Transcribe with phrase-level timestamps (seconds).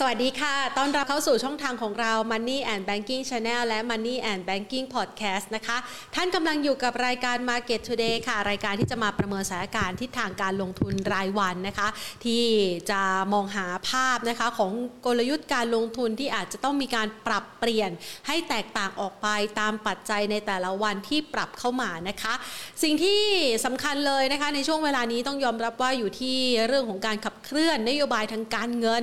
[0.00, 5.76] สวัสดีค่ะ ต้อนรับเข้าสู่ช่องทางของเรา Money and Banking Channel และ Money and Banking Podcast นะคะ
[6.14, 11.88] ท่านกำลังอยู่กับรายการ Market Today ค่ะ รายการที่จะมาประเมินสถานการณ์ทิศทางการลงทุนรายวันนะคะ
[12.24, 12.44] ที่
[12.90, 13.00] จะ
[13.32, 14.72] มองหาภาพนะคะของ
[15.06, 17.90] กลยุทธ์การลงทุนที่อาจจะต้องมีการปรับเปลี่ยน
[18.26, 19.28] ให้แตกต่างออกไป
[19.60, 22.34] ตามปัจจัยในแต่ละวันที่ปรับเข้ามานะคะ
[22.82, 23.20] สิ่งที่
[23.64, 29.02] สำคัญเลยนะคะในช่วงเวลานี้ต้องยอมรับว่าอยู่ที่เรื่องของการขับเคลื่อนนโยบายทางการเงิน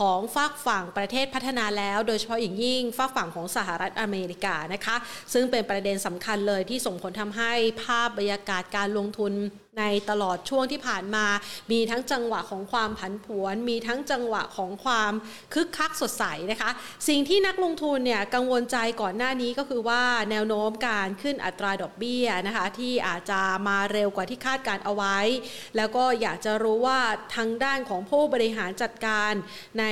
[0.00, 4.96] ของฝากฝั่งประเทศพัฒนาแล้ว โดยเฉพาะอย่างยิ่งฝากฝั่งของสหรัฐอเมริกานะคะ
[5.32, 7.52] ซึ่งเป็นประเด็นสำคัญเลยที่ส่งผลทำให้
[7.82, 9.32] ภาพบรรยากาศการลงทุน
[9.78, 11.26] ในตลอดช่วงที่ผ่านมา
[11.72, 15.12] มีทั้งจังหวะของความผันผวน มีทั้งจังหวะของความ
[15.54, 16.70] คึกคักสดใสนะคะ
[17.08, 25.18] สิ่งที่นักลงทุนเนี่ยกังวลใจก่อนหน้านี้ก็คือว่าแนวโน้มการขึ้นอัตราดอกเบี้ยนะคะที่อาจจะมาเร็วกว่าที่คาดการเอาไว้
[25.76, 27.00] แล้วก็อยากจะรู้ว่า
[27.36, 29.32] ทางด้านของผู้บริหารจัดการ
[29.78, 29.84] ใน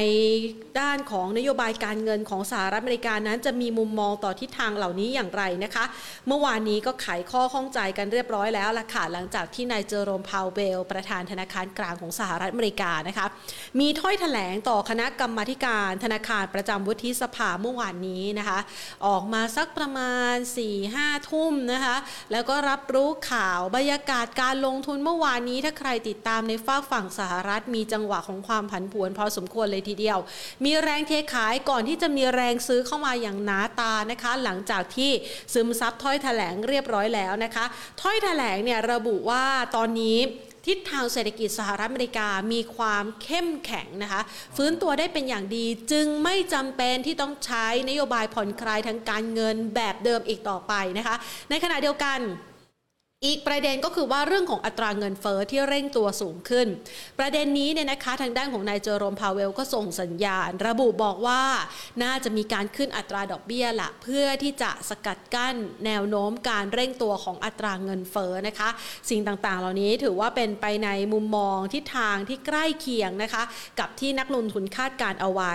[0.80, 5.84] ด้านของนโยบายการเงินของสหรัฐอเมริกานั้นจะมีมุมมองต่อทิศทางเหล่านี้อย่างไรนะคะ
[6.28, 13.26] เมื่อวานนี้ก็ไขข้อข้องใจกันเรียบร้อยแล้วล่ะค่ะหลังจากที่นายเจอโรมพาวเบลประธานธนาคารกลางของสหรัฐอเมริกานะคะ
[13.80, 18.58] มีถ้อยแถลงต่อคณะกรรมาการธนาคารประจำวุฒิสภาเมื่อวานนี้นะคะ
[19.06, 20.34] ออกมาสักประมาณ
[20.82, 21.96] 4-5ทุ่มนะคะ
[22.32, 30.18] แล้วก็รับรู้ข่าวบรรยากาศการลงทุนเมื่อวานนี้ ถ้าใครติดตามในฝากฝั่งสหรัฐ มีจังหวะของความผันผวนพอสมควรเลยทีเดียว
[30.64, 35.10] มีแรงเทขายก่อนที่จะมีแรงซื้อเข้ามาอย่างหนาตานะคะ หลังจากที่
[35.52, 37.64] ซึมซับถ้อยแถลงเรียบร้อยแล้วนะคะ
[38.00, 39.44] ถ้อยแถลงเนี่ยระบุว่า
[39.76, 40.18] ตอนนี้
[40.66, 44.22] ทิศทางเศรษฐกิจสหรัฐอเมริกามีความเข้มแข็งนะคะ
[44.56, 51.16] ฟื้นตัวได้เป็นอย่างดีจึงไม่จำเป็นที่ต้องใช้นโยบายผ่อนคลายทางการเงินแบบเดิมอีกต่อไปนะคะ
[51.50, 52.18] ในขณะเดียวกัน
[53.26, 56.68] อีกประเด็นก็คือว่าเรื่องของอัตราเงินเฟอ้อที่เร่งตัวสูงขึ้น
[57.18, 61.42] ประเด็นนี้เนี่ยนะคะทางด้านของนายเจอโรมพาเวลก็ส่งสัญญาณ ระบุบอกว่า
[62.02, 65.56] น่าจะมีการขึ้นอัตราดอกเบี้ยละเพื่อที่จะสกัดกั้น
[65.86, 68.68] แนวโน้มการเร่งตัวของอัตราเงินเฟอ้อนะคะ
[69.10, 73.42] สิ่งต่างๆ เหล่านี้ถือว่าเป็นไปในมุมมองทิศทางที่ใกล้เคียงนะคะ
[73.78, 75.54] กับที่นักลงทุนคาดการเอาไว้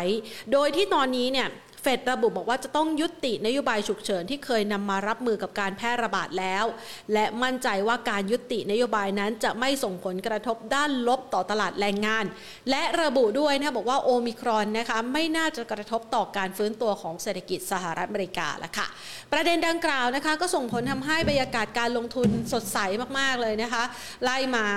[0.52, 1.50] โดยที่ตอนนี้เนี่ย
[1.82, 6.66] เฟดระบุบอกว่าจะต้องยุตินโยบายฉุกเฉินที่เคยนำมารับมือกับการแพร่ระบาดแล้ว
[7.14, 12.26] และมั่นใจว่าการยุตินโยบายนั้นจะไม่ส่งผลกระทบด้านลบต่อตลาดแรงงาน
[12.70, 18.88] และระบุด้วยนะบอกว่าโอมิครอนนะคะไม่น่าจะกระทบต่อการฟื้นตัวของเศรษฐกิจสหรัฐอเมริกาละค่ะ
[19.32, 22.78] ประเด็นดังกล่าวนะคะก็ส่งผลทำให้บรรยากาศการลงทุนสดใส
[23.20, 23.84] มากๆเลยนะคะ
[24.24, 24.68] ไล่มา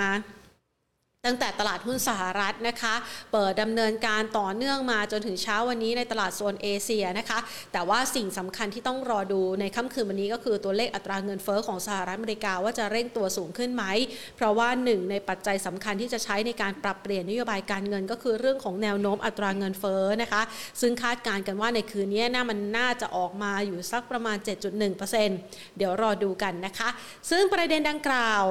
[1.27, 2.95] ตั้งแต่ตลาดหุ้นสหรัฐนะคะ
[3.33, 7.39] เปิดดำเนินการต่อเนื่องมาจนถึงเช้าวันนี้ในตลาดโซนเอเชียนะคะ
[7.73, 13.85] แต่ว่าสิ่งสำคัญที่ต้องรอดูในค่ำคืนวันนี้ก็คือตัวเลขอัตราเงินเฟอ้อของสหรัฐอเมริกาว่าจะเร่งตัวสูงขึ้นไหม
[14.37, 20.43] เพราะว่าหนึ่งในปัจจัยสำคัญที่จะใช้ในการปรับเปลี่ยนนโยบายการเงินก็คือเรื่องของแนวโน้มอัตราเงินเฟอ้อนะคะ
[20.81, 24.37] ซึ่งคาดการณ์กันว่าในคืนนี้น่ามันน่าจะออกมาอยู่สักประมาณ
[24.87, 26.89] 7.1%เดี๋ยวรอดูกันนะคะ
[27.31, 28.45] ซึ่งประเด็นดังกล่าว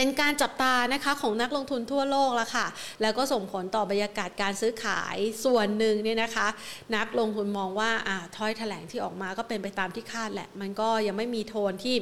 [0.00, 2.66] เป็นการจับตานะคะของนักลงทุนทั่วโลกแล้วค่ะ
[3.02, 6.48] แล้วก็ส่งผลต่อบรรยากาศการซื้อขายส่วนหนึ่งเนี่ยนะคะ
[6.96, 11.96] นักลงทุนมองว่าอ่าถ้อยแถลงที่ออกมาก็เป็นไปตามที่คาดแหละ มันก็ยังไม่มีโทนที่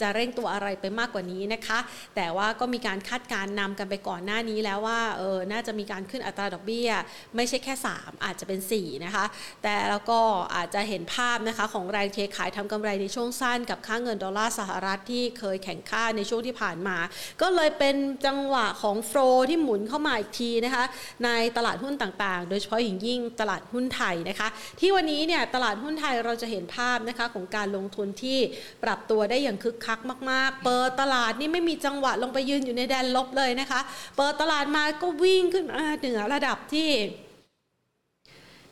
[0.00, 1.78] จะเร่งตัวอะไรไปมากกว่านี้นะคะ
[2.16, 6.90] แต่ว่าก็มีการคาดการนำกันไปก่อนหน้านี้แล้วว่าเออน่าจะมีการขึ้นอัตราดอกเบี้ย
[7.36, 9.24] ไม่ใช่แค่ 3 อาจจะเป็น 4 นะคะ
[9.62, 10.20] แต่แล้วก็
[10.56, 16.98] อาจจะเห็นภาพนะคะของแรงเทขายทำกำไรในช่วงสั้นกับค่าเงินดอลลาร์สหรัฐที่เคยแข่งค่าในช่วงที่ผ่านมา
[17.42, 20.84] ก็เลยเป็นจังหวะของโฟลที่หมุนเข้ามาอีกทีนะคะ
[21.24, 24.48] ในตลาดหุ้นต่างๆ โดยเฉพาะอย่างยิ่งตลาดหุ้นไทยนะคะ
[24.80, 28.38] ที่วันนี้เนี่ยตลาดหุ้นไทยเราจะเห็นภาพนะคะของการลงทุนที่
[28.84, 29.98] ปรับตัวได้อย่างคึกคัก
[30.30, 33.80] มาก ๆ เปิดตลาดนี่ไม่มีจังหวะลงไปยืนอยู่ในแดนลบเลยนะคะ
[34.16, 36.90] เปิดตลาดมาก็วิ่งขึ้นมาเหนือระดับที่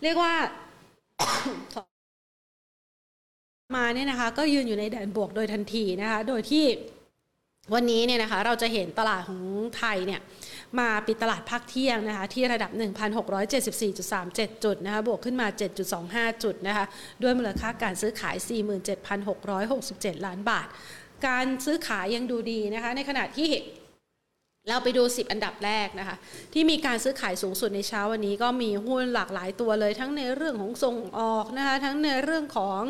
[0.03, 0.35] เรียกว่า
[3.77, 6.65] มาเนี่ยนะคะ ก็ยืนอยู่ในแดนบวกโดยทันทีนะคะ โดยที่
[7.75, 9.43] วันนี้เนี่ยนะคะเราจะเห็นตลาดของ
[9.79, 10.21] ไทยเนี่ย
[10.79, 12.71] มาปิดตลาดภาคเที่ยงนะคะที่ระดับ
[13.49, 15.47] 1,674.37 จุดนะคะบวกขึ้นมา
[15.95, 16.85] 7.25 จุดนะคะ
[17.23, 18.37] ด้วยมูลค่าการซื้อขาย
[19.31, 20.69] 47,667 ล้านบาท
[21.27, 23.51] การซื้อขายยังดูดีนะคะในขณะที่
[24.69, 26.17] เราไปดู 10 อันดับแรกนะคะ
[26.53, 32.83] ที่มีการซื้อขายสูงสุดในเช้าวันนี้ก็มีหุ้นหลากหลายตัวเลยทั้งในเรื่องของส่งออกนะคะทั้งในเรื่องของ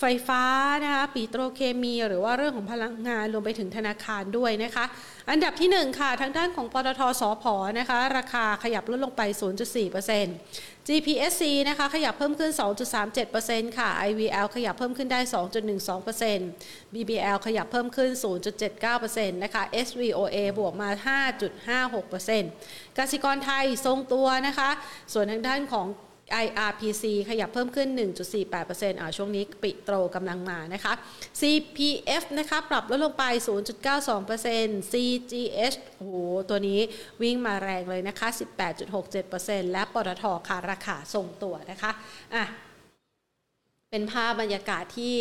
[0.00, 0.44] ไฟฟ้า
[0.84, 4.84] นะคะปิโตรเคมีหรือว่าเรื่องของพลังงานรวมไปถึงธนาคารด้วยนะคะ
[5.30, 7.44] อันดับที่ 1 ค่ะ ทางด้านของปตทสอพ
[7.78, 9.22] นะคะ ราคาขยับลดลงไป
[9.84, 12.52] 0.4% GPSC นะคะขยับเพิ่มขึ้น
[13.14, 15.20] 2.37%ค่ะ IVL ขยับเพิ่มขึ้นได้
[16.06, 18.10] 2.12% BBL ขยับเพิ่มขึ้น
[18.72, 20.90] 0.79%นะคะ SVOA บวกมา
[22.30, 24.70] 5.56%กสิกรไทยทรงตัวนะคะ
[25.12, 25.86] ส่วนทางด้านของ
[26.44, 27.88] IRPC ขยับเพิ่มขึ้น
[28.44, 30.92] 1.48%อ่าช่วงนี้ปิโตรกำลังมานะคะ
[31.40, 33.24] CPF นะคะปรับลดลงไป
[34.08, 36.16] 0.92% CGH โอ้โห
[36.48, 36.80] ตัวนี้
[37.22, 38.28] วิ่งมาแรงเลยนะคะ
[39.00, 41.90] 18.67%และปตทค่ะราคาทรงตัวนะคะ
[42.34, 42.44] อะ
[43.90, 45.16] เป็นภาพบรรยากาศที่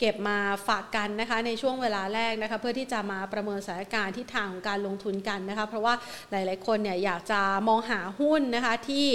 [0.00, 0.38] เก็บมา
[0.68, 5.94] ฝากกันนะคะในช่วงเวลาแรกนะคะเพื่อที่จะมาประเมินสถานการณ์ที่ทางของการลงทุนกันนะคะเพราะว่า
[6.30, 9.06] หลาย ๆ คนเนี่ยอยากจะมองหาหุ้นนะคะที่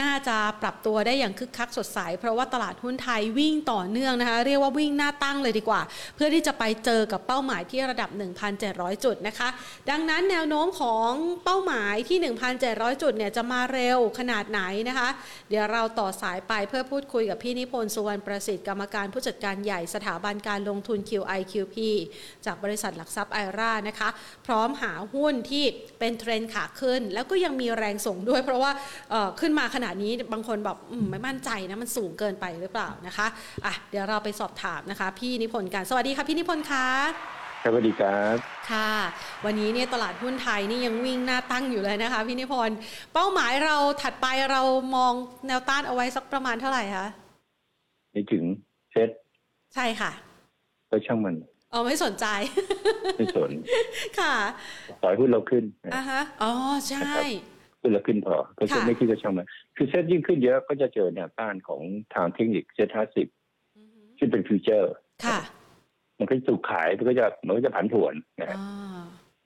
[0.00, 5.80] น่าจะปรับตัวได้อย่างคึกคักสดใส เพราะว่าตลาดหุ้นไทยวิ่งต่อเนื่องนะคะเรียกว่าวิ่งหน้าตั้งเลยดีกว่า
[6.14, 8.10] เพื่อที่จะไปเจอกับเป้าหมายที่ระดับ
[8.56, 9.48] 1,700 จุดนะคะ
[9.90, 11.10] ดังนั้นแนวโน้มของ
[11.44, 12.18] เป้าหมายที่
[12.60, 15.08] 1,700 จุดเนี่ยจะมาเร็วขนาดไหนนะคะ
[15.48, 21.76] เดี๋ยวเราต่อสายไปเพื่อพูดคุยกับพี่นิพนธ์สุวรรณประสิทธิ์กรรมการผู้จัดการใหญ่สถาบันการลงทุน QIQP
[22.46, 24.08] จากบริษัทหลักทรัพย์ไอรานะคะ
[24.46, 25.64] พร้อมหาหุ้นที่
[25.98, 28.70] เป็นเทรนขาขึ้น แล้วก็ยังมีแรงส่งด้วย เพราะว่า
[29.40, 30.76] ขึ้นมาขนาดนี้บางคนแบบ
[31.10, 33.26] ไม่มั่นใจนะมันสูงเกินไปหรือเปล่านะคะ
[33.66, 36.86] อะเดี๋ยวเราไปสอบถามนะคะ พี่นิพนธ์กันสวัสดีค่ะพี่นิพนธ์คะ
[37.64, 38.36] สวัสดีครับ
[38.70, 38.92] ค่ะ
[39.44, 42.76] วันนี้เนี่ยตลาดหุ้นไทยนี่ยังวิ่งหน้าตั้งอยู่เลยนะคะพี่นิพนธ์
[43.12, 44.62] เป้าหมายเราถัดไปเรา
[44.96, 45.12] มอง
[45.46, 47.06] แนวต้านเอาไว้สักประมาณเท่าไหร่คะ
[48.12, 48.44] ไม่ถึง
[48.92, 49.10] เซต
[49.74, 50.12] ใช่ค่ะ
[50.90, 51.34] ก็ช่างมัน
[51.72, 52.26] อ๋อไม่สนใจ
[53.16, 53.50] ไม่สน
[54.18, 54.34] ค่ะ
[55.02, 56.50] ปล่อยหุ้นเราขึ้นอ่าฮะอ๋อ
[56.88, 57.12] ใช่
[57.80, 61.80] หุ้นเราขึ้นพอก็จะไม่ขึ้นก็ช่างมันคือเซ็ตยิ่งขึ้นเยอะก็จะเจอแนวต้านของ
[62.14, 63.26] ทางเทคนิคเซ็ตห้าสิบ
[64.18, 64.94] ซึ่งเป็น future
[65.24, 65.40] ค่ะ
[66.18, 68.58] มันก็ถูกขายมันก็จะมันก็จะผันผวนนะ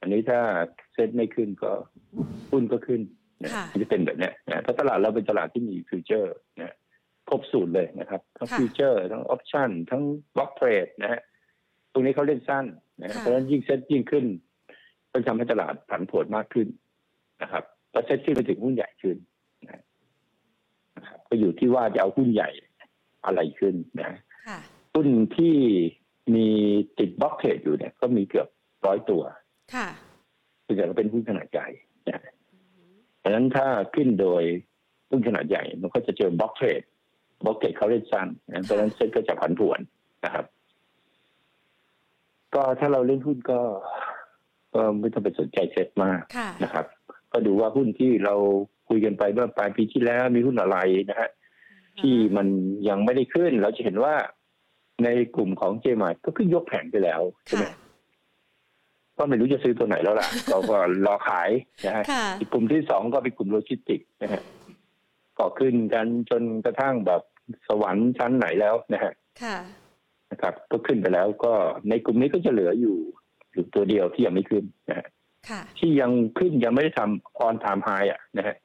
[0.01, 0.41] อันนี้ถ้า
[0.95, 1.73] เซ็ตไม่ขึ้นก็
[2.51, 3.01] หุ้นก็ขึ้น
[3.43, 3.51] นะ
[3.83, 6.75] จะเป็นแบบนี้นะถ้าตลาดเราเป็นตลาดที่มี future นะ
[7.29, 10.03] ครบสูตรเลยนะครับ ทั้ง future ทั้ง option ทั้ง
[10.37, 11.21] block trade นะฮะ
[11.93, 12.65] ตรงนี้เขาเล่นสั้น
[13.01, 14.25] นะเพราะฉะนั้นยิ่งเซ็ตยิ่งขึ้น
[15.11, 16.69] ก็ทำให้ตลาดผันผวนมากขึ้น
[17.43, 19.17] นะครับแล้วเซ็ตขึ้นไปถึงหุ้นใหญ่ขึ้น
[19.65, 19.73] นะ
[21.09, 22.51] ครับก็อยู่ที่ว่าจะเอาหุ้นใหญ่
[23.27, 24.11] อะไรขึ้นนะ
[24.95, 25.57] หุ้นที่
[26.35, 26.49] มี
[26.99, 28.49] ติด block trade อยู่เนี่ย ก็มีเกือบ
[28.87, 29.23] ร้อยตัว
[29.75, 29.89] ค่ะ
[30.67, 31.69] ส่วนใหญ่ก็เป็นหุ้นขนาดใหญ่
[32.09, 32.21] นะ
[33.19, 34.45] เพราะฉะนั้นถ้าขึ้นโดย
[35.11, 36.83] หุ้นขนาดใหญ่มันก็จะเจอ block trade
[37.45, 38.29] block trade เขาเล่นสั้น
[38.65, 39.81] เพราะฉะนั้นเซ็ตก็จะผันผวน
[40.25, 40.45] นะครับ
[42.55, 43.61] ก็ถ้าเราเล่นหุ้นก็
[44.75, 46.21] ก็ไม่ต้องไปสนใจเซ็ตมาก
[46.65, 46.87] นะครับ
[47.33, 48.35] ก็ดูว่าหุ้นที่เรา
[48.89, 50.79] คุยกันไปเมื่อปลายปีที่แล้วมีหุ้นอะไร
[51.11, 51.29] นะฮะ
[52.01, 52.47] ที่มัน
[52.89, 54.15] ยังไม่ได้ขึ้น เราจะเห็นว่า
[55.05, 57.67] ในกลุ่มของเจมาร์ทก็ขึ้นยกแผงไปแล้วใช่ไหม
[59.19, 60.77] ก็ไม่รู้จะซื้อตัวไหนแล้วล่ะเราก็
[61.07, 61.51] รอขาย
[61.87, 62.05] นะฮะ
[62.39, 64.43] อีกกลุ่มที่สองก็เป็นกลุ่มโลจิสติกนะฮะ
[65.39, 67.23] ก็ขึ้นกันจนกระทั่งแบบ
[67.69, 69.13] สวรรค์ชั้นไหนแล้วนะฮะ
[70.31, 71.53] นะครับ ก็ขึ้นไปแล้วก็
[71.89, 72.97] ในกลุ่มนี้ก็จะเหลืออยู่
[73.53, 75.09] อยู่ตัวเดียวที่ยังไม่ขึ้นนะฮะ
[75.79, 78.57] ที่ยังขึ้นยังไม่ได้ทำ all time high อะนะฮะ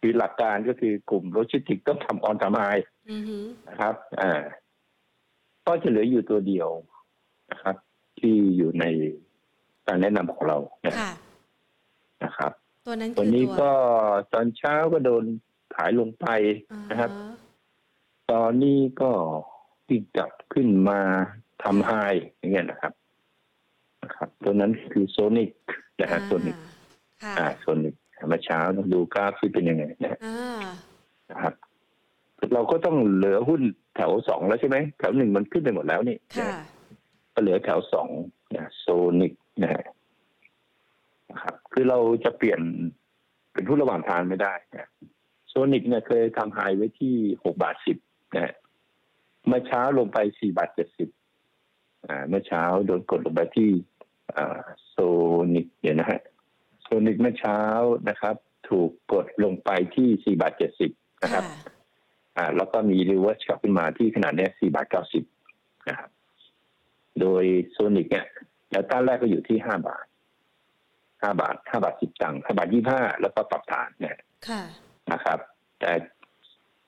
[0.00, 2.62] คือหลักการก็คือกลุ่มโลจิสติกต้องทำ all time high
[3.68, 4.32] นะครับ อ่า
[5.66, 6.68] ก็จะเหลืออยู่ตัวเดียว
[7.50, 7.76] นะครับ
[8.18, 8.84] ที่อยู่ใน
[9.86, 10.94] การแนะนำของเรานะ
[12.24, 12.52] นะครับ
[12.86, 13.70] ตัวนั้นตัวนี้ก็
[14.32, 15.24] ตอนเช้าก็โดน
[15.74, 16.26] ขายลงไป
[16.90, 17.10] นะครับ
[18.30, 19.10] ตอนนี้ก็
[19.88, 21.00] ดีดกลับขึ้นมา
[21.62, 21.90] ทำ high
[22.38, 22.92] อย่างเงี้ยนะครับ
[24.04, 25.50] นะครับ ตัวนั้นคือโซนิก
[26.00, 26.56] นะฮะโซนิก
[27.38, 27.94] อ่าโซนิก
[28.28, 31.54] เมื่อเช้าต้องดูกราฟที่เป็นยังไงนะครับ
[32.54, 33.62] เราก็ต้องเหลือหุ้น
[33.96, 36.16] แถวสองแล้วใช่ไหมแถวหนึ่งมันขึ้นไปหมดแล้วนี่
[37.34, 38.08] ก็เหลือแถวสอง
[38.56, 38.86] นะโซ
[39.20, 39.74] นิกนะค
[41.44, 42.60] รับ คือเราจะเปลี่ยน
[43.52, 44.88] เป็นหุ้นระหว่างทางไม่ได้นะ
[45.48, 47.14] โซนิกเนี่ยเคยทำ high ไว้ที่
[47.44, 47.96] หกบาทสิบ
[48.36, 48.52] นะ
[49.46, 51.08] เมื่อเช้าลงไปสี่บาทเจ็ดสิบ
[52.06, 53.70] อ่าเมื่อเช้าโดนกดลงไปที่
[54.36, 54.96] อ่าโซ
[55.54, 56.20] นิกเนี่ยนะฮะ
[56.82, 57.60] โซนิกเมื่อเช้า
[58.08, 58.36] นะครับ
[58.68, 60.90] ถูกกดลงไปที่สี่บาทเจ็ดสิบ
[61.22, 61.44] นะครับ
[62.36, 65.24] อ่าแล้วก็มี reverse กลับขึ้นมาที่ขณะนี้สี่บาทเก้าสิบ
[65.88, 66.10] นะครับ
[67.20, 68.26] โดยโซนิกเนี่ย
[68.70, 70.06] แนวต้านแรกก็อยู่ที่ห้าบาท
[71.22, 74.18] ห้าบาทห้าบาทสิบตังค์ห้าบาทยี่ห้าแล้วก็ปรับฐานเนี่ย
[75.12, 75.38] นะครับ
[75.80, 75.92] แต่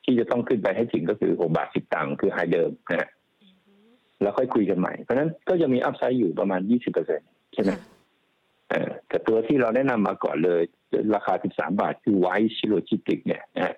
[0.05, 3.09] ที่จะต้องขึ้นไปให้ถึงก็คือหกบาทสิบตังค์คือไฮเดิมนะฮะ
[4.23, 7.21] แล้วค่อยคุยกันใหม่ เพราะนั้นก็จะมีอัพไซด์อยู่ประมาณยี่สิบเปอร์เซ็น
[7.55, 7.71] ใช่ไหม
[9.09, 10.63] แต่ตัวที่เราแนะนำมาก่อนเลย
[11.15, 13.77] ราคาสิบสามบาทคือไวชิโลจิติกเนี่ยนะ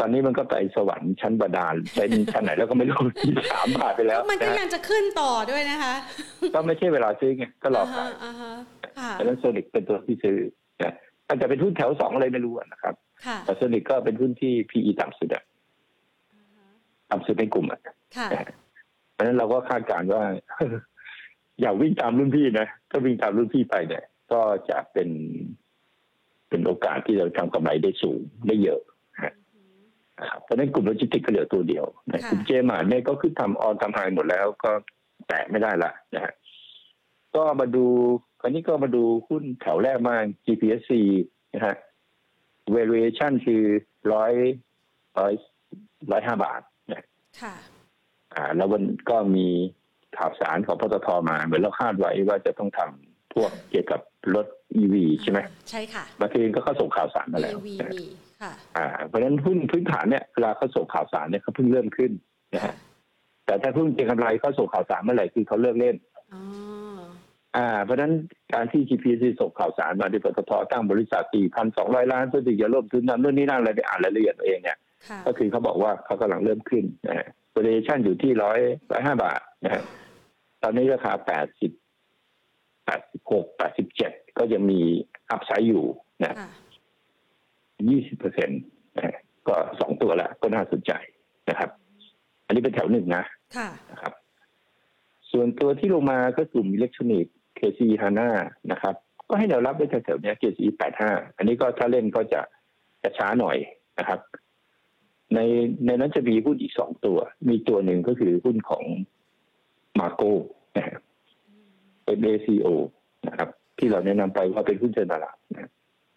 [0.00, 5.94] ตอนนี้มันก็ไปสวรรค์ชั้นบาดาลเป็นชั้นไหนแล้วก็ไม่รู้ที่สามบาทไปแล้ว มันก็ยังจะขึ้นต่อด้วยนะคะ
[6.54, 8.52] ก็ไม่ใช่เวลาซื้อไงก็รออ่าขาฮะยอ่าฮะ
[8.98, 10.36] ค่ะดังนั้นโซนิกเป็นตัวที่ซื้อ
[10.82, 10.94] นะ
[11.30, 12.94] อาจจะเป็นหุ้นแถวสองอะไรไม่รู้อะนะครับ
[13.26, 15.44] ค่ะแต่โซนิกก็เป็นหุ้นที่ PE ต่ำสุดอะ
[17.10, 17.80] ต่ำสุดในกลุ่มอะ
[18.16, 18.28] ค่ะ
[19.12, 20.22] เพราะฉะนั้นเราก็คาดการณ์ว่า
[21.60, 25.08] อย่าวิ่งตามรุ่นพี่นะถ้าวิ่งตามรุ่นพี่ไปเนี่ย ก็จะเป็น
[26.48, 28.80] เป็นโอกาสที่เราทำกำไรได้สูงได้เยอะ
[30.20, 34.70] นะครับเพราะฉะนั้นกลุ่มโลจิสติกส์ก็เหลือตัวเดียวนะค่ะกลุ่มเจมาร์ทเนี่ยก็ขึ้นทำ all time high หมดแล้วก็
[35.28, 36.32] แตะไม่ได้ละนะฮะ
[37.34, 37.86] ก็มาดู
[38.40, 40.92] คราวนี้ก็มาดูหุ้นแถวแรกมาก GPSC
[41.54, 41.76] นะฮะ
[42.76, 43.62] valuation คือ
[44.12, 44.32] ร้อย
[45.18, 45.32] ร้อย
[46.10, 46.60] ร้อยห้าบาท
[46.92, 47.04] นะ
[47.42, 47.54] ค่ะ
[48.34, 49.46] อ่า แล้ววันก็มี
[50.18, 54.00] ข่าวสารของปตทมา เหมือนเราคาดไว้ว่าจะต้องทำพวกเกี่ยวกับ
[54.34, 54.46] รถ
[54.80, 55.38] EV ใช่ไหม
[55.70, 58.04] ใช่ค่ะบางทีก็เขาส่งข่าวสารมาแล้ว EV นะมี
[58.42, 62.12] ค่ะ อ่า เพราะฉะนั้นหุ้นพื้นฐานเนี่ยเวลาเขาส่งข่าวสารเนี่ยเขาเพิ่งเริ่มขึ้น
[62.54, 62.74] นะฮะ
[63.46, 65.96] แต่ถ้าหุ้นเก็งกำไรเขาส่งข่าวสารเมื่อไหร่คือเขาเลิกเล่น
[66.32, 66.42] อ๋อ
[67.56, 68.12] อ่าเพราะฉะนั้น
[68.52, 71.24] การที่ GPC ส่งข่าวสารมาที่ปตทตั้งบริษัท
[71.68, 74.78] 4,200 ล้านเพื่อที่จะร่วมทุนนำเรื่องนี้นั่นอะไรไปอ่านรายละเอียดตัวเองเนี่ย
[75.08, 78.58] ค่ะก็คือเขาบอกว่าเขากำลังเริ่มขึ้นนะฮะ valuation อยู่ที่ร้อย
[78.92, 79.82] ร้อยห้าบาทนะฮะ
[80.62, 81.72] ตอนนี้ราคาแปดสิบ
[82.84, 84.80] แปดสิบหกแปดสิบเจ็ดก็ยังมี
[85.30, 85.84] อัพไซด์อยู่
[86.22, 86.50] นะค่ะ
[87.90, 88.60] ยี่สิบเปอร์เซ็นต์
[89.48, 90.92] ก็สองตัวแล้วก็น่าสนใจ
[91.48, 91.70] นะครับ
[92.46, 93.24] อันนี้เป็นแถวหนึ่งนะ
[93.56, 94.12] ค่ะนะครับ
[95.32, 98.28] ส่วนตัวที่ลงมาก็กลุ่มอิเล็กทรอนิกส์ KC HANA
[98.72, 98.94] นะครับ
[99.28, 100.60] ก็ให้แนวรับไว้แถวๆเนี้ KC
[101.00, 102.40] 85 อันนี้ก็ถ้าเล่นก็จะ
[103.02, 103.56] จะช้าหน่อย
[103.98, 104.20] นะครับ
[105.34, 105.38] ใน
[105.86, 108.84] ในนั้นจะมีหุ้นอีกสองตัว มีตัวหนึ่งก็คือหุ้นของ
[109.98, 110.34] มาโก้
[110.76, 111.02] นะครับ
[112.20, 112.66] MACO
[113.26, 113.48] นะครับ
[113.78, 115.70] ที่เราแนะนำไปว่าเป็นหุ้นเชิงตลาดนะ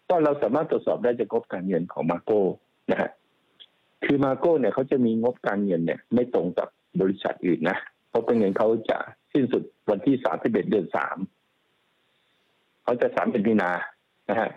[0.08, 2.40] ก็เราสามารถตรวจสอบได้จากงบการเงินของมาโก้
[2.90, 3.10] นะฮะ
[4.04, 6.68] คือมาโก้เนี่ยเขาจะมีงบการเงินเนี่ย ไม่ตรงกับ
[7.00, 8.98] บริษัทอื่นนะเพราะเป็นเงินเขาจะ
[9.32, 11.16] สิ้นสุดวันที่สามสิบเอ็ดเดือนสาม
[12.84, 13.72] เขาจะสามเป็นมีนา
[14.30, 14.50] นะฮะ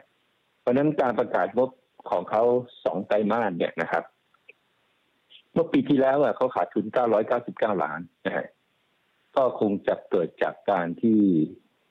[0.62, 1.70] เพราะฉะนั้นการประกาศงบ
[2.10, 2.44] ของเขา
[2.86, 4.04] สองไตรมาสเนี่ยนะครับ
[5.54, 6.86] เมื่อปีที่แล้วอะเขาขาดทุน
[7.34, 8.46] 999ล้านนะฮะ
[9.36, 11.20] ก็คงจะเกิดจากการที่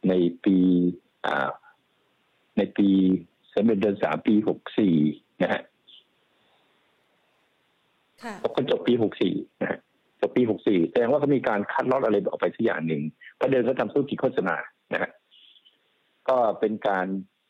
[0.09, 0.15] ใน
[0.45, 0.57] ปี
[1.27, 1.51] อ่า
[2.59, 2.89] ในปี
[3.53, 4.97] สมเดือนสามปีหกสี่
[5.43, 5.63] นะฮะ
[8.23, 9.79] ค่ะก็จบปีหกสี่นะฮะ
[10.21, 13.03] จบปีหกสี่แสดงว่าเขามีการคัดลอตอะไรออกไปสักอย่างหนึ่ง
[13.41, 14.57] ประเด็นเขาทำธุรกิจโฆษณา
[14.93, 15.11] นะฮะ
[16.29, 17.07] ก็เป็นการ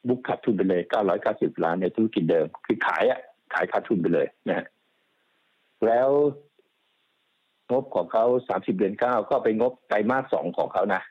[0.09, 3.21] บุกขาดทุนไปเลยเก้าร้อยเก้าสิบล้านในธุรกิจเดิม คือขายอะ
[3.53, 4.67] ขายขาดทุนไปเลยนะฮะ
[5.87, 6.09] แล้ว
[7.71, 11.03] งบของเขาสามสิบเดือนเก้าก็เป็นงบไตรมาสสองของเขานะ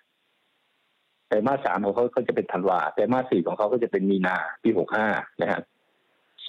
[1.28, 5.08] ไตรมาสสามของเขาก็จะเป็นธันวา ไตรมาสสี่ของเขาก็จะเป็นมีนาปีหกห้า
[5.42, 5.62] นะฮะ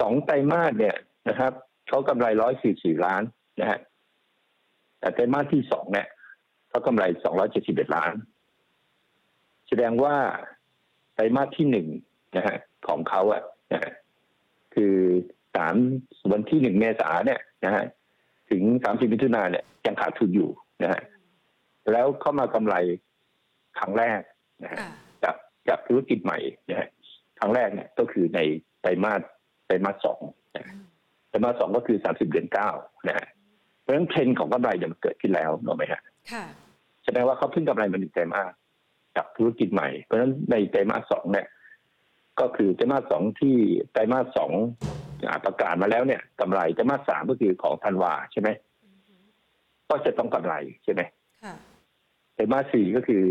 [0.01, 0.97] สองไตรมาสเนี่ย
[1.29, 1.53] นะครับ
[1.89, 3.23] เขากำไรร้อยสี่สี่ล้าน
[3.61, 3.79] นะฮะ
[4.99, 6.09] แต่ไตรมาสที่สองเนี่ย
[6.69, 8.13] เขากำไรสองร้อยเจ็ดสิบเอ็ดล้าน
[9.69, 10.17] แสดงว่า
[11.17, 11.87] ไตรมาสที่หนึ่ง
[12.37, 12.57] นะฮะ
[12.89, 13.43] ของเขาอะ
[13.73, 13.93] นะฮะ
[14.75, 14.95] คือ
[15.57, 15.75] สาม
[16.33, 17.85] วันที่หนึ่งเมษาเนี่ยนะฮะ
[18.51, 20.51] ถึงสามสิบมิถุนาเนี่ยยังขาดทุนอยู่
[20.83, 21.03] นะฮะ
[21.93, 22.75] แล้วเข้ามากำไร
[23.79, 24.21] ครั้งแรก
[24.63, 24.91] นะฮะค่ะ
[25.25, 25.37] จาก
[25.69, 26.39] จากธุรกิจใหม่
[26.71, 26.89] นะฮะ
[27.39, 28.41] ครั้งแรกเนี่ยก็คือใน
[28.81, 29.21] ไตรมาส
[29.67, 30.21] ไตรมาสสอง
[30.57, 30.75] นะฮะ
[31.29, 32.71] ไตรมาสสองก็คือสามสิบเดือนเก้า
[33.09, 33.27] นะฮะ
[33.81, 36.01] เพราะฉะนั้นเทรนด์ของกำไรเนี่ยมันเกิดขึ้นแล้วถูกไหมฮะ
[36.33, 36.45] ค่ะ
[37.05, 38.53] แสดงว่าเขาเพิ่งกำไรมาหนึ่งไตรมาส
[39.17, 41.47] จากธุรกิจใหม่ เพราะฉะนั้นในไตรมาสสองเนี่ย
[42.41, 43.57] ก็คือไตรมาสสองที่
[43.93, 44.53] ไตรมาสสอง
[45.27, 48.49] อ่าประกาศมาแล้วเนี่ยกำไรไตรมาสสามก็คือของธันวาใช่ไหม
[49.91, 50.55] ก็จะต้องกำไร
[50.85, 51.03] ใช่ไหม
[51.45, 51.55] ค่ะ
[52.35, 53.23] ไตรมาสสี่ก็คือ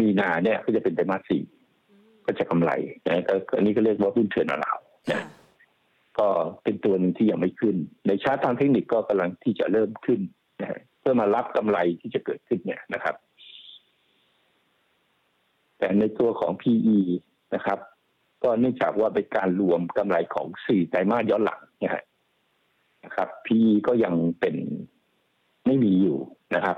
[0.00, 1.42] มีนาเนี่ยก็จะเป็นไตรมาสสี่
[2.26, 2.70] ก็จะกำไร
[3.06, 4.74] นะก็อันนี้ก็เรียกว่าหุ้นเถื่อนเรา
[5.10, 5.30] นะค่ะ
[6.18, 6.28] ก็
[6.62, 10.20] เป็นตัวหนึ่งที่ยังไม่ขึ้น ในชาร์ตทางเทคนิคก็กำลังที่จะเริ่มขึ้น
[10.60, 13.14] นะฮะเพื่อมารับกำไรที่จะเกิดขึ้นเนี่ยนะครับ
[15.78, 16.98] แต่ในตัวของ PE
[17.54, 17.78] นะครับ
[18.42, 21.92] ก็เนื่องจากว่าเป็นการรวมกำไรของสี่ไตรมาสย้อนหลังนะ
[23.16, 24.56] ครับ PE ก็ยังเป็น
[25.66, 26.18] ไม่มีอยู่
[26.54, 26.76] นะครับ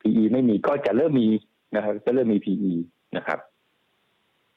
[0.00, 1.28] PE ไม่มีก็จะเริ่มมี
[1.76, 2.72] นะครับ จะเริ่มมี PE
[3.16, 3.38] นะครับ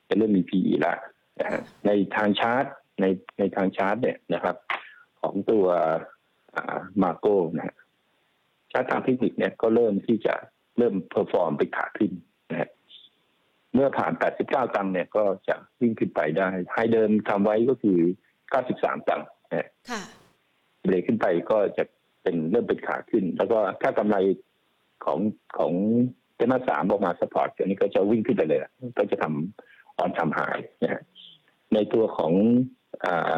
[0.10, 0.94] จะเริ่มมี PE ละ
[1.40, 2.66] นะฮะในทางชาร์ต
[3.02, 3.06] ใน
[3.40, 4.56] ในทางชาร์ตเนี่ยนะครับ
[5.22, 5.66] ของตัว
[7.02, 7.76] มาโก้นะฮะ
[8.72, 10.36] ชาร์ตทางเทคนิคเนี่ยก็เริ่มที่จะ
[10.78, 12.12] เริ่ม perform ไปขาขึ้น
[12.52, 12.70] นะฮะ
[13.76, 14.14] เมื่อผ่าน
[14.44, 18.00] 89 ตังค์เนี่ยก็จะวิ่งขึ้นไปได้ high เดิมทำไว้ก็คือ
[18.54, 20.02] 93 ตังค์นะฮะค่ะ
[20.86, 21.84] เบรกขึ้นไปก็จะ
[22.24, 24.18] เป็นเริ่มเป็นขาขึ้น แล้วก็ถ้ากำไร
[25.06, 25.20] ของ
[25.58, 25.74] ของ
[26.36, 31.02] ไตรมาสสามออกมา support อันนี้ก็จะวิ่งขึ้นไปเลยอะก็จะทำออนทำหายนะฮะ
[31.74, 32.34] ในตัวของ
[33.06, 33.36] อ่า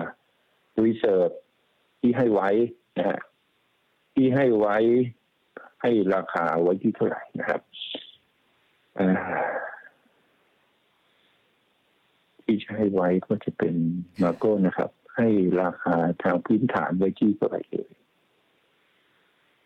[0.84, 1.30] รีเซิร์ฟ
[2.00, 2.50] ที่ให้ไว้
[2.98, 3.20] นะฮะ
[4.14, 4.78] ที่ให้ไว้
[5.82, 7.62] ให้ราคาไว้ที่เท่าไหร่นะครับ
[12.48, 13.76] ที่ใช้ไว้ก็จะเป็น
[14.24, 15.28] มาโก้นะครับ ให้
[15.62, 17.92] ราคาทางพื้นฐานไว้ที่เท่าไหร่เลย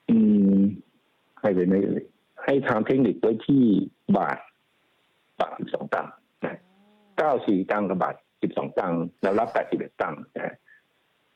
[0.10, 0.18] อื
[0.56, 0.60] ม
[1.40, 2.06] ให้ไปไม่เลย
[2.44, 3.64] ให้ทางเทคนิคไว้ที่
[4.18, 4.40] บาท
[5.40, 6.14] บาทสิบสองตังค์
[6.46, 6.60] นะ
[7.18, 10.56] เก้าสี่ตังค์กับบาทสิบสองตังค์แล้วรับแปดสิบเอ็ดตังค์นะ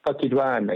[0.05, 0.73] ก็คิดว่าใน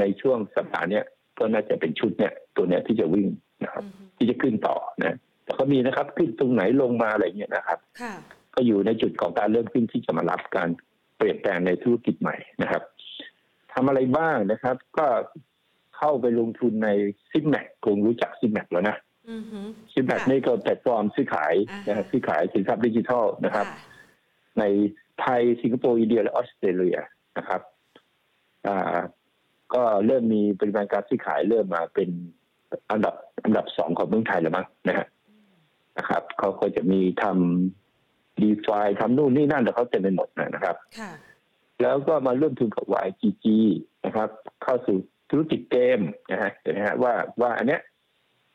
[0.00, 1.04] ในช่วงสัปดาห์เนี้ย
[1.38, 3.28] ก็น่าจะเป็นชุดเนี้ยตัวเนี้ยที่จะวิ่ง
[3.64, 3.84] นะครับ
[4.16, 7.78] ที่จะขึ้นต่อนะแต่ก็มีนะครับ ขึ้นตรงไหนลงมาอะไรเงี้ยนะครับ
[8.54, 10.68] ก็อยู่ในจุดของการเริ่มขึ้นที่จะมารับการ
[11.16, 12.82] เปลี่ยนแปลงในธุรกิจใหม่นะครับ
[13.72, 15.06] ทำอะไรบ้างนะครับ ก็
[15.96, 16.88] เข้าไปลงทุนใน
[17.30, 18.96] Zipmex คงรู้จัก Zipmex แล้วนะ
[19.92, 21.54] Zipmex นี่ก็แพลตฟอร์มซื้อขาย
[21.88, 23.66] นะครับซื้อขายสินทรัพย์ดิจิทัลนะครับ
[24.58, 24.64] ใน
[25.20, 26.98] ไทยสิงคโปร์อินเดียและออสเตรเลีย
[27.38, 27.60] นะครับ
[28.66, 28.98] อ่า
[29.74, 32.08] ก็เริ่มมีปริมาณการซื้อขายเริ่มมาเป็น
[32.90, 33.14] อันดับ
[33.44, 35.06] อันดับสองของเมืองไทยแล้วมั้งนะฮะ
[35.98, 37.79] นะครับเขาก็จะมีทำ
[38.42, 40.76] DeFi ทำนู่นนี่นั่นแต่เขาเต็มไปหมดนะครับ
[41.82, 43.46] แล้วก็มาเริ่มทุนกับ YGG
[44.06, 44.28] นะครับ
[44.62, 44.96] เข้าสู่
[45.30, 47.80] ธุรกิจเกมนะฮะเห็นไหมฮะว่าว่าอันเนี้ย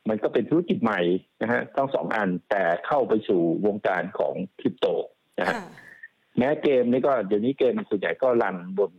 [0.08, 1.00] มันก็เป็นธุรกิจใหม่
[1.42, 4.86] นะฮะต้องสองอันแต่เข้าไปสู่วงการของคริปโต
[5.38, 5.54] นะฮะ
[6.38, 8.92] แม้เกมนี้ก็เดี๋ยวนี้เกมส่วนใหญ่ก็รันบน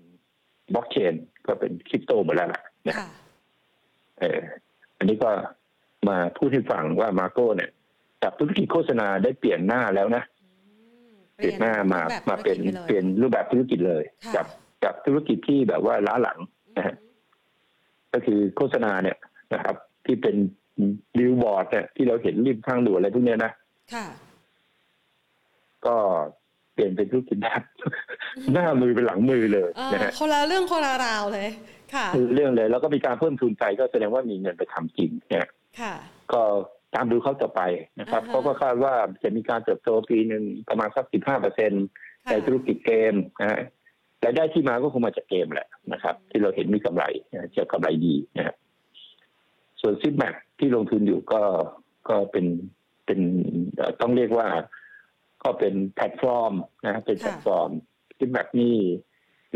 [0.73, 1.13] บล็อกเชน
[1.47, 2.95] ก็เป็นคริปโตหมดแล้วล่ะนะ
[4.19, 4.39] เออ
[4.97, 5.31] อันนี้ก็
[6.09, 7.71] มาพูดให้ฟังว่ามาโก้เนี่ย
[8.23, 10.23] จากธุรกิจโฆษณาได้เปลี่ยนหน้าแล้วนะ
[11.37, 14.03] เปลี่ยนหน้ามามาเป็นเปลี่ยนรูปแบบธุรกิจเลย
[14.35, 14.45] จาก
[14.83, 16.39] จากธุรกิจที่แบบว่าล้าหลัง
[16.77, 16.95] นะฮะ
[18.13, 19.17] ก็คือโฆษณาเนี่ย
[19.53, 19.75] นะครับ
[20.05, 20.35] ที่เป็น
[21.17, 23.51] บิลบอร์ดเนี่ยที่เราเห็นริมทางด่วนอะไรพวกนี้นะ
[25.85, 25.95] ก็
[26.73, 27.61] เปลี่ยนเป็นธุรกิจแบบ
[28.53, 31.49] หน้ามือเป็นหลังมือเลยนะฮะคนละเรื่องคนละราวเลย
[31.95, 35.47] ค่ะเรื่องเลย แล้วก็มีการเพิ่มทุนใจก็แสดงว่ามีเงินไปทำจริงเนี่ย
[35.81, 35.93] ค่ะ
[36.33, 36.41] ก็
[36.97, 37.61] ตามดูเขาต่อไป
[37.99, 41.71] นะครับเขาก็คาดว่าจะมีการเติบโตปีหนึ่งประมาณสักสิบห้าเปอร์เซ็น
[42.31, 43.61] ในธุรกิจเกมนะฮะ
[44.23, 47.03] รายได้ที่มาก็คงมาจากเกมแหละนะครับ ที่เราเห็นมีกำไร
[47.53, 48.55] เจอกำไรดีนะฮะ
[49.81, 51.41] ส่วน Zipmex ที่ลงทุนอยู่ก็
[52.09, 52.45] ก็เป็น
[53.05, 53.19] เป็น
[54.01, 54.47] ต้องเรียกว่า
[55.43, 56.53] ก็เป็นแพลตฟอร์ม
[56.85, 57.69] นะเป็นแพลตฟอร์ม
[58.17, 58.77] Zipmex นี่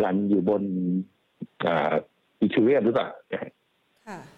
[0.03, 0.63] รันอยู่บน
[2.39, 3.09] Ethereum หรือเปล่า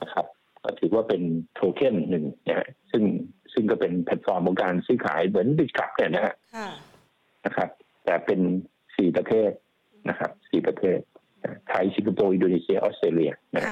[0.02, 0.26] นะครับ
[0.64, 1.22] ก็ถือว่าเป็น
[1.54, 3.04] โทเค็นหนึ่งนะฮะซึ่ง
[3.54, 6.36] ซึ่งก็เป็นแพลตฟอร์มของการซื้อขายเหมือน Bitkub เนี่ยนะฮะ
[7.46, 7.70] นะครับ
[8.06, 8.40] แต่เป็น
[8.96, 9.52] สี่ประเทศ
[10.10, 10.98] นะครับสี่ประเทศ
[11.68, 13.64] ไทยสิงคโปร์อินโดนีเซียออสเตรเลียนะ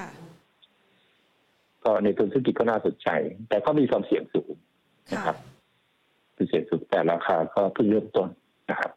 [1.84, 3.10] ก็ในตัวธุรกิจก็น่าสนใจ
[3.50, 4.54] แต่ก็มีความเสี่ยงสูง
[5.14, 5.38] นะครับ
[6.36, 8.30] คือเสี่ยงสูงแต่ราคาก็เพิ่งเริ่มต้น
[8.70, 8.92] นะครับ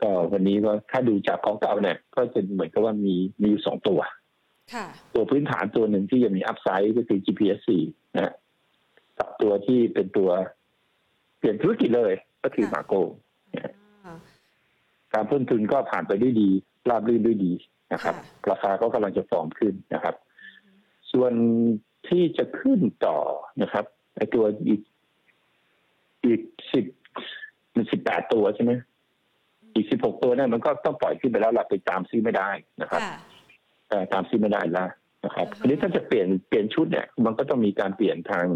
[0.00, 4.00] ก็วันนี้ก็ถ้าดูจากของเก่าเนี่ย ก็จะเหมือนกับว่ามีมีอยู่สองตัว
[5.14, 8.32] ตัวพื้นฐานตัวหนึ่งที่ยังมีอัพไซด์ก็คือ GPS 4นะ
[9.18, 10.30] กับตัวที่เป็นตัว
[11.38, 12.94] เปลี่ยนธุรกิจเลย ก็คือมาโก
[15.12, 16.48] การเพิ่มทุนก็ผ่านไปด้วยดี
[16.88, 17.52] ราบรื่นด้วยดี
[17.92, 18.14] นะครับ
[18.50, 20.14] ราคาก็กำลังจะฟอร์มขึ้นนะครับ
[21.12, 21.32] ส่วน
[22.08, 23.18] ที่จะขึ้นต่อ
[23.62, 23.84] นะครับ
[24.16, 24.80] ไอตัวอีก
[26.24, 26.40] อีก
[26.72, 26.84] สิบ
[27.74, 28.72] มันสิบแปดตัวใช่ไหม
[29.74, 32.50] อีกสิบหกตัวนั่นมันก็ต้องปล่อยขึ้นไปแล้วเราไปตามซื้อไม่ได้
[32.82, 33.00] นะครับ
[34.12, 34.88] ตามซื้อไม่ได้แล้ว
[35.24, 38.46] นะครับอันนี้ถ้าจะเปลี่ยนเปลี่ยนชุดเนี่ย มันก็ต้องมีการเปลี่ยนทาง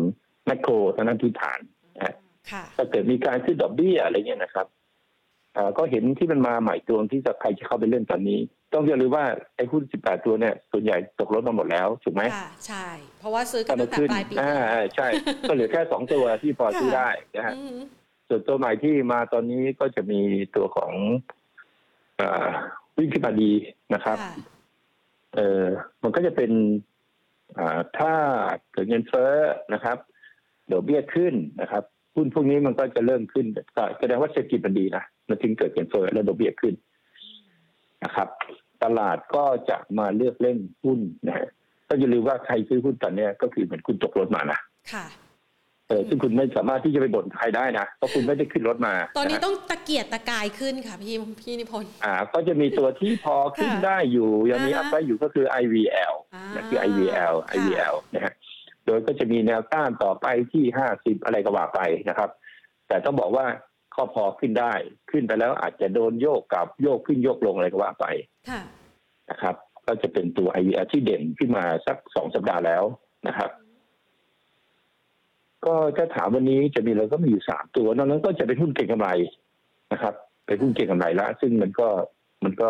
[0.46, 1.60] แมคโครทางนั้นที่ฐาน
[1.96, 2.14] นะ
[2.76, 4.66] ถ้าเกิดมีการขึ้นดอกเบี้ยอะไรเงี้ยนะครับ
[5.78, 8.38] ก็เห็นที่มันมาใหม่ตัวที่จะใครจะเข้าไปเล่นตอนนี้
[8.72, 9.24] ต้องอย่าลืมว่า
[9.56, 12.22] ไอ้หุ้น 18 ตัวเนี่ยส่วนใหญ่ตกรถมาหมดแล้วถูกไหม
[12.66, 12.86] ใช่
[13.18, 15.08] เพราะว่าซื้อกันตั้งแต่ปลายปีอ่าใช่
[15.48, 17.54] ก็เหลือแค่สองตัวที่พอซื้อได้นะฮะ
[18.28, 20.20] ส่วนตัวใหม่ที่มาตอนนี้ก็จะมี
[20.56, 20.92] ตัวของ
[22.98, 23.52] วิ่งขึ้นมาดี
[23.94, 24.18] นะครับ
[25.36, 25.64] เออ
[26.02, 26.50] มันก็จะเป็น
[27.98, 28.12] ถ้า
[28.72, 29.32] เกิดเงินเฟ้อ
[29.74, 29.98] นะครับ
[30.72, 31.84] ดอกเบี้ยขึ้นนะครับ
[32.16, 33.46] หุ้นพวกนี้มันก็จะเริ่มขึ้น
[33.76, 36.74] ก็แสดงว่าเศรษฐกิจมันดีนะมันถึงเกิดเงินเฟ้อและดอกเบี้ยขึ้น
[38.04, 38.28] นะครับ
[38.84, 41.48] ตลาดก็จะมาเลือกเล่นหุ้นนะฮะ
[41.88, 44.58] ก็อย่าลืมว่าใครซื้อหุ้นตอนนี้ก็คือเหมือนคุณตกรถมานะ
[44.92, 45.04] ค่ะ
[45.88, 56.14] เออซึ่งคุณไม่สามารถที่จะไปบ่นใครได้นะเพราะคุณไม่ได้ขึ้นรถมา ตอนนี้ต้องตะเกียกตะกายขึ้นค่ะพี่พี่นิพนธ์อ่า ก็จะมีตัวที่พอขึ้นได้อยู่ยังมีอัพได้อยู่ก็คือ IVL
[56.54, 58.32] นะคือ IVL IVL นะฮะ
[58.86, 62.30] โดยก็จะมีแนวต้านต่อไปที่ห้าสิบอะไรก็ว่าไปนะครับ
[62.88, 63.46] แต่ต้องบอกว่า
[63.94, 64.72] ข้อพอขึ้นได้
[65.10, 68.06] ขึ้นไปแล้วอาจจะโดนโยกกับโยกขึ้นโยกลงอะไรก็ว่าไป
[69.30, 72.84] นะครับ ก็จะเป็นตัว IVL ที่เด่นขึ้นมาสักสองสัปดาห์แล้ว
[73.28, 73.50] นะครับ
[75.66, 79.08] ก็ถ้าถามวันนี้จะมีเราก็มีอยู่สามตัวนอกนั้นก็จะเป็นหุ้นเก่งกำไร
[79.92, 80.14] นะครับ
[80.46, 81.88] เป็นหุ้นเก่งกำไรละซึ่งมันก็
[82.44, 82.68] มันก็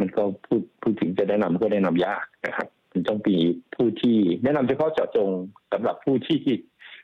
[0.00, 3.36] มันก็พูดพูดถึงจะแนะนำก็แนะนำยากนะครับมันต้องมี
[3.74, 5.28] ผู้ที่แนะนำเฉพาะเจาะจง
[5.72, 6.38] สำหรับผู้ที่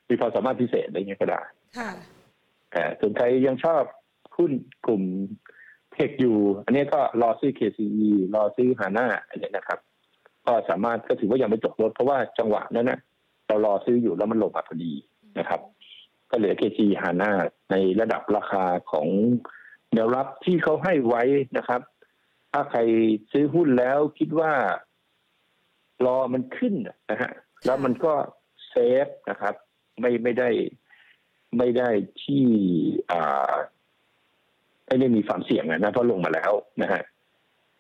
[0.09, 1.41] มีความสามารถพิเศษอะไรเงี้ยก็ได้
[1.79, 1.91] ค่ะ
[2.71, 3.83] แต่ส่วนใครยังชอบ
[4.37, 4.53] หุ้น
[4.87, 5.03] กลุ่ม
[5.93, 9.79] เทคอยู่ อันนี้ก็รอซื้อ KCE รอซื้อฮาน่าอะไรนะครับ
[10.47, 13.01] ก็สามารถก็ถือว่ายังไม่จบรถเพราะว่าจังหวะนั้นนะ
[13.49, 14.93] เรารอซื้ออยู่แล้วมันลงมาพอดี
[15.39, 15.61] นะครับ
[16.31, 17.33] ก็เหลือ KC ฮาน่า
[17.71, 19.09] ในระดับราคาของ
[19.95, 21.23] แนวรับที่เขาให้ไว้
[21.59, 21.81] นะครับ
[22.53, 22.81] ถ้าใคร
[23.33, 24.53] ซื้อหุ้นแล้วคิดว่า
[26.07, 26.75] รอมันขึ้น
[27.11, 27.33] นะฮะ
[27.65, 28.13] แล้วมันก็
[28.69, 29.55] เซฟนะครับ
[30.01, 30.51] ไม่ไม่ได้
[31.59, 31.89] ไม่ได้
[32.23, 32.45] ที่
[33.11, 33.55] อ่า
[34.87, 37.03] ไม่ได้มีความเสี่ยงนะเพราะลงมาแล้วนะฮะ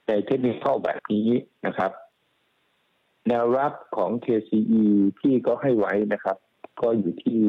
[0.08, 1.28] ในเทคนิคเข้าแบบนี้
[1.66, 1.90] นะครับ
[3.28, 4.84] แนวรับของ KCE
[5.20, 6.36] ที่ก็ให้ไว้นะครับ
[6.80, 7.40] ก็อยู่ที่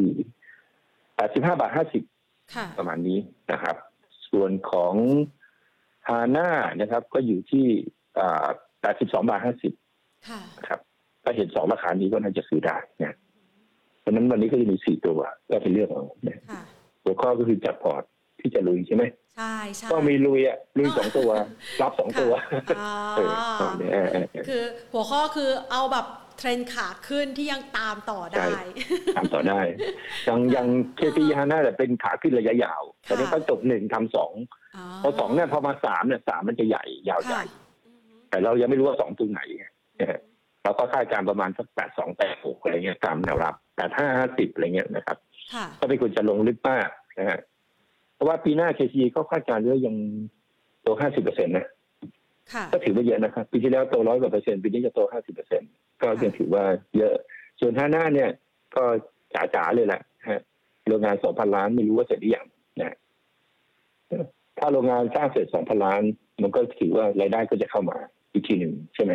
[1.29, 1.71] 85บาท
[2.11, 3.19] 50ค่ะประมาณนี้
[3.51, 3.75] นะครับ
[4.29, 4.93] ส่วนของ
[6.07, 6.49] ฮาน่า
[6.81, 7.65] นะครับ ก็อยู่ที่
[8.19, 8.47] อ่า
[8.83, 10.79] 82บาท50ค่ะนะครับ
[11.23, 13.15] ถ้าเห็นสองราคานี้ก็น่าจะซื้อได้นะ
[13.99, 16.61] เพราะฉะนั้นวันนี้ก็จะมีสี่ตัวก็เป็นเรื่องของนะค่ะ
[17.03, 18.03] หัวข้อก็คือจัดพอร์ต
[18.39, 19.03] ที่จะลุยใช่ไหม
[19.39, 21.29] ใช่ใช่ก็มีลุยอะลุยสองตัว
[21.81, 22.31] รับสองตัว
[22.79, 23.33] อ๋อเออ
[23.79, 26.05] เออเออเออเออคือหัวข้อคือเอาแบบ
[26.37, 28.61] เทรนด์ขาขึ้นที่ยังตามต่อได้ใช่
[29.17, 29.61] ทำต่อได้
[30.27, 34.31] ยังยังเคพีฮาน่าแต่เป็นขาขึ้นระยะยาวแต่นี่ก็จบหนึ่งทำสอง
[35.03, 37.61] พอสองเนี่ยพอมาสามเนี่ยสามมันจะใหญ่ยาวใหญ่ค่ะ
[38.29, 39.65] แต่เรายังไม่รู้ว่าสองตรงไหนไง
[39.99, 40.19] นะฮะ
[40.63, 45.17] เราก็คาดการณ์ประมาณสักแปดสองแปดหกอะไรเงี้ยตามแนวรับแปดห้าห้าสิบอะไรเงี้ยนะครับ
[45.53, 47.39] ค่ะก็ไม่ควรจะลงลึกมากนะฮะ
[48.19, 49.95] เพราะว่าปีหน้าเคซีก็คาดการณ์ว่ายัง
[50.81, 51.67] โตห้าสิบเปอร์เซ็นต์นะ
[52.53, 55.69] ค่ะก็ถือว่าเยอะนะครับ ปีที่แล้วโตร้อยกว่าเปอร์เซ็นต์ปีนี้จะโตห้าสิบเปอร์เซ็นต์
[56.01, 56.63] ก็ยังถือว่า
[56.97, 57.13] เยอะ
[57.59, 58.29] ส่วนท่าหน้าเนี่ย
[58.75, 58.83] ก็
[59.33, 60.41] จ๋าๆเลยแหละฮะ
[60.87, 62.45] โรงงานสองพันล้านไม่รู้ว่าเสร็จหรือยัง
[62.81, 62.95] นะ
[64.59, 66.01] ถ้าโรงงานสร้างเสร็จสองพันล้าน
[66.41, 67.97] มันก็ถือว่ารายได้ก็จะเข้ามา
[68.31, 69.13] อีกทีหนึ่งใช่ไหม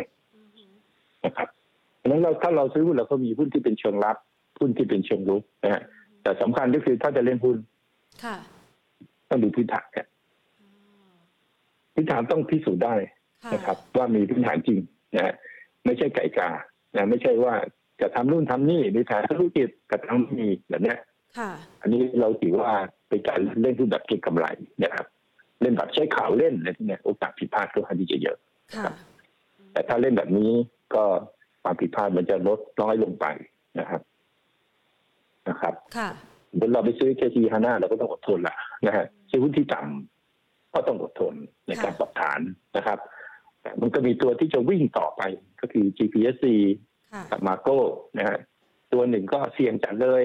[1.25, 1.47] นะครับ
[1.97, 4.17] เพราะฉะนั้นเราถ้าเราซื้อหุ้นเราก็มีหุ้นที่เป็นเชิงรับ
[4.59, 5.81] หุ้นที่เป็นเชิงรุกนะฮะ
[6.21, 7.57] แต่สำคัญก็คือถ้าจะเล่นหุ้น
[8.23, 8.35] ค่ะ
[9.29, 10.07] ต้องดูพื้นฐานเนี่ย
[11.93, 12.95] พื้นฐานต้องพิสูจน์ได้
[13.43, 14.79] ค่ะนะครับ ว่ามีพื้นฐานจริง
[15.15, 15.33] นะฮะ
[15.85, 16.49] ไม่ใช่ไก่กา
[16.95, 17.53] นะไม่ใช่ว่า
[18.01, 20.99] จะทำนู่นทำนี่หรือแผนธุรกิจกับทำไม่มีแบบเนี้ย
[21.37, 21.49] ค่ะ
[21.81, 22.71] อันนี้เราถือว่า
[23.09, 24.45] เป็นการเล่นหุ้นแบบเก็งกำไร
[24.83, 25.05] นะครับ
[25.61, 28.37] เล่นแบบใช้ข่าวเล่นอะไรพวกเนี้ยโอกาสผิดพลาดก็ค่อนข้างที่จะเยอะ
[28.77, 28.93] ค่ะ
[29.71, 30.51] แต่ถ้าเล่นแบบนี้
[30.95, 31.03] ก็
[31.63, 33.25] ความผิดพลาดมันจะลดน้อยลงไป
[33.79, 34.01] นะครับ
[35.49, 36.09] นะครับ ค่ะ
[36.55, 41.33] เดี๋ยวเราไปซื้อ KT ฮาน่าเราก็ต้องอดทนละนะฮะซื้อหุ้นที่ต่ำก็ต้องอดทน
[41.67, 42.39] ในการค่ะปรับฐาน
[42.77, 42.99] นะครับ
[43.61, 45.21] แต่มันก็มีตัวที่จะวิ่งต่อไป
[45.61, 46.45] ก็คือ GPSC
[47.13, 47.79] ค่ะกับมาโก้
[48.17, 48.37] นะฮะ
[48.93, 50.21] ตัวหนึ่งก็เสี่ยงจัดเลย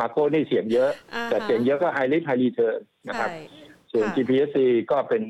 [0.00, 3.38] MACO นี่เสี่ยงเยอะอ่าฮะแต่เสี่ยงเยอะก็ high risk high return นะครับใช่
[3.92, 4.58] ส่วนค่ะ GPSC
[4.90, 5.22] ก็เป็น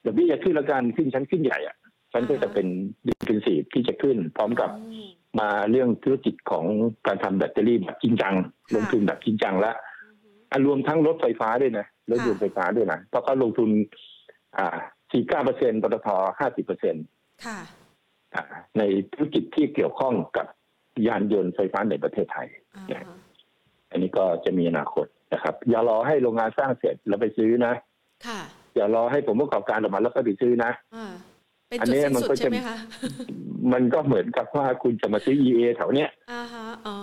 [0.00, 1.76] เดี๋ยวพี่จะขึ้นแล้วกันขึ้นชั้นขึ้นใหญ่อะ
[2.12, 2.66] ชั้นก็จะเป็น
[3.06, 5.00] defensive ที่จะขึ้น พร้อมกับอื
[5.38, 6.64] มมาเรื่องธุรกิจของ
[7.06, 8.34] การทำแบตเตอรี่แบบจริงจัง
[8.74, 9.76] ลงทุนแบบจริงจังแล้ว
[10.50, 13.70] อะรวมทั้งรถไฟฟ้าด้วยนะรถยนต์ไฟฟ้าด้วยนะเพราะเขาลงทุน
[14.58, 14.76] อ่า
[15.12, 17.04] สี่เก้าเปอร์เซ็นต์ปตทห้าสิบเปอร์เซ็นต์
[17.44, 17.58] ค่ะ
[18.78, 20.46] ในธุรกิจที่เกี่ยวข้องกับ
[21.06, 23.06] ยานยนต์ไฟฟ้าในประเทศไทยอ่าฮะ
[23.90, 27.72] อันนี้ก็จะมีอนาคตนะครับ อย่ารอให้โรงงานสร้างเสร็จแล้วไปซื้อนะ
[28.26, 28.40] ค่ะ
[28.74, 31.12] อย่ารอให้ผมประกอบการออกมาแล้วก็ไปซื้อนะอ่า
[31.72, 32.76] เป็นอันจุดนี้สิ้นมันสุดก็จะใช่ไหมคะ
[33.72, 36.96] มันก็เหมือนกับว่าคุณจะมาซื้อ EA แถวเนี้ยอ่าฮะอ๋อ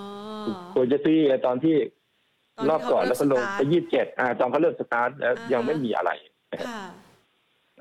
[0.74, 1.76] ควรจะซื้อ EA ตอนที่
[2.58, 6.12] ตอนที่รอบก่อนเขาแล้วก็ลงเริ่มไปยี่สิบเจ็ดอ่าตอนเขาเริ่มสตาร์ทแล้วอ่าฮะยังไม่มีอะไร
[6.68, 6.82] ค่ะ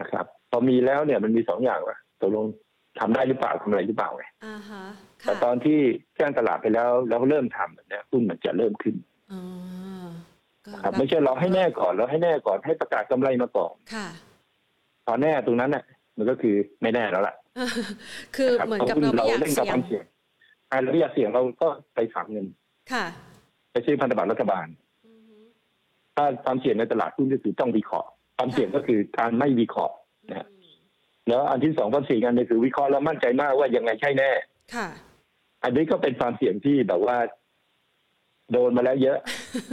[0.00, 2.46] นะครับ พอมีแล้วเนี่ยมันมีสองอย่างว่าตกลง
[2.98, 4.82] ทำได้หรือเปล่าทำอะไรหรือเปล่าไงอ่าฮะ
[5.20, 5.78] แต่ค่ะตอนที่
[6.16, 8.94] แจ้งตลาดไปแล้วแล้วเริ่มทำแบบเนี้ยหุ้นมันจะเริ่มขึ้น
[9.32, 9.40] อ๋อ
[10.64, 14.06] ก็ครับไม่ใช่รอให้แน่ก่อนแล้วให้แน่ก่อนให้ประกาศกำไรมาก่อนค่ะ
[15.06, 15.84] พอแน่ตรงนั้นน่ะ
[16.18, 17.34] มันก็คือไม่แน่แล้วล่ะ
[18.36, 20.04] คือรับเหมือนกับพะเราหุ้ไม่อยากเล่นกับเสี่ยคงวามเสี่ยง
[20.70, 22.46] อ่าเราไม่อยากเสี่ยงเราก็ไปฝากเงิน
[22.92, 23.04] ค่ะ
[23.72, 24.66] ไปซื้อพันธบัตรรัฐบาล
[25.06, 25.36] อือฮึ
[26.16, 29.94] ถ้าความเสี่ยงในตลาดหุ้นก็คือต้องวิเคราะห์ความเสี่ยงก็คือการไม่วิเคราะห์
[30.30, 30.46] นะฮะ
[31.28, 34.30] แล้วอันที่สองความเสี่ยงอันหนึงคือวิเคราะห์แล้วมั่นใจมากว่ายังไงใช่แน่
[34.74, 34.88] ค่ะ
[35.64, 37.16] อันนี้ก็เป็นความเสี่ยงที่แบบว่า
[38.52, 39.18] โดนมาแล้วเยอะ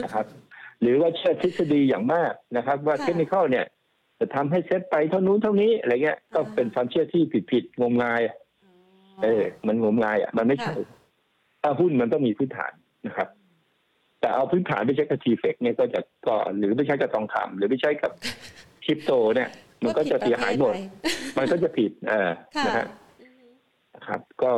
[0.04, 0.26] นะครับ
[0.82, 3.66] หรือว่าเชื่อทฤษฎีอย่างมากนะครับ ว่าค่ะเทคนิคเนี่ย
[4.20, 8.36] จะทำให้เซ็ตไปเท่านู้นเท่านี้อะไรเงี้ย ก็อ่าเป็นความเชื่อที่ผิดผิดๆงมงายอะ
[9.24, 10.74] เออ มันงมงายอะ มันไม่ใช่
[11.62, 12.74] ถ้าหุ้นมันต้องมีพื้นฐาน
[13.08, 13.28] นะครับ
[14.20, 18.12] แต่เอาพื้นฐานไปใช้กับทีเฟกเนี่ยก็จะก็หรือไม่ใช้กับทองคำหรือไม่ใช้กับ
[18.86, 19.50] คริปโตเนี่ย
[19.84, 20.74] มันก็จะเสียหายหมด
[21.38, 22.88] มันก็จะผิดเออค่ะนะฮะ
[24.08, 24.52] ครับ ก็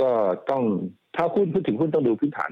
[0.00, 0.10] ก็
[0.50, 0.62] ต้อง
[1.16, 2.50] ถ้าหุ้นพูดถึงหุ้นต้องดูพื้นฐาน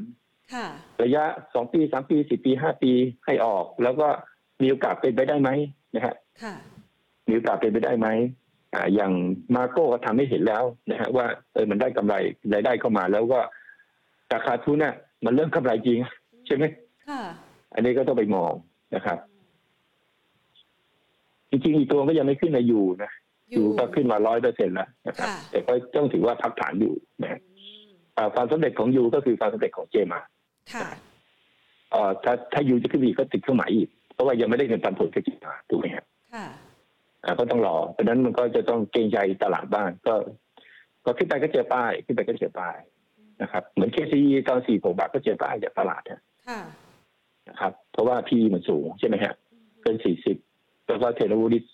[0.54, 0.66] ค่ะ
[1.02, 2.92] ระยะสองปีสามปีสี่ปีห้าปี
[3.24, 4.08] ให้ออก แล้วก็
[4.62, 5.50] มีโอกาสเป็นไปได้ไหม
[5.96, 6.54] นะฮะค่ะ
[7.26, 8.08] มีโอกาสเป็นไปได้ไหม
[8.74, 9.12] อ่าอย่าง
[9.54, 12.14] มาโก้ก็ทำให้เห็นแล้วนะฮะว่าเออมันได้กำไร
[12.52, 13.40] รายได้เข้ามาแล้วก็
[14.32, 15.98] ราคาทุนน่ะ มันเริ่มกำไรจริง
[16.46, 16.64] ใช่ไหม
[17.08, 17.20] ค่ะ
[17.74, 18.52] อันนี้ก็ต้องไปมอง
[18.94, 19.18] นะครับ
[21.50, 23.12] จริงๆอีกตัวก็ยังไม่ขึ้นในยูนะ
[23.54, 30.20] ยูก็ขึ้นมาร้อยเปอร์เซ็นต์แล้วนะครับค่ะแต่ก็ต้องถือว่าพักฐานอยู่นะฮะอืมอ่าความสำเร็จของยูก็คือความสำเร็จของเจมา
[30.74, 30.88] ค่ะ
[31.90, 36.46] เอ่อถ้าถ้ายูจะขึ้นอีกก็ติดเครื่องหมายอีก เพราะว่ายังไม่ได้เงินปันผลกับเจมาถูกไหมฮะค่ะ
[37.24, 40.14] อ่าก็ต้องรอ เพราะฉะนั้นมันก็จะต้องเกรงใจตลาดบ้างก็
[41.04, 42.76] ก็ขึ้นไปก็เจอป้าย ขึ้นไปก็เจอป้าย
[43.42, 46.60] นะครับ เหมือน KCE ตอนสี่หกบาทก็เจอป้ายจากตลาดนะค่ะ
[47.48, 49.34] นะครับ เพราะว่า P มันสูงใช่ไหมฮะ
[49.82, 50.36] เกินสี่สิบ
[50.86, 51.64] แล้วก็เทเลวูดิส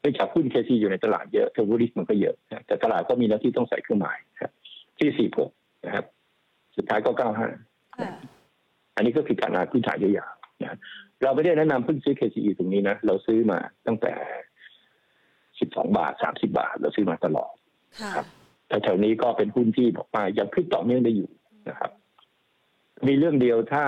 [0.00, 4.52] เนื่องจากหุ้น KC อยู่ในตลาดเยอะเทเลวูดิสมันก็เยอะนะแต่ตลาดก็มีหน้าที่ต้องใส่เครื่องหมายครับ
[4.98, 5.50] ที่สี่หก
[5.86, 6.04] นะครับ
[6.76, 7.48] สุดท้ายก็เก้าห้า
[7.98, 8.10] ค่ะ
[8.96, 10.76] อันนี้ก็คือการอาพื้นฐานยาวๆ นะ
[11.22, 14.14] เราไม่ได้แนะนำเพิ่งซื้อ KCE ตรงนี้นะ เราซื้อมาตั้งแต่
[15.14, 17.52] 12บาท30บาท เราซื้อมาตลอด
[18.00, 18.26] ค่ะครับ
[18.68, 21.30] แต่แถวนี้ก็เป็นหุ้นที่บอกว่ายังขึ้นต่อเนื่องได้อยู่
[21.68, 21.90] นะครับ
[23.06, 23.84] มีเรื่องเดียวถ้า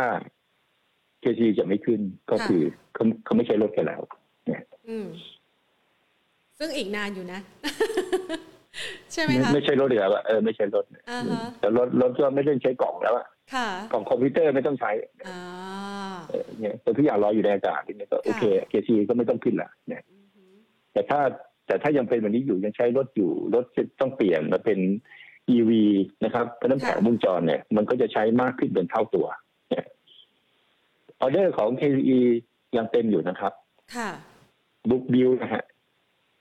[1.22, 2.62] KCE จะไม่ขึ้นก็คือ
[2.94, 4.00] เขาเขาไม่ใช่ลดกันแล้ว
[4.88, 5.06] อืม
[6.58, 7.40] ซึ่งอีกนานอยู่นะ
[9.12, 14.90] ใช่ไหมไม่คะไม่ใช่รถเรือว่าเออไม่ใช่รถอ่าฮะแต่รถรถก็ไม่ได้ใช้กล่องแล้วอะ ค่ะกล่องคอมพิวเตอร์ไม่ต้องใช้
[15.28, 15.38] อ่า
[16.28, 20.52] เออเนี่ยแต่ทุกอย่างลอยอยู่ในอากาศนี่ก็โอเค KCE ก็ไม่ต้องขึ้นละเนี่ยอือหือ
[20.92, 21.20] แต่ถ้า
[21.66, 23.64] แต่ถ้ายังเป็นแบบนี้อยู่ยังใช้รถอยู่รถ
[24.00, 24.78] ต้องเปลี่ยนมาเป็น
[25.54, 25.70] EV
[26.24, 29.26] นะครับเพราะฉะนั้นแผงวงจรเนี่ย มันก็จะใช้มากขึ้นเป็นเท่าตัว
[29.70, 29.84] เนี่ย
[31.20, 32.18] ออเดอร์ของ KCE
[32.76, 33.52] ยังเต็มอยู่นะครับ
[33.96, 34.10] ค่ะ
[34.90, 35.64] book build นะฮะ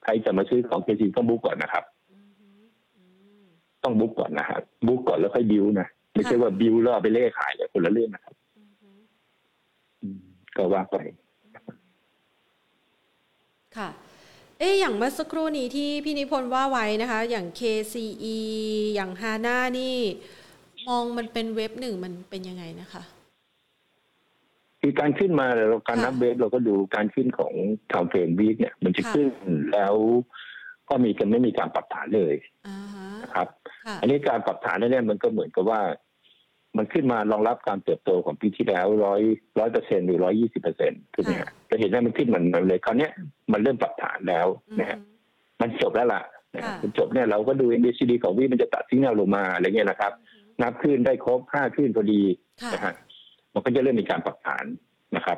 [0.04, 2.62] ใครจะมาซื้อของ KCE ต้อง book ก่อนนะครับอือหือ
[2.96, 3.04] อื
[3.44, 3.46] ม
[3.84, 9.00] ต้อง book ก่อนนะฮะ book ก่อนแล้วค่อย build นะ ไม่ใช่ค่ะว่า build แล้วเอาไปเล่ขายเนี่ยคนละเรื่องนะครับอือหือ
[10.02, 10.20] อืม
[10.58, 10.98] ก็ว่าไป
[13.78, 13.90] ค่ะ
[14.60, 18.38] เอ๊ะอย่างเมื่อสักครู่นี้ที่พี่นิพนธ์ว่าไว้นะคะ อย่าง KCE
[18.96, 19.98] อย่างฮาน่านี่
[20.88, 23.04] มองมันเป็น wave หนึ่งมันเป็นยังไงนะคะ
[24.82, 27.54] คือการขึ้นมาเราการนับค่ะ wave เราก็ดูการขึ้นของ
[27.92, 29.30] time frame week เนี่ย มันจะค่ะขึ้น
[29.74, 29.96] แล้ว
[30.90, 32.36] ก็มีกันไม่มีการปรับฐานเลย
[32.68, 33.48] อ่าฮะนะครับ
[33.86, 35.82] ค่ะอันนี้การปรับฐานเนี่ยมันก็เหมือนกับว่า
[36.78, 39.22] มันขึ้นมารองรับการเติบโตของปีที่แล้วร้อย
[39.60, 43.12] ร้อยเปอร์เซ็นหรือร้อยี่สิบเปอร์เซ็นต์ถูกไหมฮะจะเห็นว่ามันขึ้นเหมือนเลยคราวเนี้ย
[43.52, 45.00] มันเริ่มปรับฐานแล้วอืมนะฮะ
[45.62, 46.22] มันจบแล้วล่ะ
[46.56, 50.12] นะฮะค่ะมันจบเนี่ยเราก็ดู MACD ของวีมันจะตัดทิ้งแนวลงมาอะไรเงี้ยนะครับ
[50.62, 52.22] นับขึ้นได้ครบห้าขึ้นพอดี
[52.62, 52.94] ค่ะนะฮะ
[53.54, 54.66] มันก็จะเริ่มมีการปรับฐาน
[55.16, 55.38] นะครับ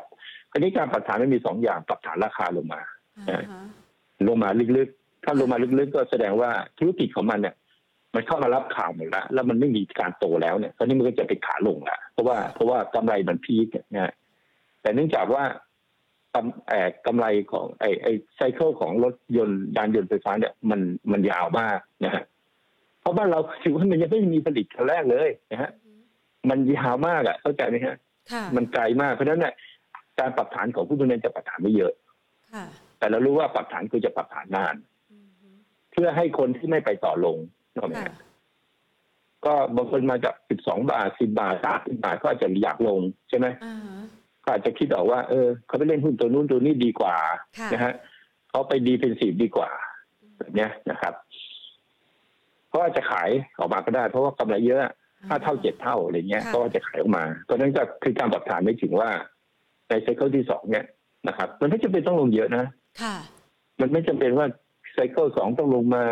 [0.51, 2.81] คราวนี้การปรับฐานมันมีสองอย่างปรับฐานราคาลงมา
[3.29, 3.43] อ่าฮะ
[4.27, 7.55] ลงมาลึกๆ ถ้าลงมาลึกๆ ก็แสดงว่าธุรกิจของมันเนี่ย
[8.15, 14.13] มันเข้ามารับข่าวหมดแล้วแล้วมันไม่มีการโตแล้วเนี่ยตอนนี้มันก็จะเป็นขาลงละเพราะว่าเพราะว่ากำไรมันพีกนะฮะ
[14.81, 15.43] แต่เนื่องจากว่า
[16.35, 22.23] กำแอบกำไรของไอ้ไอ้ไซเคิลของรถยนต์ยานยนต์ไฟฟ้าเนี่ยมันมันยาวมากนะฮะ
[23.01, 25.71] เพราะบ้านเราถือว่ามันยังไม่มีผลิตครั้งแรกเลยนะฮะ
[26.49, 27.95] มันยาวมากอะเข้าใจไหมฮะ
[28.31, 29.53] ค่ะมันไกลมากเพราะฉะนั้นเนี่ย
[30.19, 31.93] การปรับฐานของผู้บริหารจะปรับฐานไม่เยอะ
[32.53, 32.65] ค่ะ
[32.99, 34.75] แต่เรารู้ว่าปรับฐานคือจะปรับฐานนาน
[35.11, 35.55] อือหือ
[35.91, 37.37] เพื่อให้คนที่ไม่ไปต่อลง
[37.77, 38.15] นึกออกไหมค่ะฮะ
[39.45, 44.03] ก็บางคนมาจาก12บาท10บาท30บาทก็อาจจะอยากลงใช่ไหมอ่าฮะ
[44.43, 47.15] ก็อาจจะคิดออกว่า เออเขาไปเล่นหุ้นตัวนู้นตัวนี้ดีกว่า
[47.59, 47.93] ค่ะนะฮะ
[48.49, 49.69] เขาไปดีเป็นสีดีกว่า
[50.37, 51.13] แบบเนี้ยนะครับ
[52.73, 54.93] ก็อาจจะขายออกมาก็ได้ เพราะว่ากำไรเยอะ
[55.27, 59.09] ห้าเท่าเจ็ดเท่าอะไรเงี้ยค่ะก็จะขายออกมาเพราะฉะนั้นก็คือการปรับฐานไม่ถึงว่า
[59.89, 60.85] ในไซเคิลที่สองเนี่ย
[61.27, 62.65] นะครับ มันไม่จำเป็นต้องลงเยอะนะ
[63.01, 63.15] ค่ะ
[63.81, 64.45] มันไม่จำเป็นว่า
[64.93, 66.03] ไซเคิลสองต้องลงมา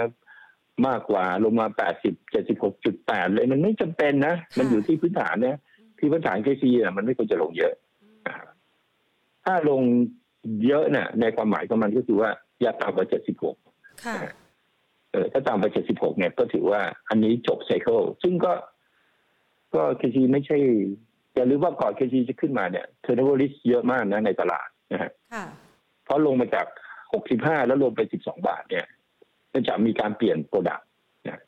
[0.88, 5.58] มากกว่าลงมาแปดสิบเจ็ดสิบหกจุดแปดเลยมันไม่จำเป็นนะค่ะมันอยู่ที่พื้นฐานเนี่ย
[5.98, 7.74] ที่พื้นฐานเคซีอะมันไม่ควรจะลงเยอะ
[8.28, 8.48] นะครับ
[9.46, 9.82] ถ้าลง
[10.68, 12.30] เยอะเนี่ยในความหมายของมันก็คือว่า
[12.62, 13.56] อย่าต่ำกว่าเจ็ดสิบหก
[14.06, 14.18] ค่ะ
[15.12, 18.54] เออถ้าต่ำกว่าเจ็ดสิบหกเนี่ยก็ถือว่าอันนี้จบ cycle ซึ่งก็
[19.76, 20.58] ก็ KCE ไม่ใช่
[21.36, 25.46] อย่าลืมว่าก่อน KCE จะขึ้นมาเนี่ย turnover list เยอะมากนะในตลาดนะฮะค่ะ
[26.06, 26.68] เพราะลงมาจาก
[27.18, 30.88] 65 แล้วลงไป 12 บาทเนี่ยเนื่องจากมีการเปลี่ยน product
[31.28, 31.42] นะ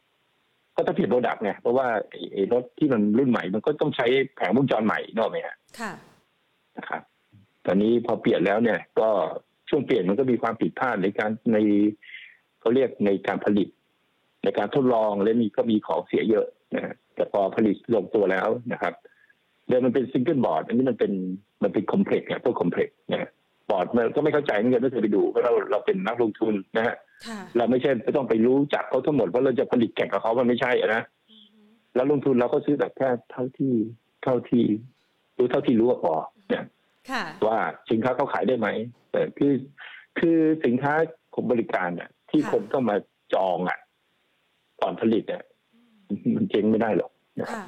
[0.75, 5.91] ก็ต้องเปลี่ยน product ไงเพราะว่าไอ้ไอ้รถที่มันรุ่นใหม่ มันก็ต้องใช้แผงวงจรใหม่นึกออกไหมฮะค่ะ
[6.77, 7.01] นะครับ
[7.65, 9.09] ตอนนี้พอเปลี่ยนแล้วเนี่ย ก็
[9.69, 11.57] ช่วงเปลี่ยนมันก็มีความผิดพลาดในการใน
[12.59, 13.67] เขาเรียกในการผลิต
[14.43, 18.93] ในการทดลองและมีก็มีของเสียเยอะนะฮะแต่พอผลิตลงตัวแล้วนะครับ
[19.67, 21.13] เดิมมันเป็น single board อันนี้มันเป็น
[21.63, 23.29] มันเป็น complex ไงพวก complex นะฮะ
[23.69, 26.97] บอร์ดมันก็ไม่เข้าใจเหมือนกันไม่เคยไปดูเพราะเราเราเป็นนักลงทุนนะฮะค่ะ
[27.57, 33.73] เราไม่ใช่ไม่ต้องไปรู้จักเขาทั้งหมดเพราะเราจะผลิตแข่งกับเขามันไม่ใช่อะนะอือหือแล้วลงทุนเราก็ซื้อแบบแค่เท่าที่
[34.23, 34.65] เท่าที่
[35.37, 36.13] รู้เท่าที่รู้ก็พอ
[36.49, 36.65] เนี่ย
[37.11, 37.57] ค่ะว่า
[37.91, 38.67] สินค้าเขาขายได้ไหม
[39.11, 39.53] แต่คือ
[40.19, 40.93] คือสินค้า
[41.33, 42.97] ของบริการเนี่ยที่ค่ะคนต้องมา
[43.33, 43.79] จองอะ
[44.81, 45.43] ก่อนผลิตเนี่ย
[46.35, 47.65] มันเจ๊งไม่ได้หรอกนะครับค่ะ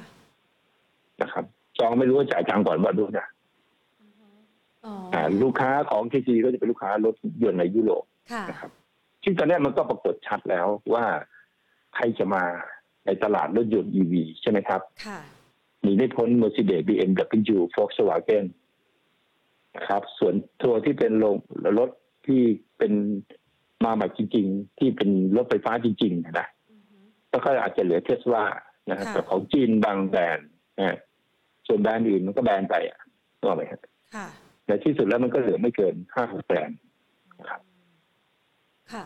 [1.22, 1.44] นะครับ
[1.78, 3.26] จองไม่รู้ว่าจ่ายตังค์ก่อนว่าด้วยนะ
[4.84, 8.70] อ๋ออ่าลูกค้าของเคซีก็จะเป็นลูกค้า รถยนต์ในยุโรปค่ะนะครับ
[9.22, 11.04] ซึ่งตอนนี้มันก็ปรากฏชัดแล้วว่า
[11.94, 12.44] ใครจะมา
[13.06, 15.20] ในตลาดรถยนต์ EV ใช่ไหมครับค่ะ
[15.82, 18.44] หนีไม่พ้น Mercedes BMW Volkswagen
[19.76, 21.36] นะครับ ส่วนตัวที่เป็นโรง
[21.78, 21.90] รถ
[22.26, 22.42] ที่
[22.78, 22.92] เป็น
[23.84, 26.48] มาใหม่จริง ๆ ที่เป็นรถไฟฟ้าจริง ๆ นะ
[27.30, 28.44] แล้วก็อาจจะเหลือเทสลา
[28.90, 30.98] นะครับค่ะแต่ของจีนบางแบรนด์นะ
[31.66, 33.00] ส่วนแบรนด์อื่นมันก็แบนไปอะ
[33.38, 33.80] นึกออกไหมครับ
[34.14, 34.26] ค่ะ
[34.66, 36.78] ในที่สุดแล้วมันก็เหลือไม่เกินห้าหกแบรนด์
[37.48, 39.04] ค่ะ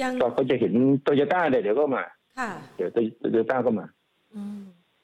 [0.00, 2.04] ยังก็ก็จะเห็นโตโยต้าเนี่ยเดี๋ยวก็มา
[2.38, 3.86] ค่ะ เดี๋ยวโตโยต้าก็มา
[4.34, 4.60] อืม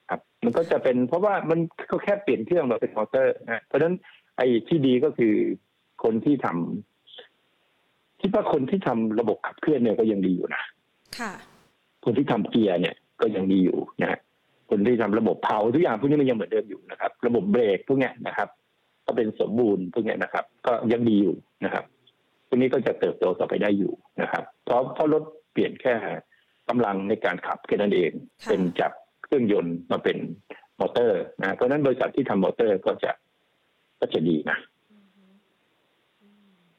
[0.08, 1.58] ครับ มันก็จะเป็นเพราะว่ามัน
[1.90, 3.94] ก็แค่เปลี่ยนเครื่องมาเป็นมอเตอร์นะเพราะฉะนั้น
[4.36, 5.34] ไอ้ที่ดีก็คือ
[6.04, 10.62] คนที่ทำคิดว่าคนที่ทำระบบขับเคลื่อนเนี่ยก็ยังดีอยู่นะ
[11.18, 11.32] ค่ะ
[12.04, 14.20] คนที่ทำเกียร์เนี่ยก็ยังดีอยู่นะฮะ
[14.70, 18.48] คนที่ทำระบบเผาทุกอย่างพวกนี้มันยังเหมือนเดิมอยู่นะครับ ระบบเบรกพวกเนี้ยนะครับ
[19.06, 21.91] ก็เป็นสมบูรณ์พวกเนี้ยนะครับ ก็ยังดีอยู่นะครับพ
[22.52, 25.94] วกนี้ก็จะเติบโตต่อไปได้อยู่นะครับ เพราะเพราะรถเปลี่ยนแค่
[26.68, 28.10] กำลังในการขับแค่นั้นเอง
[28.42, 28.92] ค่ะเป็นจาก
[29.24, 30.16] เครื่องยนต์มาเป็น
[30.80, 33.12] มอเตอร์นะเพราะฉะนั้นบริษัทที่ทำมอเตอร์ก็จะ
[34.00, 34.58] ก็จะดีนะ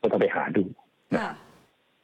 [0.02, 0.64] ก็ต้องไปหาดู
[1.20, 1.32] ค่ะ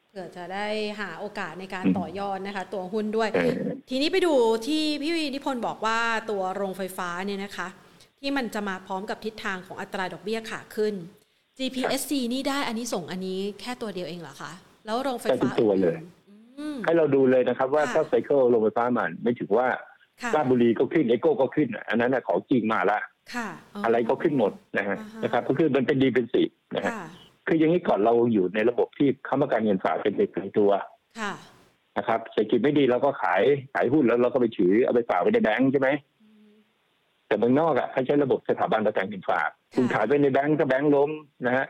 [0.09, 0.67] เผื่อจะได้
[0.99, 3.53] หาโอกาสในการต่อยอดนะคะ ตัวหุ้นด้วยเออ
[3.89, 4.33] ทีนี้ไปดู
[4.67, 7.67] ที่พี่นิพนธ์บอกว่าตัวโรงไฟฟ้าเนี่ยนะคะ
[8.19, 10.93] ที่มันจะมาพร้อมกับทิศทางของอัตราดอกเบี้ยขาขึ้น
[11.59, 14.51] GPSC นี่ได้อันนี้ส่งอันนี้แค่ตัวเดียวเองเหรอคะ
[14.85, 15.97] แล้วโรงไฟฟ้าได้ทุกตัวเลย
[16.59, 19.67] อืมให้เราดูเลยนะครับว่าค่ะถ้าไซเคิลลงไฟฟ้ามันไม่ถือว่า
[20.21, 22.99] ค่ะราชบุรีก็ขึ้นเอโก้ก็ขึ้นอะอันนั้นน่ะของจริงมาละ
[23.33, 23.47] ค่ะ
[23.85, 26.43] อะไรก็ขึ้นหมดนะฮะอ่าฮะนะครับก็คือมันเป็นดีเป็นสิ
[26.75, 27.07] นะฮะค่ะ
[27.47, 30.71] คืออย่างนี้ก่อนเราอยู่ในระบบที่ค้ำประกันเงินฝากเป็นเเป็นตัว
[31.19, 31.33] ค่ะ
[31.97, 33.41] นะครับเศรษฐกิจไม่ดีเราก็ขาย
[33.73, 35.89] ขายหุ้นแล้วเราก็ไปถือเอาไปฝากไว้ในแบงก์ใช่ไหม
[37.27, 41.11] แต่เมืองนอกอะเขาใช้ระบบสถาบันประกันเงินฝาก คุณขายไปในแบงก์ถ้าแบงก์ล้ม
[41.45, 41.65] นะฮะ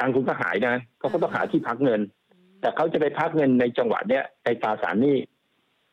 [0.00, 2.00] ตังค์คุณก็หายนะเขาก็ต้องหาที่พักเงิน
[2.60, 5.16] แต่เขาจะไปพักเงินในจังหวะเนี้ยในตราสารหนี้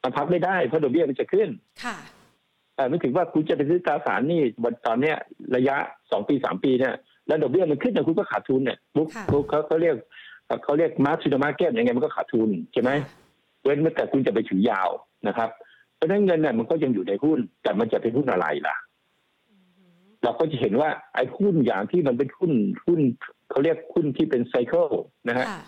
[0.03, 1.49] มันพักไม่ได้เพราะดอกเบี้ยมันจะขึ้น
[1.83, 1.95] ค่ะ
[2.75, 5.15] เอ่อไม่ถึงว่าคุณจะไปซื้อตราสารหนี้วันตอนเนี้ย
[5.55, 5.75] ระยะ
[6.11, 6.95] สองปีสามปีเนี่ย
[7.27, 9.95] แล้วดอกเบี้ยมันขึ้นเนี่ยคุณก็ขาดทุนเนี่ยปุ๊บค่ะปุ๊บเขาเขาเรียก
[10.63, 12.91] เขาเรียกมาร์ to มาร์เก็ตยังไงมันก็ขาดทุนใช่ไหม
[13.63, 14.89] เว้นแต่คุณจะไปถือยาว
[15.27, 15.49] นะครับ
[15.95, 18.75] เพราะฉะนั้นเงินเนี่ยมันก็ยังอยู่ในหุ้นแต่มันจะเป็นหุ้นอะไรล่ะ
[20.23, 22.51] เราก็จะเห็นว่าไอ้หุ้นอย่างที่มันเป็นหุ้น
[22.85, 22.99] หุ้น
[23.49, 24.87] เขาเรียกหุ้นที่เป็น cycle
[25.29, 25.61] นะฮะค่ะ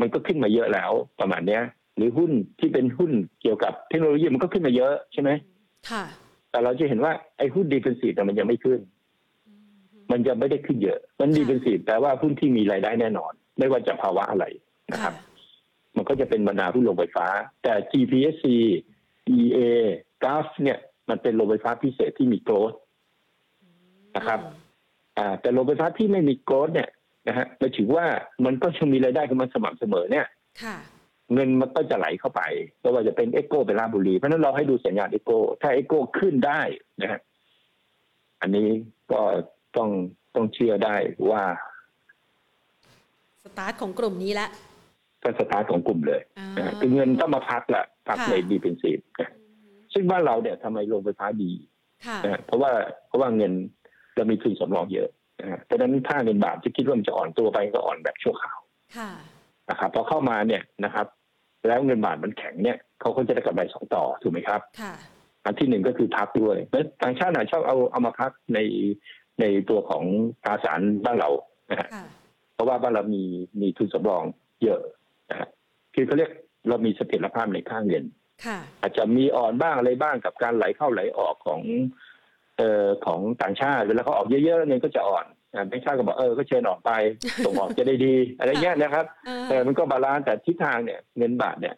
[0.00, 1.62] มันก็ขึ้นมาเยอะแล้วประมาณเนี้ย
[1.96, 5.30] หรือหุ้นที่เป็นหุ้นเกี่ยวกับเทคโนโลยีมันก็ขึ้นมาเยอะใช่ไหม
[5.90, 6.04] ค่ะ
[6.50, 8.80] แต่เราจะเห็นว่าไอ้หุ้น defensive มันยังไม่ขึ้น
[10.12, 14.44] มันจะไม่ได้ขึ้นเยอะ มันดีเฟนซีฟแปลว่าหุ้นที่มีรายได้แน่นอน ไม่ว่าจะภาวะอะไร
[14.92, 15.14] นะครับ
[15.96, 17.26] มันก็จะเป็นบรรดาหุ้นโรงไฟฟ้า
[17.62, 18.46] แต่ GPSC
[19.36, 19.58] EA
[20.24, 20.78] GAF เนี่ย
[21.10, 22.72] มันเป็นโรงไฟฟ้าพิเศษที่มีโกรธ
[24.16, 24.40] นะครับ
[25.18, 26.90] อ่า แต่โรงไฟฟ้าที่ไม่มีโกรธเนี่ย
[27.28, 28.06] นะฮะหมายถึงว่า
[28.44, 30.26] มันก็จะมีรายได้ขึ้นมาสม่ำเสมอเนี่ย
[30.62, 30.76] ค่ะ
[31.32, 32.42] เงินมันก็จะไหลเข้าไป
[32.80, 36.60] ไม่ว่าจะเป็นเอ o โกเป็นลาชบุรี เพราะฉะนั้นเราให้ดูสัญญาณเอ o โกถ้าเอ o โกขึ้นได้
[37.02, 37.20] นะฮะ
[38.40, 38.68] อันนี้
[39.12, 39.20] ก็
[39.76, 39.88] ต้อง
[40.34, 40.96] ต้องเชื่อได้
[41.30, 41.42] ว่า
[43.44, 44.48] สตาร์ทของกลุ่มนี้ละ
[45.22, 49.30] ก็สตาร์ทของกลุ่มเลยอ่านะฮะคือเงินต้องมาพักละพักค่ะในดีเป็นสีนะ
[49.92, 51.52] ซึ่งบ้านเราเนี่ยทำไมโรงไฟฟ้าดี
[52.06, 52.70] ค่ะนะฮะเพราะว่า
[53.06, 53.52] เพราะว่าเงิน
[54.16, 55.08] เรามีทุนสำรองเยอะ
[55.40, 58.58] นะฮะเพราะฉะนั้นถ้าเงินบาทจะคิดว่ามันจะอ่อนตัวไปก็อ่อนแบบชั่วคราว
[58.96, 59.10] ค่ะ
[59.70, 61.06] นะครับพอเข้ามาเนี่ยนะครับ
[61.66, 64.94] แล้วเงินบาทมันแข็งเนี่ยเขาก็จะได้กำไรสองต่อถูกไหมครับค่ะ
[65.44, 68.58] อันที่หนึ่งก็คือพักด้วยแล้วต่างชาติน่ะชอบเอาเอามาพักใน
[69.40, 70.04] ในตัวของ
[70.44, 71.30] ตราสารบ้านเรา
[71.70, 72.06] นะฮะค่ะ
[72.54, 73.24] เพราะว่าบ้านเรามี
[73.60, 74.24] มีทุนสำรอง
[74.62, 74.80] เยอะ
[75.30, 75.48] นะฮะ
[75.94, 76.30] คือเขาเรียก
[76.68, 78.04] เรามีเสถียรภาพในค่าเงิน
[78.46, 82.11] ค่ะอาจจะมีอ่อนบ้างอะไรบ้างกับการไหลเข้าไหลออกของเอ่อ
[83.06, 86.90] ของต่างชาติ เวลาเขาออกเยอะๆเงินก็จะอ่อนอ่าไม่ใช่ก็บอกเออก็เชิญออกไป
[87.44, 91.74] ส่งออกจะได้ดี อะไรเงี้ยนะครับเออเออมันก็ balance แต่ทิศทางเนี่ยเงินบาทเนี่ย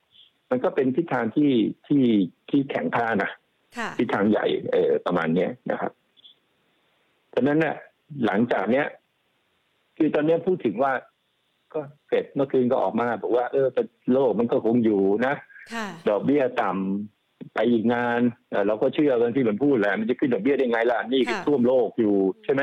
[0.51, 1.53] มันก็เป็นทิศทางที่
[1.87, 2.05] ที่
[2.51, 3.31] ที่แข็งค่านะ
[3.79, 5.93] ค่ะทิศทางใหญ่เออประมาณเนี้ยนะครับ
[7.31, 7.77] เพราะฉะนั้นเนี่ย
[8.25, 8.87] หลังจากเนี้ย
[9.97, 10.93] คือตอนเนี้ยพูดถึงว่า
[11.75, 13.83] ก็เสร็จเมื่อคืนก็ออกมาบอกว่า เออแต่
[14.13, 15.35] โลกมันก็คงอยู่นะ
[15.75, 17.14] ค่ะดอกเบี้ยต่ำ
[17.55, 22.15] ไปอีกนานเอ่อเราก็เชื่อกันที่มันพูดแหละมันจะขึ้นดอกเบี้ยได้ไงล่ะหนี้คือค่ะท่วมโลกอยู่
[22.45, 22.63] ใช่ไหม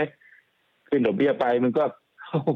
[0.90, 1.84] ขึ้นดอกเบี้ยไปมันก็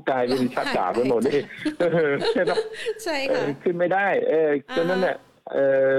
[0.09, 1.41] กลายเป็นชักดาบกันหมดเลย
[1.79, 2.57] เออใช่ปะ
[3.03, 5.17] ใช่เอค่ะอขึ้นไม่ได้ เอออ่าฉะนั้นเนี่ย
[5.53, 5.57] เอ
[5.87, 5.89] อ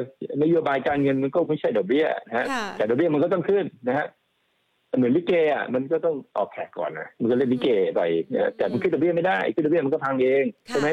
[0.42, 4.06] นโยบายการเงินมันก็ไม่ใช่ดอกเบี้ยนะฮะค่ะแต่ดอกเบี้ยมันก็ต้องขึ้นนะฮะ
[4.96, 8.00] เหมือนลิเกอะมันก็ต้องออกแขกก่อนนะมันก็เล่นลิเกไป
[8.34, 10.88] นะแต่มันขึ้นดอกเบี้ยไม่ได้ขึ้นดอกเบี้ยมันก็พังเองใช่ไหม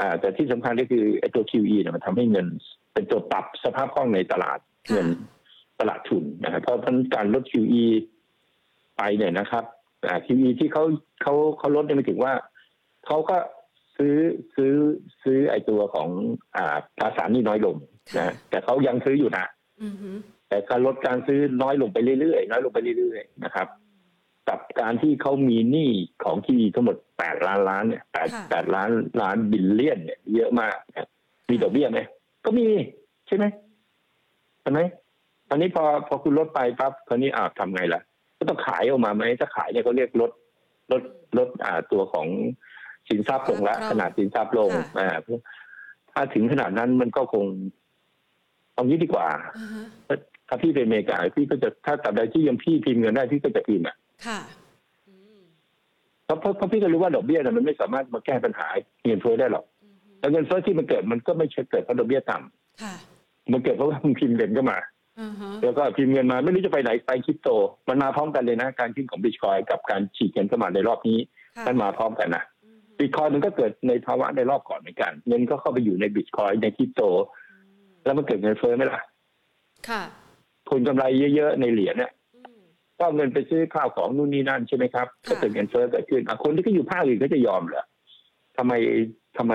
[0.00, 2.46] อ่า แต่ที่สำคัญก็คือไอ้ตัว QE เนี่ยมันทำให้เงิน
[2.92, 4.58] เป็นตัวปรับสภาพคล่องในตลาด
[4.90, 5.08] เงิน
[5.80, 6.76] ตลาดทุนนะครับเพราะ
[7.14, 7.84] การลด QE
[8.96, 9.64] ไปเนี่ยนะครับ
[10.06, 10.84] อ่า QE ที่เขา
[11.22, 12.32] เขาเขาลดเนี่ยหมายถึงว่า
[13.06, 13.36] เขาก็
[13.96, 14.16] ซื้อ
[14.56, 14.72] ซื้อ
[15.22, 16.08] ซื้อไอ้ตัวของ
[16.56, 17.76] อ่าตราสารหนี้น้อยลง
[18.18, 19.44] นะแต่เขายังซื้ออยู่นะ
[19.82, 20.10] อือฮึ
[20.48, 23.68] แต่การลดการซื้อน้อยลงไปเรื่อยๆน้อยลงไปเรื่อยๆนะครับ
[24.48, 25.90] กับการที่เขามีหนี้
[26.24, 31.08] ของที่ทั้งหมดแปดล้านล้านเนี่ยแปดแปดล้านล้านบิลเลียนเนี่ยเยอะมากนะ
[31.50, 32.00] มีดอกเบี้ยไหม
[32.44, 32.66] ก็มี
[33.26, 33.44] ใช่ไหม
[34.60, 34.80] ใช่ไหม
[35.48, 38.00] ตอนนี้พอพอคุณลดไปปั๊บคราวนี้อ่าทำไงล่ะ
[38.38, 40.30] ก็ต้องขายออกมาไหมถ้าขายเนี่ยเขาเรียกลด
[40.92, 41.02] ลด
[41.38, 42.26] ลดอ่าตัวของ
[43.08, 45.08] สินทรัพย์ลงละขนาดสินทรัพย์ลงอ่า
[46.12, 47.46] ถ้าถึงขนาดนั้นมันก็คง
[48.74, 49.28] เอางี้ดีกว่า
[49.58, 49.86] อ่าฮะ
[50.48, 54.40] ถ้าพี่เป็นอเมริกาพี่ก็จะถ้าตับใดที่ยังพี่พิมพ์เงินได้พี่ก็จะพิมพ์อะค่ะ
[55.08, 55.40] อืม
[56.24, 58.66] เพราะเพราะเพราะพี่ก็รู้ว่าดอกเบี้ยน่ะมันไม่สามารถมาแก้ปัญหา
[59.04, 59.77] เงินเฟ้อได้หรอกอือฮึ
[60.20, 62.94] แล้วเงินเฟ้อที่มันเกิดมันก็ไม่ใช่เกิดเพราะดอกเบี้ยต่ำค่ะ
[63.52, 64.78] มันเกิดเพราะว่ามึงพิมพ์เงินก็มา
[65.20, 67.48] อ่าฮะแล้วก็พิมพ์เงินมาไม่รู้จะไปไหนไปคริปโต
[67.88, 71.18] มันมาพร้อมกันเลยนะ การขึ้นของบิตคอยกับการฉีดเงินเข้ามาในรอบนี้
[71.56, 77.02] ค่ะมันมาพร้อมกันนะอือฮึบิตคอยมันก็เกิดในภาวะในรอบก่อนเหมือนกัน เงินก็เข้าไปอยู่ในบิตคอยในคริปโต
[78.04, 79.00] แล้วมันเกิดเงินเฟ้อไหมล่ะ
[79.88, 80.02] ค่ะ
[80.70, 81.04] คนกำไร
[81.36, 82.62] เยอะๆในเหรียญเนี่ยอืม
[82.96, 87.84] ก็เอาเงินไปซื้อข้าวของนู่นนี่นั่นใช่ไหมครับค่ะก็เกิดเงินเฟ้อเกิดขึ้นอะคนที่ก็อยู่ภาคอื่นก็จะยอมเหรอ
[88.56, 88.72] ทำไม
[89.36, 89.54] ทำไม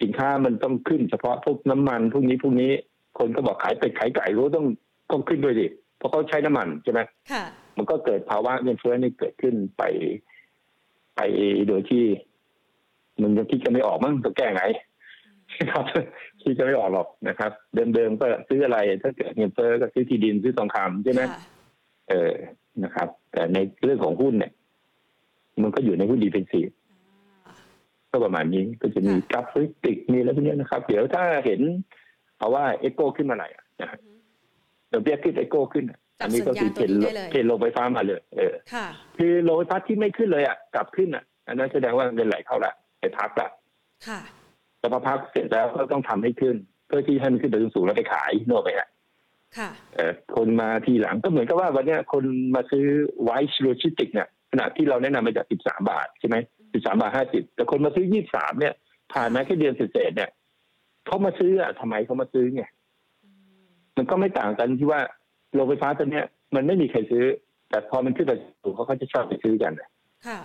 [0.00, 2.70] สินค้ามันต้องขึ้นเฉพาะพวกน้ำมันพวกนี้พวกนี้
[3.18, 4.66] คนก็บอกขายเป็ดขายไก่รู้ต้อง
[5.10, 5.66] ต้องขึ้นด้วยดิ
[5.98, 7.00] เพราะเขาใช้น้ำมันใช่ไหม
[7.32, 7.44] ค่ะ
[7.76, 9.82] มันก็เกิดภาวะเงินเฟ้อนี่เกิดขึ้นไป
[11.16, 11.20] ไป
[11.68, 12.04] โดยที่
[13.22, 14.64] มันยังคิดจะไม่ออกมั้งต้องแก้ไง
[15.72, 15.84] ครับ
[16.42, 21.40] คิดจะไม่ออกหรอกนะครับ เดิมๆก็ซื้ออะไร ถ้าเกิดเงินเฟ้อก็ซื้อที่ดินซื้อทองคำใช่ไหมค่ะ
[22.08, 22.34] เออ
[22.84, 24.52] นะครับ แต่ในเรื่องของหุ้นเนี่ย
[25.62, 26.60] มันก็อยู่ในหุ้นดีเป็นซี
[28.10, 31.60] ก็ประมาณนี้ก็จะมีกราฟฟิติกมีอะไรพวกนี้นะครับ เดี๋ยวถ้าเห็น
[32.38, 33.98] เอาว่าเอโก้ขึ้นมาไหนอะนะฮะ
[34.88, 37.00] เดี๋ยวเบี้ยขึ้นเอโก้ขึ้นอะอันนี้ก็คือเทรนด์
[37.30, 38.86] เทรนด์ลงไฟฟ้ามาเลย เออค่ะ
[39.18, 43.48] คือโลงไฟฟ้าที่ไม่ขึ้นเลยอะกลับขึ้นอะ อันนั้นแสดงว่าเงินไหลเข้าละไปพักละ
[44.08, 44.20] ค่ะ
[44.78, 46.56] แต่พอพักเสร็จแล้วก็ต้องทำให้ขึ้น
[46.86, 48.88] เพื่อที่ให้มันขึ้นไปสูงๆแล้วไปขายนกไปอะ
[49.58, 52.86] ค่ะเอ่อคนมาทีหลังก็เหมือนกับว่าวันเนี้ยคนมาซื้อ
[53.22, 56.36] WICE Logistics เนี่ยขณะที่เราแนะนำมาจาก 13 บาทใช่ไหม
[56.72, 58.74] 13บาท50แต่คนมาซื้อ23เนี่ย
[59.12, 60.30] ผ่านมาแค่เดือนเศษๆเนี่ย
[61.06, 62.64] เขามาซื้ออะทำไมเขามาซื้อไง
[63.96, 65.00] มันก็ไม่ต่างกันที่ว่า
[65.54, 67.24] โรงไฟฟ้าตัวเนี้ย มันไม่มีใครซื้อ
[67.68, 69.72] แต่พอมันขึ้นไปสูงเขาก็จะชอบไปซื้อกัน
[70.26, 70.38] ค่ะ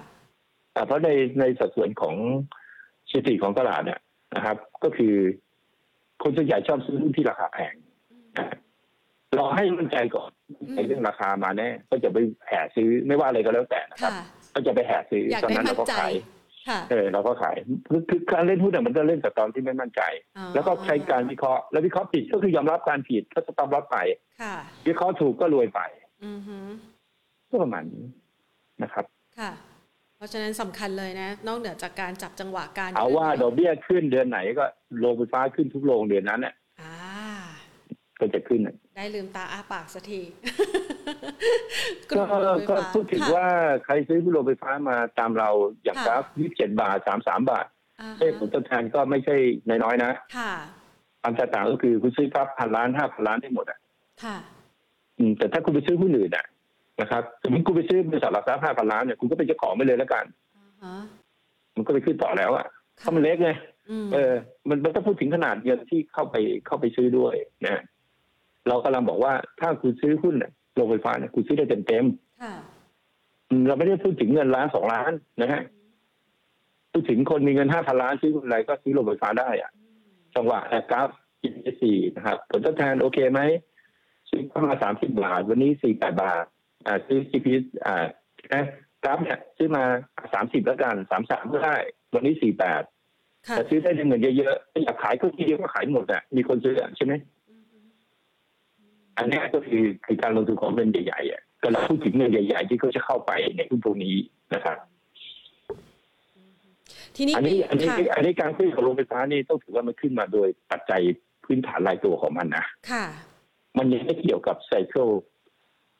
[0.75, 1.09] อะเพราะใน
[1.39, 2.15] ในสัดส่วนของ
[3.09, 3.99] สถิติของตลาดเนี่ย
[4.35, 5.13] นะครับ ก็คือ
[6.23, 7.73] คนส่วนใหญ่ชอบซื้อหุ้นที่ราคาแพง
[8.37, 8.47] นะ
[9.37, 12.17] รอให้มั่นใจก่อนอืมในเรื่องราคามาแน่ก็จะไป
[12.47, 16.13] แห่ซื้อไม่ว่าอะไรก็แล้วแต่นะครับค่ะ ก็จะไปแห่ซื้ออยากตอนได้นั้นมั่เรานก็ใจขาย
[16.69, 17.55] ค่ะเออเราก็ขาย
[17.89, 20.01] คือคือการเล่นหุ้นเนี่ยมันก็เล่นแต่ตอนที่ไม่มั่นใจ
[20.37, 23.97] อ๋อแล้วก็ใช้การวิเคราะห์แล้ววิเคราะห์ผิดก็คือยอมรับการผิดก็สต็อปลอสไป
[24.41, 24.55] ค่ะ
[24.87, 25.81] วิเคราะห์ถูกก็รวยไป
[26.25, 26.57] อือฮึ
[27.49, 28.05] ก็ประมาณนี้
[28.83, 29.05] นะครับ
[29.39, 29.51] ค่ะ
[30.17, 34.65] เพราะฉะนั้นสำคัญเลยนะ นอกเหนือจากการจับจังหวะการเอาว่าดอกเบี้ยขึ้นเดือนไหนก็
[34.99, 36.93] โรงไฟฟ้าขึ้นทุกโรงเดือนนั้นเนี่ยอ่า
[38.19, 40.21] ก็จะขึ้นน่ะได้ลืมตาอ้าปากสักที
[42.09, 43.47] ก็โรงไฟก็ฟ้าพูดถึงค่ะว่า
[43.85, 45.49] ใครซื้อโรงไฟฟ้ามาตามเรา
[45.83, 46.23] อย่างค่ะกราฟ
[46.53, 47.65] 27บาท33บาท
[48.01, 49.35] อ่าฮะเอ้ผลตอบแทนก็ไม่ใช่
[49.67, 50.51] น้อยๆนะค่ะ
[51.21, 53.79] ความแตกต่างก็คือคุณซื้อครับพันล้านห้าพันล้านได้หมดอะ
[54.23, 54.37] ค่ะ
[55.17, 56.45] อืมแต่ถ้าคุณไปซื้อหุ้นอื่นอะ
[57.01, 60.25] นะครับสมมติคุณไปซื้อบริษัทหลักทรัพย์ห้าพันล้านเนี่ยคุณก็เป็นเจ้าของไปเลยแล้วกัน
[60.57, 60.95] อ่าฮะ
[61.75, 62.65] มันก็ไปขึ้นต่อแล้วอะ
[62.97, 63.49] เพค่ะราะมันเล็กไง
[63.89, 64.33] อืมเออ
[64.69, 66.35] มันมันต้องพูดถึงขนาดเงินที่เข้าไป
[66.65, 67.35] เข้าไปซื้อด้วย
[67.65, 67.81] นะ
[68.67, 72.53] เรากำลังบอกว่าถ้าคุณซื้อหุ้นน่ะ โรงไฟฟ้าเนี่ยคุณซื้อได้เต็มเต็มๆค่ะ
[73.49, 75.11] อืมเราไม่ได้พูดถึงเงินล้านสองล้าน
[75.41, 75.61] นะฮะ
[76.91, 79.71] พูดถึงคนมีเงินห้าพันล้านซื้ออะไรก็ซื้อโรงไฟฟ้าได้อะ
[80.35, 81.09] จังหวะแอร์กราฟ
[81.41, 83.41] กินสี่นะครับ ผลตอบแทนโอเคไหม
[84.29, 86.45] ซื้อเข้ามาสามสิบบาท วันนี้สี่แปดบาท
[86.85, 87.47] อ่าซื้อ GP
[87.85, 88.05] อ่า
[88.53, 88.63] นะ
[89.03, 89.83] กราฟเนี่ยซื้อมา
[90.33, 91.75] สามสิบแล้วกันสามสามก็ได้
[92.13, 92.83] วันนี้สี่แปด
[93.47, 97.13] ค่ะแต่ซื้อได้เงินเยอะๆอยากขายก็ทีเดียวก็ขายหมดอะมีคนซื้ออะใช่ไหม
[99.17, 104.15] อันเนี้ยก็คือคือการลงทุนของเงินใหญ่ๆอะก็เราพูดถึงเงินใหญ่ ๆ ที่เขาจะเข้าไปในหุ้นพวกนี้
[104.53, 104.77] นะครับ
[107.15, 111.01] ทีนี้อันนี้ปีอันนี้ค่ะอันนี้การขึ้นของโรงไฟฟ้านี่ต้องถือว่ามันขึ้นมาโดยปัจจัย
[111.45, 113.05] พื้นฐานรายตัวของมันนะค่ะ
[113.77, 115.07] มันยังไม่เกี่ยวกับ cycle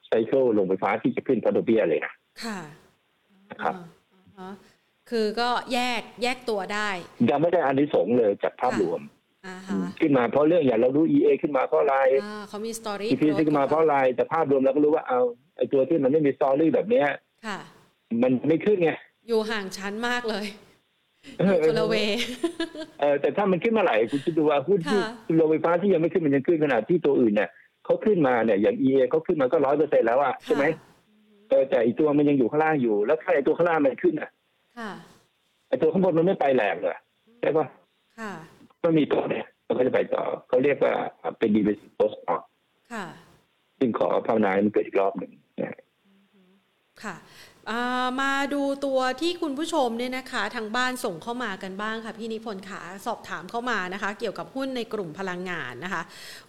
[0.08, 2.60] cycle โรงไฟฟ้าที่จะขึ้นเพราะดอกเบี้ยเลยนะค่ะ
[3.64, 3.76] ครับ
[4.14, 4.52] อ่าฮะ
[5.10, 6.90] คือก็แยกแยกตัวได้
[7.30, 9.13] ยังไม่ได้อานิสงส์เลยจากภาพรวมอ่าอืฮะม
[10.02, 15.20] ขึ้นมาเพราะเรื่องอย่างเรารู้ EA ขึ้นมาเพราะอะไรอ่าเขามี story EP ขึ้นมาเพราะอะไรแต่ภาพรวมเราก็รู้ว่าเอา
[15.58, 17.08] ไอ้ตัวที่มันไม่มี story แบบเนี้ย
[17.46, 17.58] ค่ะ
[18.22, 18.92] มันไม่ขึ้นไง
[19.28, 20.46] อยู่ห่างชั้นมากเลย
[21.40, 21.96] เออคนละเว
[23.00, 27.50] เออแต่ถ้ามันขึ้นมาไหลคุณคิดดูว่าหุ้นที่ค่ะโรงไฟฟ้าที่ยังไม่ขึ้นมันยังขึ้นขนาดที่ตัวอื่นเนี่ย
[27.86, 30.66] เขาขึ้นมาเนี่ยอย่าง EA เขาขึ้นมาก็ร้อยเปอร์เซ็นแล้วอะใช่ไหม
[31.50, 34.30] เออแต่อีตัวมันยังอยู่ข้างล่างอยู่ แล้วถ้าไอตัวข้างล่างมันขึ้นอะ
[34.78, 34.92] ค่ะ
[35.68, 36.98] ไอตัวข้างบนมันไม่ไปแหลกเลย
[37.42, 37.68] ใช่ปะ
[38.20, 38.32] ค่ะ
[38.84, 40.94] ก็มีตัวเนี่ยมันก็จะไปต่อเขาเรียกว่า
[41.40, 42.44] เป็นดีเวสโพสออก
[42.94, 43.06] ค่ะ
[43.80, 45.80] ซึ่งขอภาวนาให้มันเกิดอีกรอบหนึ่งนะฮะ
[47.04, 47.16] ค่ะ
[47.70, 56.02] อ่ามาดูตัวที่คุณผู้ชมเนี่ยนะคะ ทางบ้านส่งเข้ามากันบ้างค่ะ พี่นิพนธ์ขาสอบถามเข้ามานะคะ เกี่ยวกับหุ้นในกลุ่มพลังงานนะคะ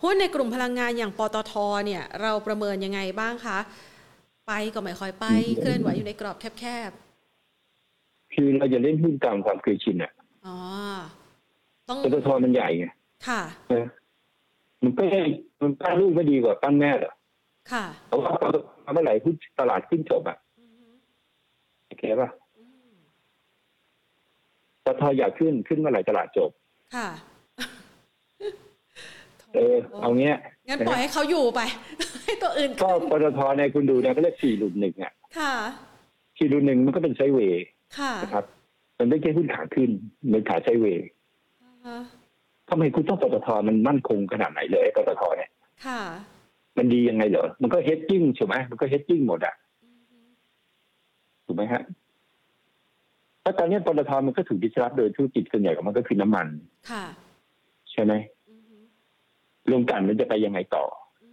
[0.02, 1.52] หุ้นในกลุ่มพลังงานอย่างปตท
[1.84, 3.58] เนี่ย เราประเมินยังไงบ้างคะ
[4.46, 5.26] ไปก็ไม่ค่อยไป
[5.60, 6.90] เคลื่อนไหวอยู่ในกรอบแคบ
[8.34, 10.58] คือเราจะเล่นหุ้นตามความเคยชินอะๆอ๋อ
[11.12, 11.23] ต้อง
[12.04, 12.86] ปตทมันใหญ่ไง
[13.28, 13.84] ค่ะเออ
[14.82, 15.22] มันก็ให้
[15.62, 17.14] มันปั้นลูกไม่ดีกว่าปั้นแม่เหรอ
[17.72, 18.32] ค่ะเพราะว่า
[18.92, 20.38] เมื่อไหร่หุ้นตลาดขึ้นจบอะ
[21.86, 22.28] โอเคป่ะ
[24.84, 26.50] ปตทอยากขึ้นขึ้นเมื่อไหร่ตลาดจบ
[26.96, 27.08] ค่ะ
[29.54, 30.36] เออ เอาเงี้ย
[30.68, 31.60] งั้นปล่อยให้เขาอยู่ไป
[32.24, 35.54] ให้ตัวอื่นก็ขึ้นปตทเนี่ยคุณดูเนี่ยก็เรียกสี่หลุมหนึ่งอะ ค่ะ
[36.38, 37.64] สี่หลุมหนึ่งมันก็เป็นไซด์เวย์
[37.98, 38.44] ค่ะนะครับ
[38.98, 39.90] มันไม่ใช่หุ้นขาขึ้น
[40.32, 41.06] มันขาไซด์เวย์
[41.86, 42.04] อ่า
[42.68, 45.50] ทำไมคุณต้องปตทมันมั่นคงขนาดไหนเลยไอ้ปตทเนี่ย
[45.86, 46.00] ค่ะ
[46.76, 49.54] มันดียังไงเหรอ มันก็เฮดจิ้งใช่ไหมมันก็เฮดจิ้งหมดอะ
[51.46, 51.82] ถูกไหมฮะ
[53.42, 56.46] แล้วตอนนี้ปตทมันก็ถูกดิสรับโดยธุรกิจส่วนใหญ่ของมันก็คือน้ำมัน
[56.90, 57.04] ค่ะ
[57.92, 58.12] ใช่ไหม
[59.72, 60.84] ลงกลันมันจะไปยังไงต่อ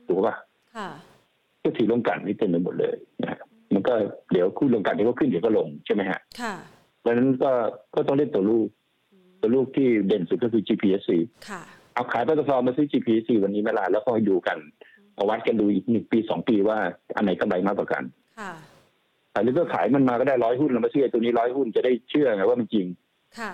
[0.08, 0.36] ถูกป่ะ
[0.76, 0.90] ค่ะ
[1.64, 3.40] ก็ถือลงกลันนี่เต็มไปหมดเลยนะ
[3.74, 3.94] มันก็
[4.32, 6.54] เดี๋ยวคู่ลงกลันเดี๋ยวก็ขึ้นเดี๋ยวก็ลงใช่ไหมฮะ ค่ะ
[7.00, 7.52] เพราะฉะนั้นก็
[7.96, 8.68] ก็ต้องเล่นตัวลูก
[9.42, 11.12] ตัวลูกที่เด่นสุดก็คือ GPSC
[11.50, 11.62] ค่ะ
[11.94, 14.58] เอาขายปตทมาซื้อ GPSC วันนี้ไหม่ล่ะแล้วก็ดูกัน
[15.16, 16.78] เอาวัดกันดูอีกหนึ่งปีสองปีว่า
[17.16, 18.04] อันไหนกำไรมากกว่ากัน
[18.40, 18.54] ค่ะ
[19.44, 22.86] หรือก็ขายมันมาก็ได้ร้อยหุ้นเรามาเชื่อตัวนี้ร้อยหุ้นจะได้เชื่อไงว่ามันจริง
[23.40, 23.52] ค่ะ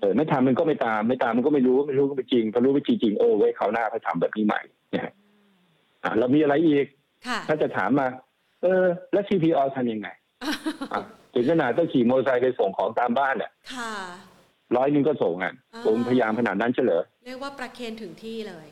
[0.00, 4.60] เออไม่ทำมันก็ไม่ตาม ไม่ตามมันก็ไม่รู้ไม่รู้ก็ไม่จริงพอรู้ว่าจริงจริงโอ้ไว้ยเขาวหน้าเขาทำแบบนี้ใหม่
[4.94, 5.12] นะฮะ
[6.04, 6.86] อะเรามีอะไรอีก
[7.26, 8.06] ค่ะถ้าจะถามมา
[8.62, 10.08] เออ แล้ว CPO ทำยังไง
[10.92, 11.02] อะ
[11.34, 13.92] ถึงขนาดต้องขี่มอเตอร์ไซค์ไปส่งของตามบ้านอะค่ะ
[14.76, 18.66] ร้อยหนึงก็ส่งอะอ่า ผมพยายามขนาดนั้นเฉลยเรียกว่าประเคนถึงที่เลย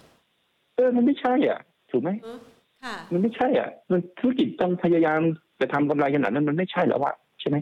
[0.77, 2.39] เออมันไม่ใช่อะ ถูกไหมเออ
[2.85, 5.21] ค่ะ มันไม่ใช่อะ มันธุรกิจต้องพยายาม
[5.61, 7.57] จะทำกำไรขนาดนั้นมันไม่ใช่แล้วอะใช่ไหม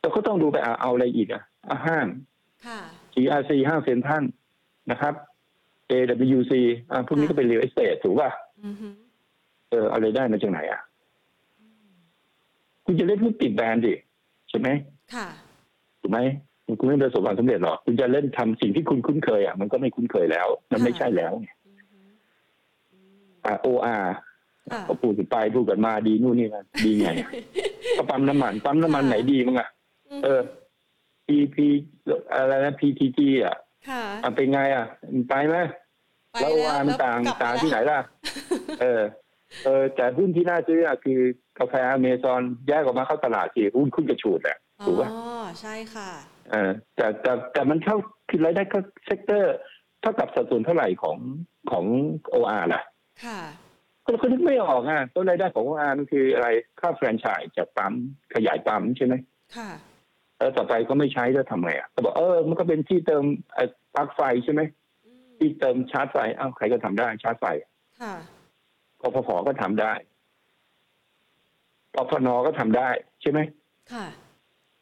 [0.00, 2.06] แต่ก็ต้องดูไปอะเอาอะไรอีกอะอะห้าง
[2.66, 2.78] ค่ะ
[3.14, 4.24] GRC ห้างเซ็นทรัล
[4.90, 5.14] นะครับ
[5.90, 6.52] AWC
[6.90, 8.30] อะพวกนี้ก็เป็น real estate ถูกป่ะ
[8.66, 8.88] อือฮึ
[9.70, 10.80] เออเอาอะไรายได้มาจากไหนอะ
[12.84, 13.94] คุณจะเล่นหุ้นติดแบรนด์ดิ
[14.48, 14.68] ใช่ไหม
[15.14, 15.26] ค่ะ
[16.00, 16.18] ถูกไหม
[16.78, 21.98] คุณไม่ประสบความสำเร็จหรอกคุณจะเล่นทำสิ่งที่คุณคุ้นเคยอะมันก็ไม่คุ้นเคยแล้ว มันไม่ใช่แล้วไงอือฮึ
[23.44, 24.06] อ่า OR
[24.72, 27.30] ค่ะก็พูดกันไปพูดกันมาดีนู่นนี่นะดีไงอะ
[27.96, 29.68] ก็ปั๊มน้ำมันปั๊มน้ำมันไหนดีมั้งอะ
[30.24, 30.40] เออ
[31.26, 31.56] PP
[32.32, 33.56] อะไรนะ PTG อะ
[33.88, 35.56] ค่ะอะเป็นไงอะมันไปไหม
[36.32, 37.98] ไปแล้ว OR มันต่างกลับต่างมที่ไหนล่ะ
[38.80, 39.02] เออ
[39.64, 41.20] เออแต่หุ้นที่น่าซื้ออะคือ
[41.58, 46.10] กาแฟอเมซอนแยกออกมาเข้าตลาดสิหุ้นขึ้นกระฉูดแหละถูกป่ะอ๋อ ใช่ค่ะ
[46.50, 47.96] เออแต่แต่แต่มันเข้า
[48.28, 49.56] คือรายได้ก็ sector
[50.00, 51.18] เท่ากับสัดส่วนเท่าไหร่ของ
[51.70, 51.84] ของ
[52.30, 52.82] OR ล่ะ
[53.24, 53.40] ค่ะ
[54.06, 56.48] ก็ก็นึกไม่ออกอะต้นรายได้ของโออาร์มันคืออะไร
[56.80, 57.92] ค่าแฟรนไชส์จากปั๊ม
[58.34, 59.14] ขยายปั๊มใช่ไหม
[59.56, 59.70] ค่ะ
[60.38, 63.24] แล้วต่อไปก็ไม่ใช้แล้วทำไงอะก็บอกเออมันก็เป็นที่เติม
[63.54, 64.60] ไอ้ปลั๊กไฟใช่ไหม
[65.06, 67.46] อืมที่เติมชาร์จไฟอ้าวใครก็ทำได้ชาร์จไฟ
[68.00, 68.14] ค่ะ
[69.00, 69.92] กพพก็ทำได้
[71.94, 72.88] กพนก็ทำได้
[73.22, 73.40] ใช่ไหม
[73.92, 74.06] ค่ะ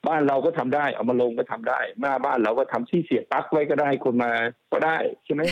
[0.09, 4.33] บ้านเราก็ทำได้ เอามาลงก็ทำได้หน้าบ้านเราก็ทำที่เสียบปลั๊กไว้ก็ได้คนมา
[4.73, 5.43] ก็ได้ใช่ไหม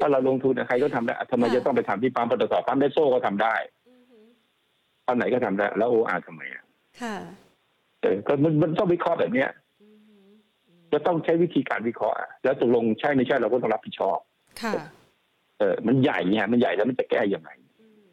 [0.00, 3.54] ถ้าเราลงทุนอะใครก็ทำได้ทำไมค่ะจะต้องไปทำที่ปั๊มปตทปั๊มเดโซ่ก็ทำได้
[3.88, 4.18] อือฮึ
[5.06, 6.64] ตอนไหนก็ทำได้ แล้วโออาร์ทำไมอะ
[7.02, 7.16] ค่ะ
[8.02, 9.50] เออก็มันมันต้องวิเคราะห์แบบเนี้ย
[9.82, 10.16] อือฮึ
[10.92, 14.18] จะต้องใช้วิธีการวิเคราะห์อะแล้วตกลงใช่ไม่ใช่เราก็ต้องรับผิดชอบ
[14.62, 14.72] ค่ะ
[15.58, 17.50] เออมันใหญ่เนี่ยมันใหญ่แล้วมันจะแก้ยังไง
[17.80, 18.12] อืม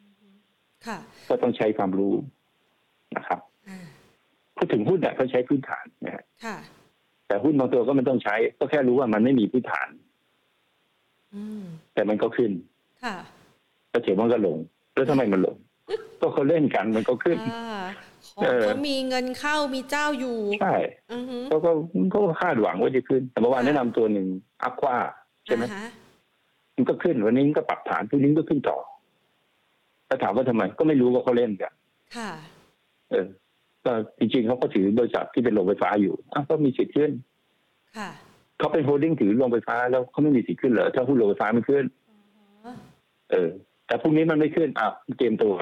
[0.00, 0.28] อือฮึ
[0.86, 2.14] ค่ะก็ต้องใช้ความรู้
[3.16, 3.84] นะครับอ่า
[4.56, 6.56] พูดถึงหุ้นเนี่ยก็ใช้พื้นฐานนะฮะค่ะ
[7.26, 9.88] แต่หุ้นบางตัวก็มันต้องใช้ ก็แค่รู้ว่ามันไม่มีพื้นฐาน
[11.34, 11.62] อืม
[11.94, 12.50] แต่มันก็ขึ้น
[13.04, 13.16] ค่ะ
[13.90, 14.58] แล้วเถียมันก็ลง
[14.94, 15.56] แล้วทำไมมันลง
[16.20, 17.82] ก็เขาเล่นกันมันก็ขึ้นอ่า
[18.36, 20.76] ของเออเขามีเงินเข้ามีเจ้าอยู่ ใช่
[21.12, 21.70] อือฮึเขาก็
[22.10, 24.26] เขาก็คาดหวังว่าจะขึ้น แต่เมื่อวานแนะนำตัวหนึ่ง
[24.62, 24.96] อัควา
[25.46, 25.88] ใช่ไหมอ่าฮะ
[26.76, 28.78] มันก็ขึ้นวันนี้มันก็ปรับฐานพรุ่งนี้มันก็ขึ้นต่อ
[30.08, 31.72] ถ้าถามว่าทำไม ก็ไม่รู้ว่าเขาเล่นกัน
[32.16, 32.30] ค่ะ
[33.10, 33.26] เออ
[33.84, 37.10] ก็จริงๆเขาก็ถือบริษัทที่เป็นโรงไฟฟ้าอยู่อ้าวก็มีสิทธิ์ขึ้น
[37.96, 38.10] ค่ะ
[38.58, 41.84] เขาเป็น holding ถือโรงไฟฟ้าแล้วเขาไม่มีสิทธิ์ขึ้นเหรอถ้าหุ้นโรงไฟฟ้าไม่ขึ้น
[42.64, 42.72] อ๋อ
[43.30, 43.50] เออ
[43.86, 45.54] แต่พรุ่งนี้มันไม่ขึ้นอ้าวเตรียมตัว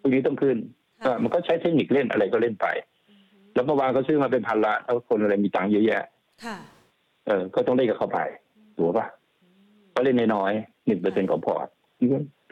[0.00, 0.56] พรุ่งนี้ต้องขึ้น
[1.00, 2.66] ค่ะก็มันก็ใช้เทคนิคเล่นอะไรก็เล่นไป
[3.10, 6.04] อือฮึแล้วเมื่อวานเขาซื้อมาเป็นพันละแล้วคนอะไรมีตังค์เยอะแยะ
[6.44, 6.56] ค่ะ
[7.26, 8.18] เออ ก็ต้องเล่นกับเขาไป
[8.76, 9.06] ถูกปะ
[9.94, 11.66] ก็เล่นน้อยๆหนึ่งเปอร์เซ็นต์ของพอร์ต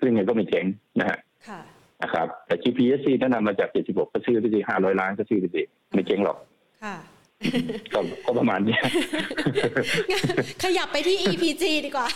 [0.00, 0.64] ซึ่งไงก็ไม่เจ๋ง
[1.00, 1.18] นะฮะ
[1.48, 1.60] ค่ะ
[2.02, 5.62] นะครับแต่ GPSC แนะนำมาจาก 76 ก็ซื้อไปสิ500 ล้านก็ซื้อไปสิ
[5.94, 6.36] ไม่เจ๋งหรอก
[6.84, 6.96] ค่ะ
[7.94, 8.82] ก็ก็ประมาณเนี้ย
[10.62, 12.08] ขยับไปที่ EPG ดีกว่า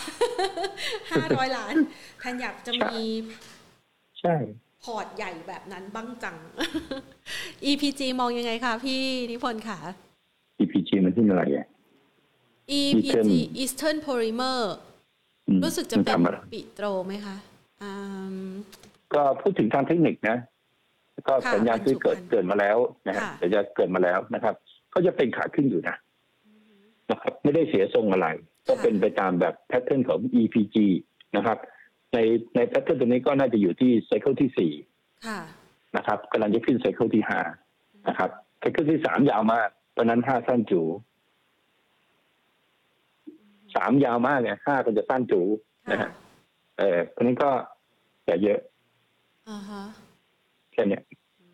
[1.11, 1.75] ห้าร้อยล้าน
[2.21, 3.03] ท่านอยากจะมี
[4.21, 4.35] ใช่
[4.83, 6.35] พอร์ตใหญ่แบบนั้นบ้างจัง
[7.69, 9.77] EPG มองยังไงคะพี่นิพนธ์ค่ะ
[10.59, 11.67] EPG มันที่อะไรอะ
[12.79, 14.59] EPG Eastern Eastern Polymer
[15.47, 17.35] อืมรู้สึกจะมันเป็นทำอะไรปิโตรไหมคะ
[17.81, 17.91] อื
[18.45, 18.49] ม
[19.15, 20.37] ก็พูดถึงทางเทคนิคนะ
[21.27, 24.55] ก็ค่ะสัญญาณซื้อเกิดบรรจุภัณฑ์เกิดมาแล้วนะฮะค่ะสัญญาณเกิดมาแล้วนะครับ
[24.93, 25.95] ก็จะเป็นขาขึ้นอยู่นะ
[27.11, 28.27] นะครับ ไม่ได้เสียทรงอะไร
[28.67, 30.75] ก็เป็นไปตามแบบ pattern ของ EPG
[31.35, 31.57] นะครับ
[32.13, 32.17] ใน
[32.55, 34.71] ใน pattern ตัวนี้ก็น่าจะอยู่ที่ cycle ที่สี่
[35.27, 35.39] ค่ะ
[35.97, 37.39] นะครับกำลังจะขึ้นไซเคิลที่ห้า
[38.07, 40.81] นะครับไซเคิลที่สามยาวมากตอนนั้นห้าสั้นจู
[43.75, 45.41] สามยาวมากเนี่ยห้าก็จะสั้นจู
[45.91, 46.09] นะค่ะฮะ
[46.79, 47.49] เออเพราะนั้นก็
[48.25, 48.74] อย่าเยอะอ่าฮะ
[50.71, 51.03] แค่เนี้ย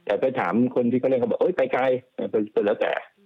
[0.06, 1.84] แต่ไปถามคนที่เขาเล่นเขาบอกเอ้ยไปไกล
[2.16, 3.26] เออเป็นเป็นแล้วแต่อื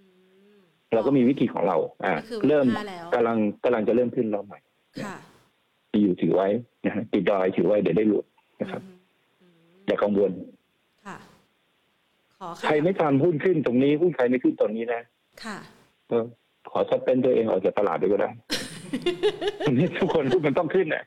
[0.56, 0.60] ม
[0.94, 4.58] เราก็มีวิธีของเรา อ่านี่คือเริ่มวิธีแล้วกำลังกำลังจะเริ่มขึ้นรอบใหม่
[5.04, 5.16] ค่ะ
[5.90, 6.48] ที่อยู่ถือไว้
[6.86, 8.24] นะฮะติดดอยถือไว้เดี๋ยวได้หลุด
[8.60, 8.98] นะครับอืม
[9.42, 9.52] อืม
[9.86, 10.32] อย่ากังวล
[11.06, 11.16] ค่ะ
[12.38, 15.00] ขอใครไม่ทำหุ้นขึ้นตรงนี้หุ้นใครไม่ขึ้นตรงนี้นะ
[15.44, 15.56] ค่ะ
[16.08, 16.24] เออ
[16.70, 18.55] ขอซับเป็นตัวเองออกจากตลาดไปก็ได้วั
[19.72, 21.02] นนี้ทุกคนทุกมันต้องขึ้นอะ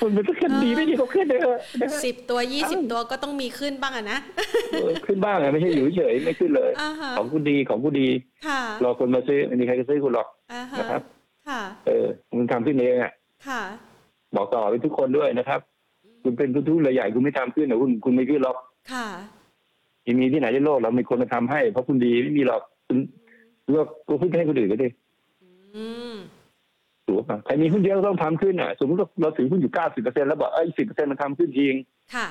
[0.00, 4.18] คุณมันต้องขึ้นดีไม่ดีก็ขึ้นเลยนะฮะสิบตัวยี่สิบตัวก็ต้องมีขึ้นบ้างอะนะ
[4.72, 8.08] เออขึ้นบ้างอะไม่ใช่อยู่เฉยๆไม่ขึ้นเลยอ่าฮะของคุณดีของคุณดี
[8.46, 11.02] ค่ะรอคนมาซื้อไม่มีใครจะซื้อคุณหรอกอ่าฮะนะครับ
[11.48, 13.12] ค่ะเออคุณทำขึ้นเองอะ
[13.48, 13.62] ค่ะ
[14.36, 15.60] บอกต่อไปทุกคนด้วยนะครับ
[16.22, 18.56] คุณเป็นผู้ทุนรายใหญ่คุณไม่ทำขึ้นนะคุณคุณไม่ขึ้นหรอก
[18.92, 19.06] ค่ะ
[20.04, 22.98] มีมีที่ไหนในโลกเรามีคนมาทำให้ เพราะคุณดีไม่มีหรอกคุณ
[23.70, 24.88] เลือกกูพูดให้คนอื่นก็ได้
[25.76, 26.14] อืม
[27.12, 31.74] ถูกป่ะใครมีหุ้นเยอะก็ต้องทำขึ้นอะ สมมติว่าเราถือหุ้นอยู่เก้าสิบเปอร์เซ็นต์แล้วบอกเอ้ยสิบเปอร์เซ็นต์มันทำขึ้นจริง
[32.14, 32.26] ค่ะ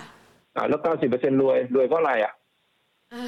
[0.55, 2.33] อ่า แล้วเก้าสิบเปอร์เซ็นต์รวยรวยเพราะอะไรอะ
[3.13, 3.23] อ่า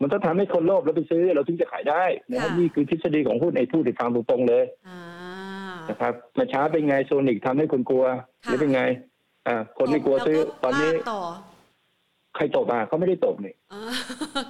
[0.00, 5.00] มันต้องทำให้คนโลภแล้วไปซื้อเราถึงจะขายได้นะครับค่ะนี่คือทฤษฎีของหุ้นไอ้พูดในทางตรงๆเลยอ่า
[5.90, 8.04] นะครับเมาช้าเป็นไงโซนิกทำให้คนกลัว
[8.44, 8.82] หค่ะรือเป็นไง
[9.48, 11.22] อ่า คนไม่กลัวซื้อตอนนี้ลากต่อ
[12.36, 13.80] ใครตบอะเขาไม่ได้ตบนี่อ่า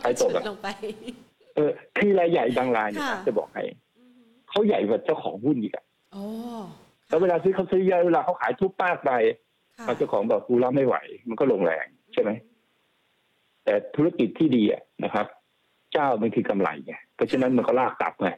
[0.01, 0.69] ใครตกอะลงไป
[1.57, 3.63] เออคือรายใหญ่บางรายเนี่ยค่ะจะบอกให้
[4.55, 6.25] เขาใหญ่กว่าเจ้าของหุ้นอีกอะโอ้
[7.09, 9.13] แล้วเวลาซื้อเขาซื้อเยอะเวลาเขาขายทุบป้ากไป
[9.77, 10.97] ค่ะเจ้าของบอกกูรับไม่ไหว
[11.29, 12.31] มันก็ลงแรงใช่ไหม
[13.65, 15.27] แต่ธุรกิจที่ดีอะนะครับ
[15.93, 18.31] เจ้ามันคือกำไรไงเพราะฉะนั้นมันก็ลากกลับไง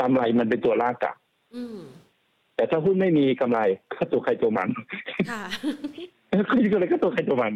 [0.00, 1.16] กำไรมันเป็นตัวลากกลับ
[1.54, 1.78] อืม
[2.56, 3.58] แต่ถ้าหุ้นไม่มีกำไร
[3.92, 4.68] ก็ตัวใครตัวมัน
[5.30, 5.42] ค่ะ
[6.32, 7.52] ก็คืออะไรก็ตัวใครตัวมัน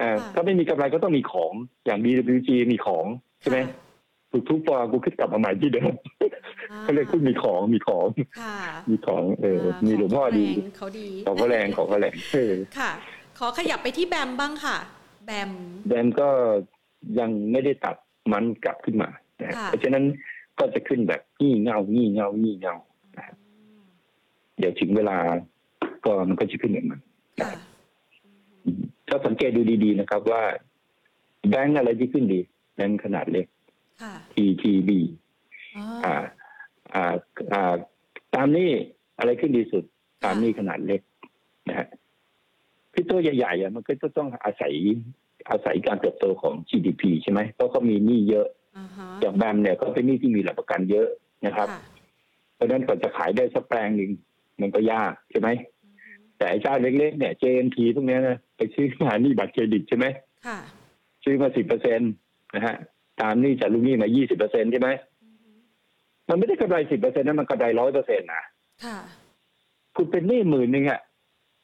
[0.00, 1.52] อ่าค่ะถ้าไม่มีกำไรก็ต้องมีของ
[1.84, 3.06] อย่าง BWG มีของ
[3.40, 3.83] ใช่ไหมค่ะ
[4.34, 5.92] ถูกทุบปอกูขึ้นกลับมาใหม่ที่เดิม
[6.72, 8.06] อ่เขาเรียกคุณมีของมีของ
[8.40, 8.56] ค่ะ
[8.90, 12.90] มีของ เออามีหลวงพ่อดีเขาดีของเขาแรงของเขาแรงเออค่ะ
[13.38, 14.76] ขอขยับไปที่แบมบ้างค่ะ
[15.24, 15.50] แบม
[15.88, 16.28] แดนก็
[17.18, 17.96] ยังไม่ได้ตัด
[18.32, 19.08] มันกลับขึ้นมา
[19.40, 20.04] นะฮะค่ะเพราะฉะนั้น
[20.58, 22.76] ก็จะขึ้นแบบงี่เง่างี่เง่างี่เง่า
[23.16, 23.36] นะครับ
[24.58, 25.16] เดี๋ยวถึงเวลา
[26.04, 27.02] ก็มันก็จะขึ้นอย่างนั้น
[27.40, 27.52] ค่ะ
[29.08, 30.42] ถ้าสังเกตดูดี ๆ นะครับว่า
[31.48, 32.40] แบงก์อะไรที่ขึ้นดี
[32.74, 33.53] แบงก์ขนาดเล็กค่ะ
[34.34, 34.90] TTB
[35.76, 36.16] อ๋ออ่า
[36.94, 37.14] อ่า
[37.52, 37.74] อ่า
[38.34, 38.70] ตามนี้
[39.18, 39.84] อะไรขึ้นดีสุด
[40.24, 41.00] ตามนี้ขนาดเล็ก
[41.68, 41.88] นะฮะ
[42.92, 44.72] คือตัวใหญ่ๆอะมันก็จะต้องอาศัย
[45.50, 48.46] อาศัยการเติบโตของ GDP ใช่ไหมเพราะเขามีหนี้เยอะ
[48.78, 51.08] อ่าฮะอย่างแบมเนี่ยก็เป็นหนี้ที่มีหลักประกันเยอะ
[51.46, 51.82] นะครับค่ะ
[52.54, 54.10] เพราะฉะนั้นก่อนจะขายได้สักแปลงหนึ่ง
[54.60, 55.48] มันก็ยากใช่ไหม
[56.36, 60.06] แต่ไอ้เจ้าเล็กๆเนี่ย JNT พวกเนี้ยนะไปซื้อมาหนี้บัตรเครดิตใช่ไหม
[60.46, 60.58] ค่ะ
[61.24, 62.06] ซื้อมาสิบเปอร์เซ็นต
[62.54, 62.76] นะฮะ
[63.20, 64.88] ตามหนี้จากลูกหนี้มายี่สิบเปอร์เซ็นใช่ไหม
[66.28, 68.42] มันไม่ได้กำไรสิบเปอร์เซ็นต์นะมันกำไรร้อยเปอร์เซ็นต์นะ
[68.84, 68.98] ค่ะ
[69.96, 71.00] คุณเป็นหนี้หมื่นหนึ่งอะ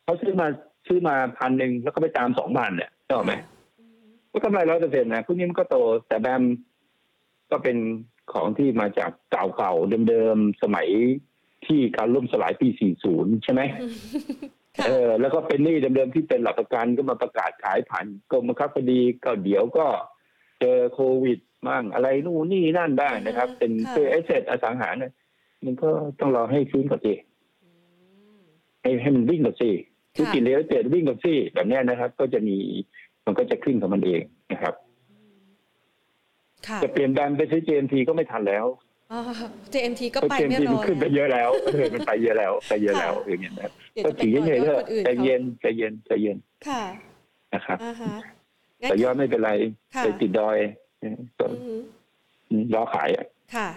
[0.04, 0.46] เขาซื้อมา
[0.86, 3.32] ซื้อมาพันหนึ่งแล้วก็ไปตามสองพันเนี่ยได้ไหม
[4.32, 5.76] ก็กำไรร้อยเปอร์เซ็นต์นะพวกนี้มันก็โต
[6.08, 6.42] แต่แบม
[7.50, 7.76] ก็เป็น
[8.32, 10.88] ของที่มาจากเก่าๆเดิมๆสมัย
[11.66, 12.68] ที่การล่มสลายปี
[13.06, 13.60] 40 ใช่ไหม
[14.78, 19.86] ค่ะเออแล้วก็เป็นหนี้เดิมๆที่เป็นหลักประกันก็มาประกาศขายผ่านกรมบังคับคดีก็เดี๋ยวก็
[20.60, 25.12] เจอโควิดมั่งอะไรนู่นนี่นั่นได้นะครับ เป็นค่ะเพื่อไอเซตอสังหาเนี่ย
[25.64, 25.88] มันก็
[26.20, 27.14] ต้องรอให้ฟื้นก่อนสิ
[28.82, 29.70] ให้ให้มันวิ่งก่อนสิ
[30.14, 32.56] ธุรกิจเลี้ยเตดวิ่งก่อนสิแบบเนี้ยนะครับ ก็จะมี
[33.26, 34.74] มันก็จะขึ้นของมันเองนะครับ
[36.68, 38.66] ค่ะจะเปลี่ยนแบรนด์ไปซื้อ JMT ก็ไม่ทันแล้ว
[39.12, 39.20] อ๋อ
[39.72, 46.36] JMT ก็เพราะไป JMT ไม่รมัอนขึ้นไปเยอะแล้วเออมันไปเยอะแล้วไปเยอะแล้วอย่างเงี้ยนะครับเดี๋ยวก็จะไปถือต่อเฉยๆยเถอดอะคนอื่นใจเขาเย็นใจเย็นใจเย็น
[46.68, 46.82] ค่ะ
[47.54, 48.39] นะครับอ่าฮะงั้น
[48.88, 49.52] แต่ยอดไม่เป็นไร
[49.94, 50.56] ค่ะไปติดดอย
[51.38, 51.46] ก็
[52.74, 53.68] รอขายอะค่ะ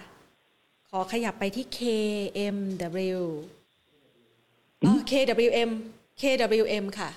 [0.90, 3.20] ขอขยับไปที่ KMW
[4.84, 5.70] อ๋อ KWM
[6.20, 7.10] KWM ค่ะ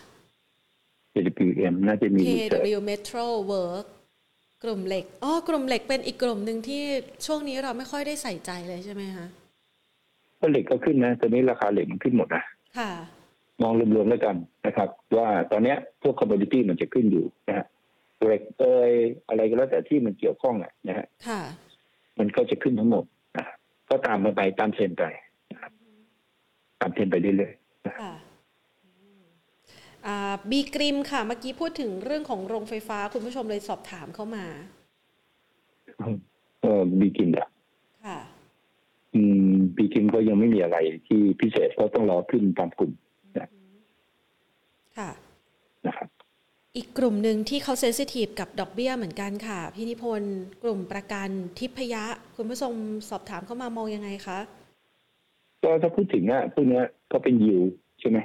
[1.13, 3.85] KWM น่าจะมี KW Metro Work
[4.63, 6.83] กลุ่มเหล็ก อ๋อ กลุ่มเหล็กเป็นอีกกลุ่มหนึ่งที่
[7.25, 9.25] ช่วงนี้เราไม่ค่อยได้ใส่ใจเลยใช่ไหมคะ
[10.39, 12.43] ก็เหล็กก็ขึ้นนะตอนนี้ราคาเหล็กมันขึ้นหมดนะ
[12.77, 12.91] ค่ะ
[13.61, 14.35] มองรวมๆแล้วกัน
[14.65, 17.65] นะครับ ว่าตอนเนี้ยพวก commodity มันจะขึ้นอยู่นะฮะ
[18.25, 18.91] เหล็กเอย
[19.27, 21.41] อะไรก็แล้วแต่ที่มันเกี่ยวข้องอะนะฮะค่ะ
[22.19, 23.05] มันก็จะขึ้นทั้งหมด
[23.37, 23.45] นะ
[23.89, 25.03] ก็ตามมันไปตามเทรนด์ไป
[25.51, 25.71] นะครับ
[26.81, 27.53] ตามเทรนด์ไปเรื่อย
[28.01, 28.13] ค่ะ
[30.49, 37.49] บีกริมค่ะ เมื่อกี้พูดถึงเรื่องของโรงไฟฟ้า คุณผู้ชมเลยสอบถามเข้ามาๆเออบีกินอะ
[38.05, 38.19] ค่ะ
[39.13, 42.91] อืมบีกินก็ยังไม่มีอะไรที่พิเศษก็ต้องรอขึ้นตามกลุ่ม
[44.97, 45.09] ค่ะ
[45.87, 46.09] นะครับ
[46.77, 52.03] อีกกลุ่มหนึ่งที่เขาเซนซิทีฟกับดอกเบี้ยเหมือนกันค่ะ พี่นิพนธ์กลุ่มประกันทิพยะ
[52.35, 52.73] คุณผู้ชม
[53.09, 54.39] สอบถามเข้ามามองยังไงคะ
[55.63, 57.61] ก็ถ้าพูดถึงอะพวกเนี้ยก็เป็นยิว
[57.99, 58.17] ใช่ไหม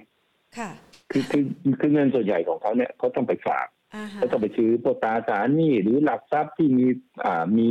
[0.59, 0.70] ค่ะ
[1.11, 1.44] คือคือ
[1.80, 6.86] คือเงินส่วนใหญ่ของเขาเนี่ยเขาต้องไปฝากอ่าฮะก็ต้องไปซื้อพวกตราสารหนี้หรือหลักทรัพย์ที่มี
[7.24, 7.70] อ่ามี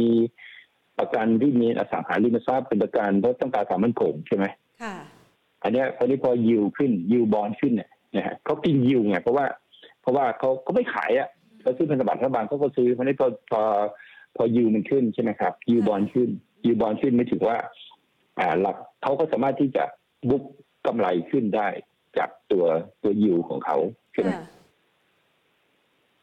[1.00, 4.46] ประกันที่มีอสังหาริมทรัพย์เป็นประกันเพราะต้องการความมั่นคงใช่ไหม
[4.84, 4.96] ค่ะ
[5.64, 9.46] อันเนี้ยคราวนี้พอยิวขึ้นยิวบอลขึ้นเนี่ยนะฮะเขากินยิวไงเพราะว่า
[10.02, 11.30] เพราะว่าเขาเขาไม่ขายอะ
[11.62, 13.62] เขาซื้อพันธบัตรรัฐบาลเขาก็ซื้อเพราะนี้พอพอ
[14.36, 16.30] พอยิวมันขึ้นใช่ไหมครับยิวบอลขึ้น
[16.66, 17.58] ยิวบอลขึ้นไม่ถือว่า
[18.40, 19.84] อ่าหลักเขาก็สามารถที่จะ
[20.30, 20.44] บุก
[20.88, 21.68] กำไรขึ้นได้
[22.18, 22.66] จากตัว
[23.04, 23.78] ตัวยิวของเขา
[24.14, 24.46] ใช่ไหมค่ะ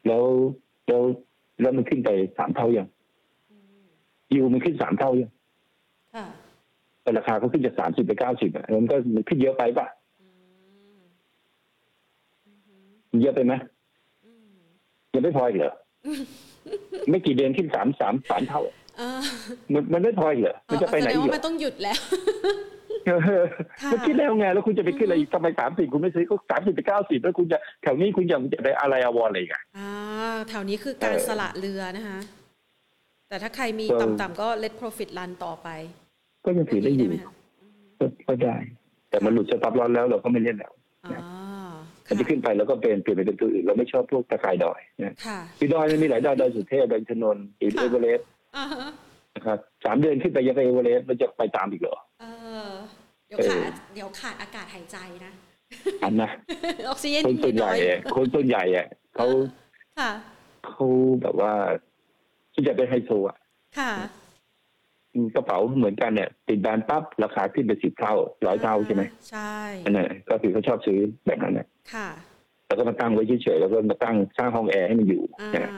[0.06, 0.24] แล้ว
[0.88, 1.02] แล้ว
[1.60, 2.88] แล้วมันขึ้นไปสามเท่ายัง
[4.32, 5.30] ยิวมันขึ้นสามเท่ายัง
[6.14, 6.26] ค่ะ
[7.02, 9.86] แต่ราคาเขาขึ้นจากสามสิบไปเก้าสิบอะมันก็มันขึ้นเยอะไปป่ะ
[13.22, 13.52] เยอะไปไหม
[15.14, 15.72] ยังไม่พออีกเหรอ
[17.10, 18.62] ไม่กี่เดือนขึ้นสามสามสามเท่า
[18.98, 19.20] เออ
[19.72, 21.98] มันมันไม่พออีกเหรอมันจะไปไหนแสดงอีกว่าเหรมันอต้องหยุดแล้ว
[23.06, 23.44] เออ
[23.82, 29.90] ค่ะมันขึ้นแล้วไงแล้วคุณจะไปขึ้นอะไรอีกทำไมสามสิบคุณไม่ซื้อก็สามสิบไปเก้าสิบแล้วคุณจะแถวนี้คุณยังจะไปอะไรอาวรณ์อะไรอีกอะอ่า
[30.48, 32.18] แถวนี้คือการเออสละเรือนะคะ
[33.28, 35.68] แต่ถ้าใครมีเออต่ำๆก็ let profit run ต่อไป
[36.44, 37.32] ก็ยังถือได้อยู่ไหมคะ
[37.98, 38.56] ก็ก็ได้
[39.10, 40.72] แต่มันหลุด stop loss แล้วเราก็ไม่เล่นแล้ว
[42.08, 48.90] อ๋อมันจะขึ้นไปแล้วก็เป็นเปลี่ยนไปเป็นตัวอื่นเราไม่ชอบพวกตะไคร่ดอยนะค่ะคือดอยมันมีหลายดอยดอยสุเทพดอยอินทนนท์อีค่ะเอเวอเรสต์อ่าฮะ
[49.34, 52.24] นะครับสามเดือนขึ้นไปยังไปเอเวอเรสต์มันจะไปตามอีกเหรอเอ
[52.68, 52.70] อ
[53.26, 55.32] เดี๋ยวขาดเดี๋ยวขาดอากาศหายใจนะ
[56.04, 56.30] อันนะ
[56.88, 58.86] ออกซิเจนคนส่วนใหญ่อยอะคนส่วนใหญ่อะ
[59.16, 59.26] เขา
[59.98, 60.10] ค่ะ
[60.66, 60.84] เขา
[61.22, 61.52] แบบว่า
[62.54, 63.38] ที่จะเป็นไฮโซอะ
[63.78, 63.92] ค่ะ
[65.34, 68.14] กระเป๋าเหมือนกันเนี่ยติดแบรนด์ปั๊บราคาขึ้นไปสิบเท่า
[68.46, 69.54] ร้อยเท่าใช่ไหมใช่
[69.86, 72.08] อันนั้นก็คือเขาชอบซื้อแบบนั้นนะค่ะ
[72.66, 75.72] แล้วก็มาตั้งไว้เฉยๆแล้วก็มาตั้งสร้างห้องแอร์ให้มันอยู่อ่านะ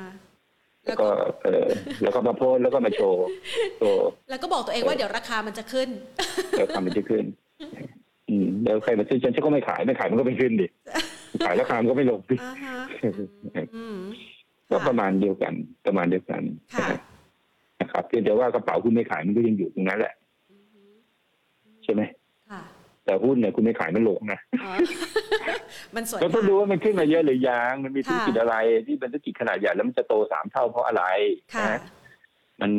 [0.85, 1.09] แล้แล้ววก็ก็
[1.43, 1.66] เออ
[2.03, 3.26] แล้วก็มาโพสต์แล้วก็มาโชว์
[3.78, 5.89] โชว์แล้วก็บอกตัวเองว่าเดี๋ยวราคามันจะขึ้น
[6.53, 7.24] แล้วทำมันจะขึ้น
[8.28, 10.66] อืมแล้วใครมาซื้อฉันฉันก็ไม่ขายไม่ขายมันก็ไม่ขึ้นดิ
[11.47, 12.76] ขายราคามันก็ไม่ลงดิอ่าฮะ
[13.76, 13.97] อืม
[14.70, 15.53] ก็ประมาณเดียวกัน
[15.87, 16.43] ประมาณเดียวกัน
[16.74, 16.89] ค่ะ
[17.81, 20.14] นะครับเพียงแต่ว่ากระเป๋าคุณไม่ขายมันก็ยังอยู่ตรงนั้นแหละ
[21.85, 22.03] ใช่ไหม
[22.51, 22.62] ค่ะ
[23.05, 24.72] แต่หุ้นเนี่ยคุณไม่ขายมันลงนะอ๋อ
[25.95, 28.57] มันสวยก็ต้องค่ะดูว่ามันขึ้นมาเยอะหรือยังมันมีธุรกิจค่ะอะไร
[28.87, 31.05] ที่เป็นธุรกิจขนาดใหญ่แล้วมันจะโตสามเท่าเพราะอะไร
[31.55, 31.81] ค่ะนะ
[32.61, 32.72] มัน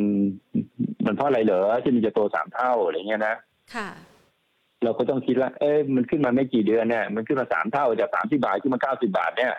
[1.06, 3.34] มันเพราะอะไรเหรอที่มันจะโตสามเท่าอะไรเงี้ยนะ
[3.74, 3.88] ค่ะ
[4.84, 9.54] เราก็ต้องคิดว่าเอ้ยมันขึ้นมาไม่กี่เดือนเนี่ยมันขึ้นมาสามเท่าจากสามสิบาทขึ้นมาเก้าสิบาทเนี่ย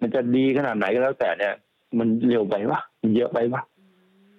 [0.00, 1.54] มันจะดีขนาดไหนก็แล้วแต่เนี่ย
[1.98, 3.62] มันเร็วไปวะมันเยอะไปวะ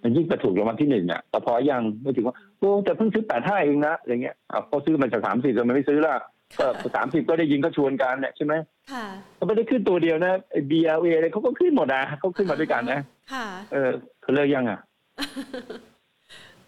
[0.03, 6.15] มันยิ่งกระถูกรางวัลที่หนึ่งอะแต่พอยังไม่ถึงว่าโอ้แต่เพิ่งซื้อแปดห้าเองนะอะไรเงี้ยอะพอซื้อมาจากสามสิบทำไมไม่ซื้อล่ะ
[6.59, 8.53] ก็สามสิบก็ได้ยินก็ชวนกันเนี่ยใช่ไหม
[8.91, 12.99] ค่ะเขาไม่ได้ขึ้นตัวเดียวนะไอ้ BLA อะไรเขาก็ขึ้นหมดนะเขาขึ้นมาด้วยกันนะ
[13.33, 13.91] ค่ะเออ
[14.21, 14.79] เขาเลิกยังอะ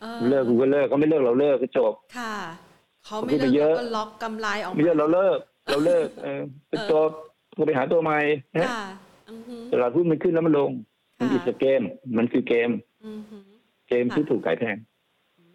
[0.03, 2.35] ออเลิกกูก็เลิกเขาไม่เลิกเราเลิกก็จบค่ะ
[3.05, 5.37] เขาเขาไม่ขึ้นเลิกไปเยอะก็ล็อกกำไรออกไม่ใช่เราเลิก
[5.69, 7.01] เราเลิก เออเป็นตัว
[7.57, 8.17] ก็ไปหาตัวใหม่
[8.55, 9.06] นะค่ะอือหือ
[9.71, 10.71] ตลาดหุ้นมันขึ้นแล้วมันลง
[11.19, 11.81] มันค่ะอีกเกม
[12.17, 12.69] มันคือเกม
[13.05, 13.43] อือหือ
[13.89, 14.77] เกมค่ะที่ถูกขายแพง
[15.39, 15.45] อื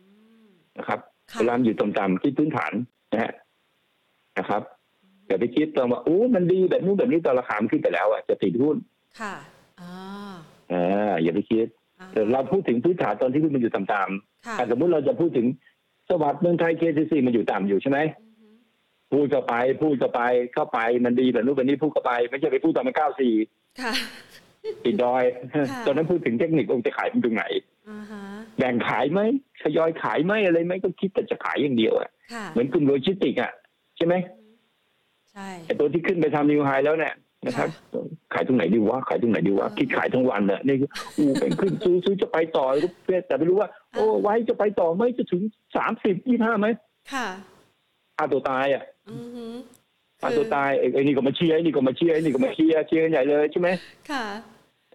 [0.47, 0.49] ม
[0.79, 1.01] นะครับ
[1.31, 2.73] ค่ะเวลามันอยู่ต่ำๆที่พื้นฐาน
[3.13, 3.33] นะฮะ
[4.39, 4.63] นะครับ
[5.29, 8.77] อย่าไปคิดตอนว่าโอ้มันดีแบบนู้นแบบนี้ตอนราคามันขึ้นไปแล้วอะจะติดหุ้น
[9.21, 9.35] ค่ะ
[9.81, 9.95] อ่า
[10.73, 11.67] อ่าอย่าไปคิด
[12.01, 15.47] อ่าแต่เราพูดถึงพื้นฐานตอนที่หุ้นมันอยู่ต่ำค่ะๆอะสมมติเราจะพูดถึง
[16.09, 18.55] สวัสดิ์เมืองไทยเคซีมันอยู่ต่ำอยู่ใช่ไหมอือหือ
[19.13, 20.23] พูดเข้าไป พูดเข้าไป
[20.55, 23.62] เข้าไปมันดีแบบนู้นแบบนี้พูดเข้าไป ไม่ใช่ไปพูดตอนมันเก้าสี่ค่ะ
[24.85, 27.45] ติดดอยค่ะตอนนั้นพูดถึงเทคนิคองจะขายเป็นตรงไหน
[27.91, 28.23] อ่าฮะ
[28.59, 29.21] แบ่งขายไหม
[29.63, 33.53] ทยอยขายไหมอะไรไหมก็คิดแต่จะขายอย่างเดียวอะค่ะเหมือนกลุ่มโลจิสติกอะ
[33.97, 34.15] ใช่ไหม
[35.33, 37.15] ใช่ไอตัวที่ขึ้นไปทำ new high แล้วเนี่ย
[37.47, 37.69] นะครับ
[38.35, 40.77] ขายตรงไหนดีวะขายตรงไหนดีวะคิดขายทั้งวันเนี่ยนี่
[41.17, 42.67] อู้เป็นขึ้นซื้อซื้อจะไปต่อ
[43.27, 45.43] แต่ไม่รู้ว่า โอ้ WICE จะไปต่อไหมจะถึง
[45.77, 46.67] สามสิบยี่ห้าไหม
[47.13, 47.27] ค่ะ
[48.19, 48.85] อาตัวตายอะ
[50.23, 53.69] อือหืออาตัวตายไอ้ไอ้นี่ก็มาเชียร์ไอ้นี่ก็มาเชียร์ไอ้นี่ก็มาเชียร์เชียร์กันใหญ่เลยใช่ไหม
[54.11, 54.25] ค่ะ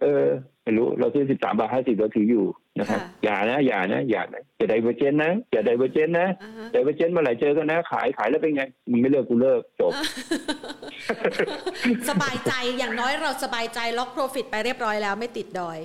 [0.00, 0.26] เออ
[0.62, 2.44] ไม่รู้เราซื้อสิบสามบาทห้าสิบเราถืออยู่
[2.78, 9.92] นะครับค่ะอย่านะอย่านะอย่านะอย่า diverge นะอย่า diverge นะอ่าฮะ diverge เมื่อไหร่เจอกันนะ ขายขายแล้วเป็นไงมึงไม่เลิกกูเลิกจบ
[12.08, 15.78] สบายใจอย่างน้อยเราสบายใจ lock profit ไปเรียบร้อยแล้วไม่ติดดอย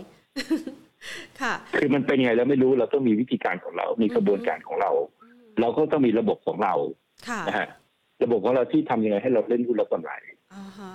[1.41, 4.91] ค่ะคือมันเป็นไงแล้วไม่รู้เราต้องมีวิธีการของเรา มีกระบวนการของเรา
[5.61, 6.73] เราก็ต้องมีระบบของเรา
[7.29, 7.67] ค่ะนะฮะ
[8.23, 10.11] ระบบของเราที่ทำยังไงให้เราเล่นหุ้นเรากำไร
[10.53, 10.93] อ่าฮะ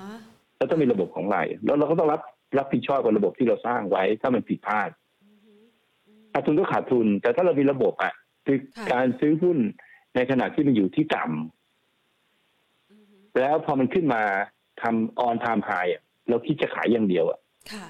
[0.58, 2.20] เราต้องมีระบบของเราแล้วเราก็ต้องรับ
[2.58, 4.90] รับผิดชอบกับระบบที่เราสร้างไว้ ถ้ามันผิดพลาด
[6.32, 8.12] ขาดทุนก็ขาดทุน แต่ถ้าเรามีระบบอะ
[8.46, 8.58] คือ
[8.92, 9.58] การซื้อหุ้น
[10.14, 14.22] ในขณะที่มันอยู่ที่ต่ำแล้วพอมันขึ้นมา
[14.82, 15.70] ทำ all time high
[16.28, 17.40] เราคิดจะขายอย่างเดียวอะ
[17.72, 17.86] ค่ะ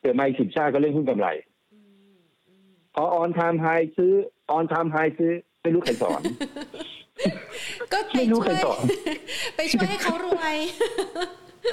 [0.00, 1.28] เกิดมาอีกสิบชาติก็เล่นหุ้นกำไร
[1.72, 1.80] อื
[2.12, 2.14] ม
[2.48, 4.12] อืมพอ all time high ซื้อ
[4.50, 5.32] all time high ซื้อ
[5.62, 6.22] ไม่รู้ใครสอน
[7.92, 8.82] ก็ไปไม่รู้ช่ใครวยสอน
[9.56, 10.56] ไปช่วยให้เขารวย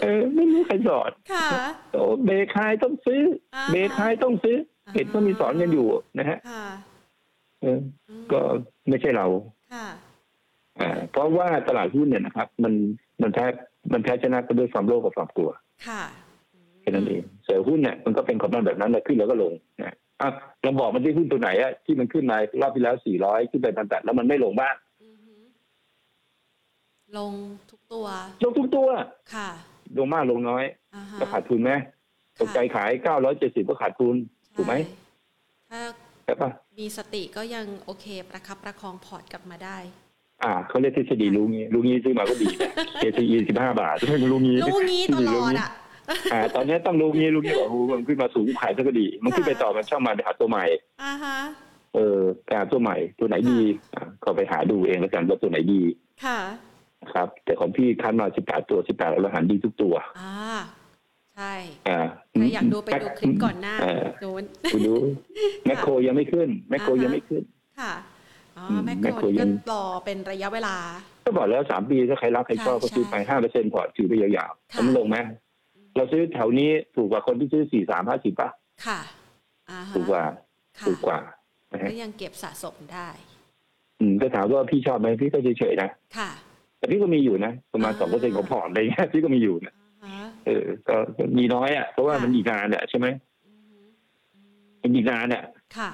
[0.01, 1.47] เออไม่รู้ใครสอนค่ะ
[1.91, 3.22] โอ้เบรกไฮต้องซื้อ
[3.55, 4.57] อ่าเบรกไฮต้องซื้อ
[4.88, 5.88] อ่าเห็นก็มีสอนกันอยู่
[6.20, 6.65] นะฮะค่ะ
[7.61, 8.39] เอออืมก็
[8.89, 9.28] ไม่ใช่เรา
[9.74, 9.88] ค่ะ
[10.80, 12.74] อ่าเพราะว่าตลาดหุ้นเนี่ยนะครับ มัน
[13.22, 13.45] มันแพ้
[13.93, 15.51] มันแพ้ชนะกันด้วยความโลภกับความกลัว
[15.88, 16.03] ค่ะ
[16.82, 20.30] แค่นั้นเองเสือหุ้นเนี่ยมันก็เป็นของมันแบบนั้นแหละขึ้นแล้วก็ลงนะอะ
[20.63, 24.88] เราบอกมันที่หุ้นตัวไหนอะที่มันขึ้นมารอบที่แล้วสี่ร้อยขึ้นไปพันแปดแล้วมันไม่ลงบ้างอือหือ
[27.18, 27.34] ลง
[27.72, 28.05] ทุกตัว
[28.43, 28.88] ลงทุกตัว
[29.34, 29.49] ค่ะ
[29.97, 30.64] ลงมากลงน้อย
[30.95, 31.72] อ่าฮะก็ขาดทุนไหม
[32.39, 34.16] ตกใจขายเก้าร้อยเจ็ดสิบก็ขาดทุน
[34.55, 34.76] ถูกไหม
[35.68, 35.80] ใช่ถ้า
[36.26, 36.49] ใช่ปะ
[36.80, 39.78] มีสติก็ยังโอเคประคับประคองพอร์ตกลับมาได้
[40.43, 42.72] อ่าเขาเรียกทฤษฎีรู้งี้รู้งี้ซื้อมาก็ดีนะ
[43.03, 45.70] KCE สิบห้าบาทไม่รู้งี้รู้งี้ตลอดอะ
[46.34, 50.66] อ่า ตอนนี้ต้องรู้งี้รู้งี้ว่าโอ้โหมันขึ้นมาสูงขายซะก็ดี มันขึ้นไปต่อมันช่างมันไปหาตัวใหม่
[51.03, 51.38] อ่าฮะ
[51.95, 53.60] เออไปหาตัวใหม่ตัวไหนดี
[53.93, 55.82] อ่าก็ไปหาดูเองแล้วกันว่าตัวไหนดี
[56.26, 56.39] ค่ะ
[57.02, 60.34] นะครับ แต่ของพี่คันมาสิบแปดตัวสิบแปดแล้วหันดีทุกตัว อ่า
[61.36, 61.54] ใช่
[61.89, 62.00] อ่า
[62.32, 64.43] ใครอยากดูไปดูคลิปก่อนหน้าเออโน้น
[64.74, 64.93] คุณดู
[65.66, 67.43] แมคโครยังไม่ขึ้น แมคโครยังไม่ขึ้น
[67.80, 67.93] ค่ะ
[68.58, 70.76] อ๋ออืมแมคแมคโคโครรนี่ยัก็งรอเป็นระยะเวลา
[71.26, 75.18] ก็บอกแล้วสามปีถ้าใครรักใครชอบก็ใช่ซื้อไปห้าเปอร์เซ็นต์พอร์ตถือไปยาวๆค่ะแล้วมันลงไหม
[75.95, 78.50] เราซื้อแถวนี้ถูกกว่าคนที่ซื้อสี่สามห้าสิบป่ะ
[78.86, 79.00] ค่ะ
[79.70, 80.24] อ่าฮะถูกกว่า
[80.80, 81.20] ค่ะถูกกว่า
[81.72, 83.10] นะฮะก็ยังเก็บสะสมได้
[84.00, 86.30] อืมก็ถามว่าพี่ชอบไหมพี่ก็เฉยๆนะ ค่ะ
[86.80, 93.07] แต่พี่ก็มีอยู่นะประมาณสองเปอร์เซ็นต์ของพอร์ตอะไรเงี้ยพี่ก็มีอยู่นะอ่าฮะเออก็ก็มีน้อยอะเพราะว่าค่ะมันอีกนานอะใช่ไหม
[93.47, 93.80] อือฮึ
[94.36, 95.43] อืมมันอีกนานอะ
[95.77, 95.89] ค่ะ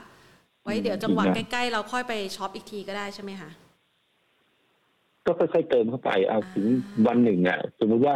[0.63, 3.49] ไว้เดี๋ยวจังหวะอีกใกนะล้ๆเราค่อยไปช็อปอีกทีก็ได้ใช่ไหมคะ
[5.25, 6.65] ก็ค่อยๆเติมเข้าไปเอาถึง
[7.07, 8.15] วันหนึ่งอะ สมมุติว่า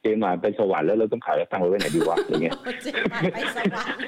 [0.00, 4.00] เจมาไปสวรรค์แล้วเราต้องขายแล้วตังค์ไว้ไหนดีวะอย่างเงี้ยเจ็บปากไปสวรรค์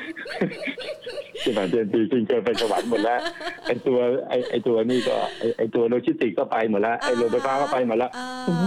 [1.46, 3.20] เจมาเจนปีจริงเกินไปสวรรค์หมดแล้ว
[3.66, 8.64] ไอตัวไอไอตัวนี่ก็ไอไอตัวโลจิสติกก็ไปหมดแล้วไอโรถไฟฟ้าก็ไปหมดแล้วเออ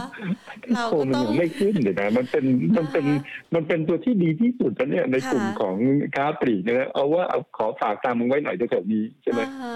[0.73, 2.45] เราโคก็มันต้องยังไม่ขึ้นเลยนะมันเป็น
[2.77, 5.75] มันเป็นอ่ามันเป็นตัวที่ดีที่สุดนะเนี่ยในกลุ่มค่ะของ
[6.15, 9.75] ค้าปลีกเนี่ยเอาว่าเอาขอฝากตามมึงไว้หน่อยแถวๆนี้ใช่ไหมอ่าฮะ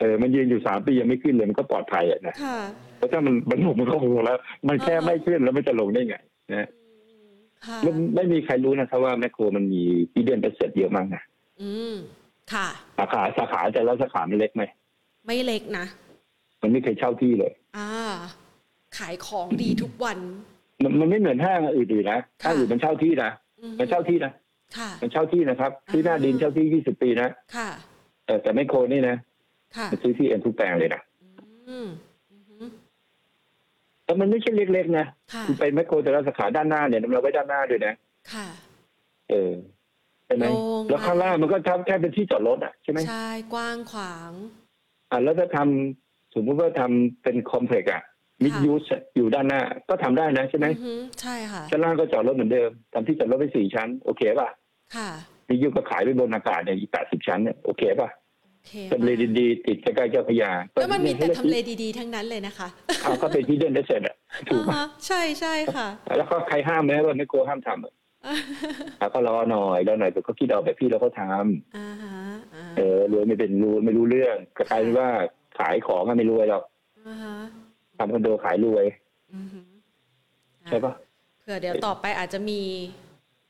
[0.00, 2.58] เออมันยืนอยู่สามปียังไม่ขึ้นเลยมันก็ปลอดภัยอะนะค่ะ
[2.96, 6.16] เพราะถ้ามันมันลงมันก็ลงแล้ว มันแค่อ่าไม่ขึ้นแล้วมันจะลงได้ไง
[6.52, 6.68] นะ
[7.66, 9.82] ค่ะไม่ไม่มีใครรู้นะครับว่าแมคโครมันมี
[10.14, 11.22] อีเดนเปอร์เซ็นต์เยอะมากนะ
[11.62, 11.96] อืม
[12.52, 12.66] ค่ะ
[12.98, 14.62] สาขาสาขาแต่ละสาขามันเล็กไหม
[15.26, 15.86] ไม่เล็กนะ
[16.62, 17.88] มันไม่เคยเช่าที่เลย อ่า
[18.98, 20.18] ขายของดีทุกวัน
[20.82, 23.30] มันมันไม่เหมือนห้างอื่นๆนะห้างอื่นมันเช่าที่นะ
[23.60, 24.32] อืมมันเช่าที่นะ
[24.76, 27.68] ค่ะ มันเช่าที่นะครับซื้อหน้าดินเช่าที่ยี่สิบปีนะค่ะ
[28.26, 29.16] เออแต่แมคโครนี่นะ
[29.76, 31.02] ค่ะมันซื้อที่เอ็นทุกแปลงเลยนะ
[31.68, 31.88] อืม
[32.32, 32.56] อือฮึ
[34.04, 37.94] แล้วมันไม่ใช่เล็กๆนะค่ะคุณไปแมคโครแต่ละสาขาด้านหน้าเนี่ยเราไว้ด้านหน้าด้วยนะ
[38.32, 38.46] ค่ะ
[39.30, 44.32] เออใช่ไหมโล่งแล้วข้างล่างมันก็ทำแค่เป็นที่จอดรถอะใช่ไหมใช่กว้างขวาง
[45.10, 48.02] อะแล้วถ้าทำสมมติว่าทำเป็นคอมเพล็กซ์อะ
[48.42, 54.48] มิดยูสอยู่ด้านหน้า ก็ทำได้นะใช่ไหมอือฮึใช่ค่ะชั้นล่างก็จอดรถเหมือนเดิมทำที่จอดรถไปสี่ชั้น โอเคป่ะ
[54.96, 55.08] ค่ะ
[55.48, 58.08] มิดยูก็ขายไปบนอากาศเนี่ยอีกแปดสิบชั้นเนี่ยโอเคป่ะ
[58.52, 62.68] โอเคทำเลดีๆติดใกล้ๆเจ้าพระยาแล้วมันมีแต่ทำเลดีๆทั้งนั้นเลยนะคะ
[63.02, 64.16] เอาก็เป็นที่เด่นได้เสร็จอะ
[64.48, 68.34] ถูกป่ะอ่าฮะใช่ใช่ค่ะ แล้วก็ใครห้ามไหมว่าไม่โกลัวห้ามทำ อะ
[69.00, 72.16] อะก็รอหน่อยรอหน่อยแต่เขาคิดเอาแบบพี่เราก็ทำอ่าฮะ
[72.54, 75.08] อ่าเออรวยไม่เป็นรู้ไม่รู้เรื่องก็กลายเป็นว่า
[75.58, 76.64] ขายของก็ไม่รวยหรอก
[77.08, 77.36] อ่าฮะ
[77.98, 78.84] ทำคอนโดขายรวย
[79.34, 79.60] อือฮึ
[80.68, 80.92] ใช่ปะ
[81.40, 82.60] เผื่อเดี๋ยวต่อไปอาจจะมี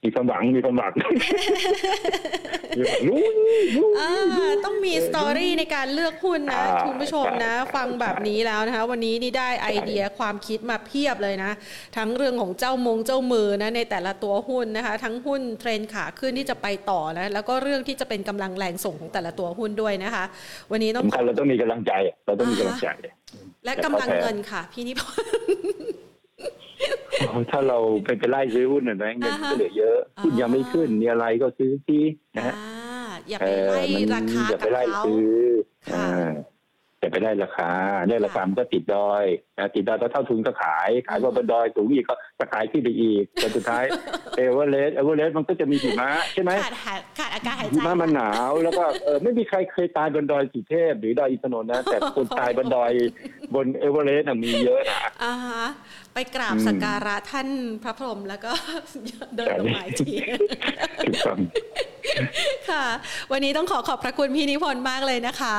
[0.05, 0.93] มีความหวังมีความหวัง
[2.77, 3.25] มีความรู้
[3.77, 4.11] รู้อ่า
[4.65, 11.51] ต้องมีสตอรี่ในการเลือกหุ้นนะอ่าคุณผู้ชมนะใช่ฟังแบบนี้แล้วนะคะ วันนี้นี่ได้ไอเดียความคิดมาเพียบเลยนะ
[11.97, 20.25] ทั้งเรื่องของเจ้ามงเจ้ามือนะในแต่ละตัวหุ้นนะคะ ทั้งหุ้นเทรนขาขึ้นที่จะไปต่อนะแล้วก็เรื่องที่จะเป็นกำลังแรงส่งของแต่ละตัวหุ้นด้วยนะคะ
[20.71, 21.93] วันนี้ต้องสำคัญเราต้องมีกำลังใจ
[22.27, 22.89] เราต้องมีกำลังใจ
[23.65, 25.94] และกำลังเงินค่ะ พี่นิพนธ์
[27.51, 32.05] ถ้าเราไปไปไล่ซื้อหุ้นน่ะนะเงินมันก็เหลือเยอะหุ้นยังไม่ขึ้นมีอะไรก็ซื้อที่
[32.37, 35.37] นะฮะอ่าอย่าเอไปอไล่มันราคาอย่ากัไปบไล่เขาซื้อ
[35.93, 36.09] ค่ะ
[37.05, 37.71] อ่าอย่าไปไล่ราคา
[38.09, 39.25] ได้ราคามันก็ติดดอย
[39.59, 43.85] นะติดดอยก็เท่าทุนก็ขาย ขายว่าบนดอยสูงอีกก็จะขายขึ้นไปอีกแต่สุดท้าย
[44.37, 52.93] เอเวอเรสต์เอเวอเรสต์มันก็จะมีหิมะใช่ไหมขาดหาขาดอากาศหายหิใจมะมันหนาวแล้วก็เออไม่มีใครเคยตายบนดอยสุเทพหรือดอยอินทนนท์นะ แต่คนตายบนดอย
[53.55, 55.65] บนเอเวอเรสต์น่ะมีเยอะนะอ่าฮะ
[56.15, 57.49] ไปกราบอืมสักการะท่าน
[57.83, 58.53] พระพรหมแล้วก็
[59.37, 60.15] เดินลงมาอีกที
[61.03, 61.39] ถูกต้อง
[62.71, 62.85] ค่ะ
[63.33, 65.59] วันนี้ต้องขอขอบพระคุณพี่นิพนธ์มากเลยนะคะ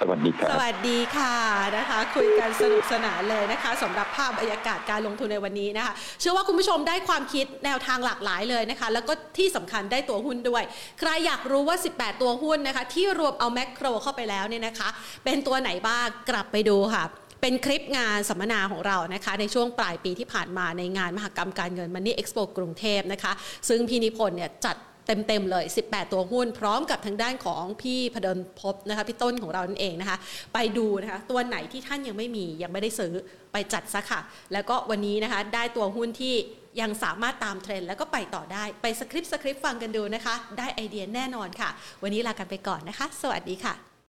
[0.00, 1.34] สวัสดีครัสวัสดีค่ะ
[1.76, 10.62] นะคะ คุยกันสนุกสนานเลยนะคะสำหรับภาพบรรยากาศการลงทุนในวันนี้นะคะ เชื่อว่าคุณผู้ชมได้ความคิดแนวทางหลากหลายเลยนะคะ แล้วก็ที่สำคัญได้ตัวหุ้นด้วย
[11.00, 14.88] ใครอยากรู้ว่า 18 ตัวหุ้นนะคะ ที่รวมเอาแมคโครเข้าไปแล้วเนี่ยนะคะ
[15.24, 17.04] เป็นตัวไหนบ้างกลับไปดูค่ะ
[17.42, 23.32] เป็นคลิปงานสัมมนาของเรานะคะ ในช่วงปลายปีที่ผ่านมาในงานมหกรรมการเงิน Money Expo กรุงเทพนะคะ
[23.68, 24.76] ซึ่งพี่นิพนธ์เนี่ยจัด
[25.08, 30.18] เต็มๆเลย 18 ตัวหุ้น พร้อมกับทางด้านของพี่พดลพบนะคะพี่ต้นของเรานั่นเองนะคะ
[30.54, 33.12] ไปดูนะคะตัวไหนที่ท่านยังไม่มียังไม่ได้ซื้อ
[33.52, 34.20] ไปจัดซะค่ะ
[34.52, 36.34] แล้วก็วันนี้นะคะได้ตัวหุ้นที่
[36.80, 41.70] ยังสามารถตามเทรนด์แล้วก็ไปต่อได้ไปสคริปต์สคริปต์ฟังกันดูนะคะ ได้ไอเดียแน่นอนค่ะ
[42.02, 43.87] วันนี้ลากันไปก่อนนะคะ สวัสดีค่ะ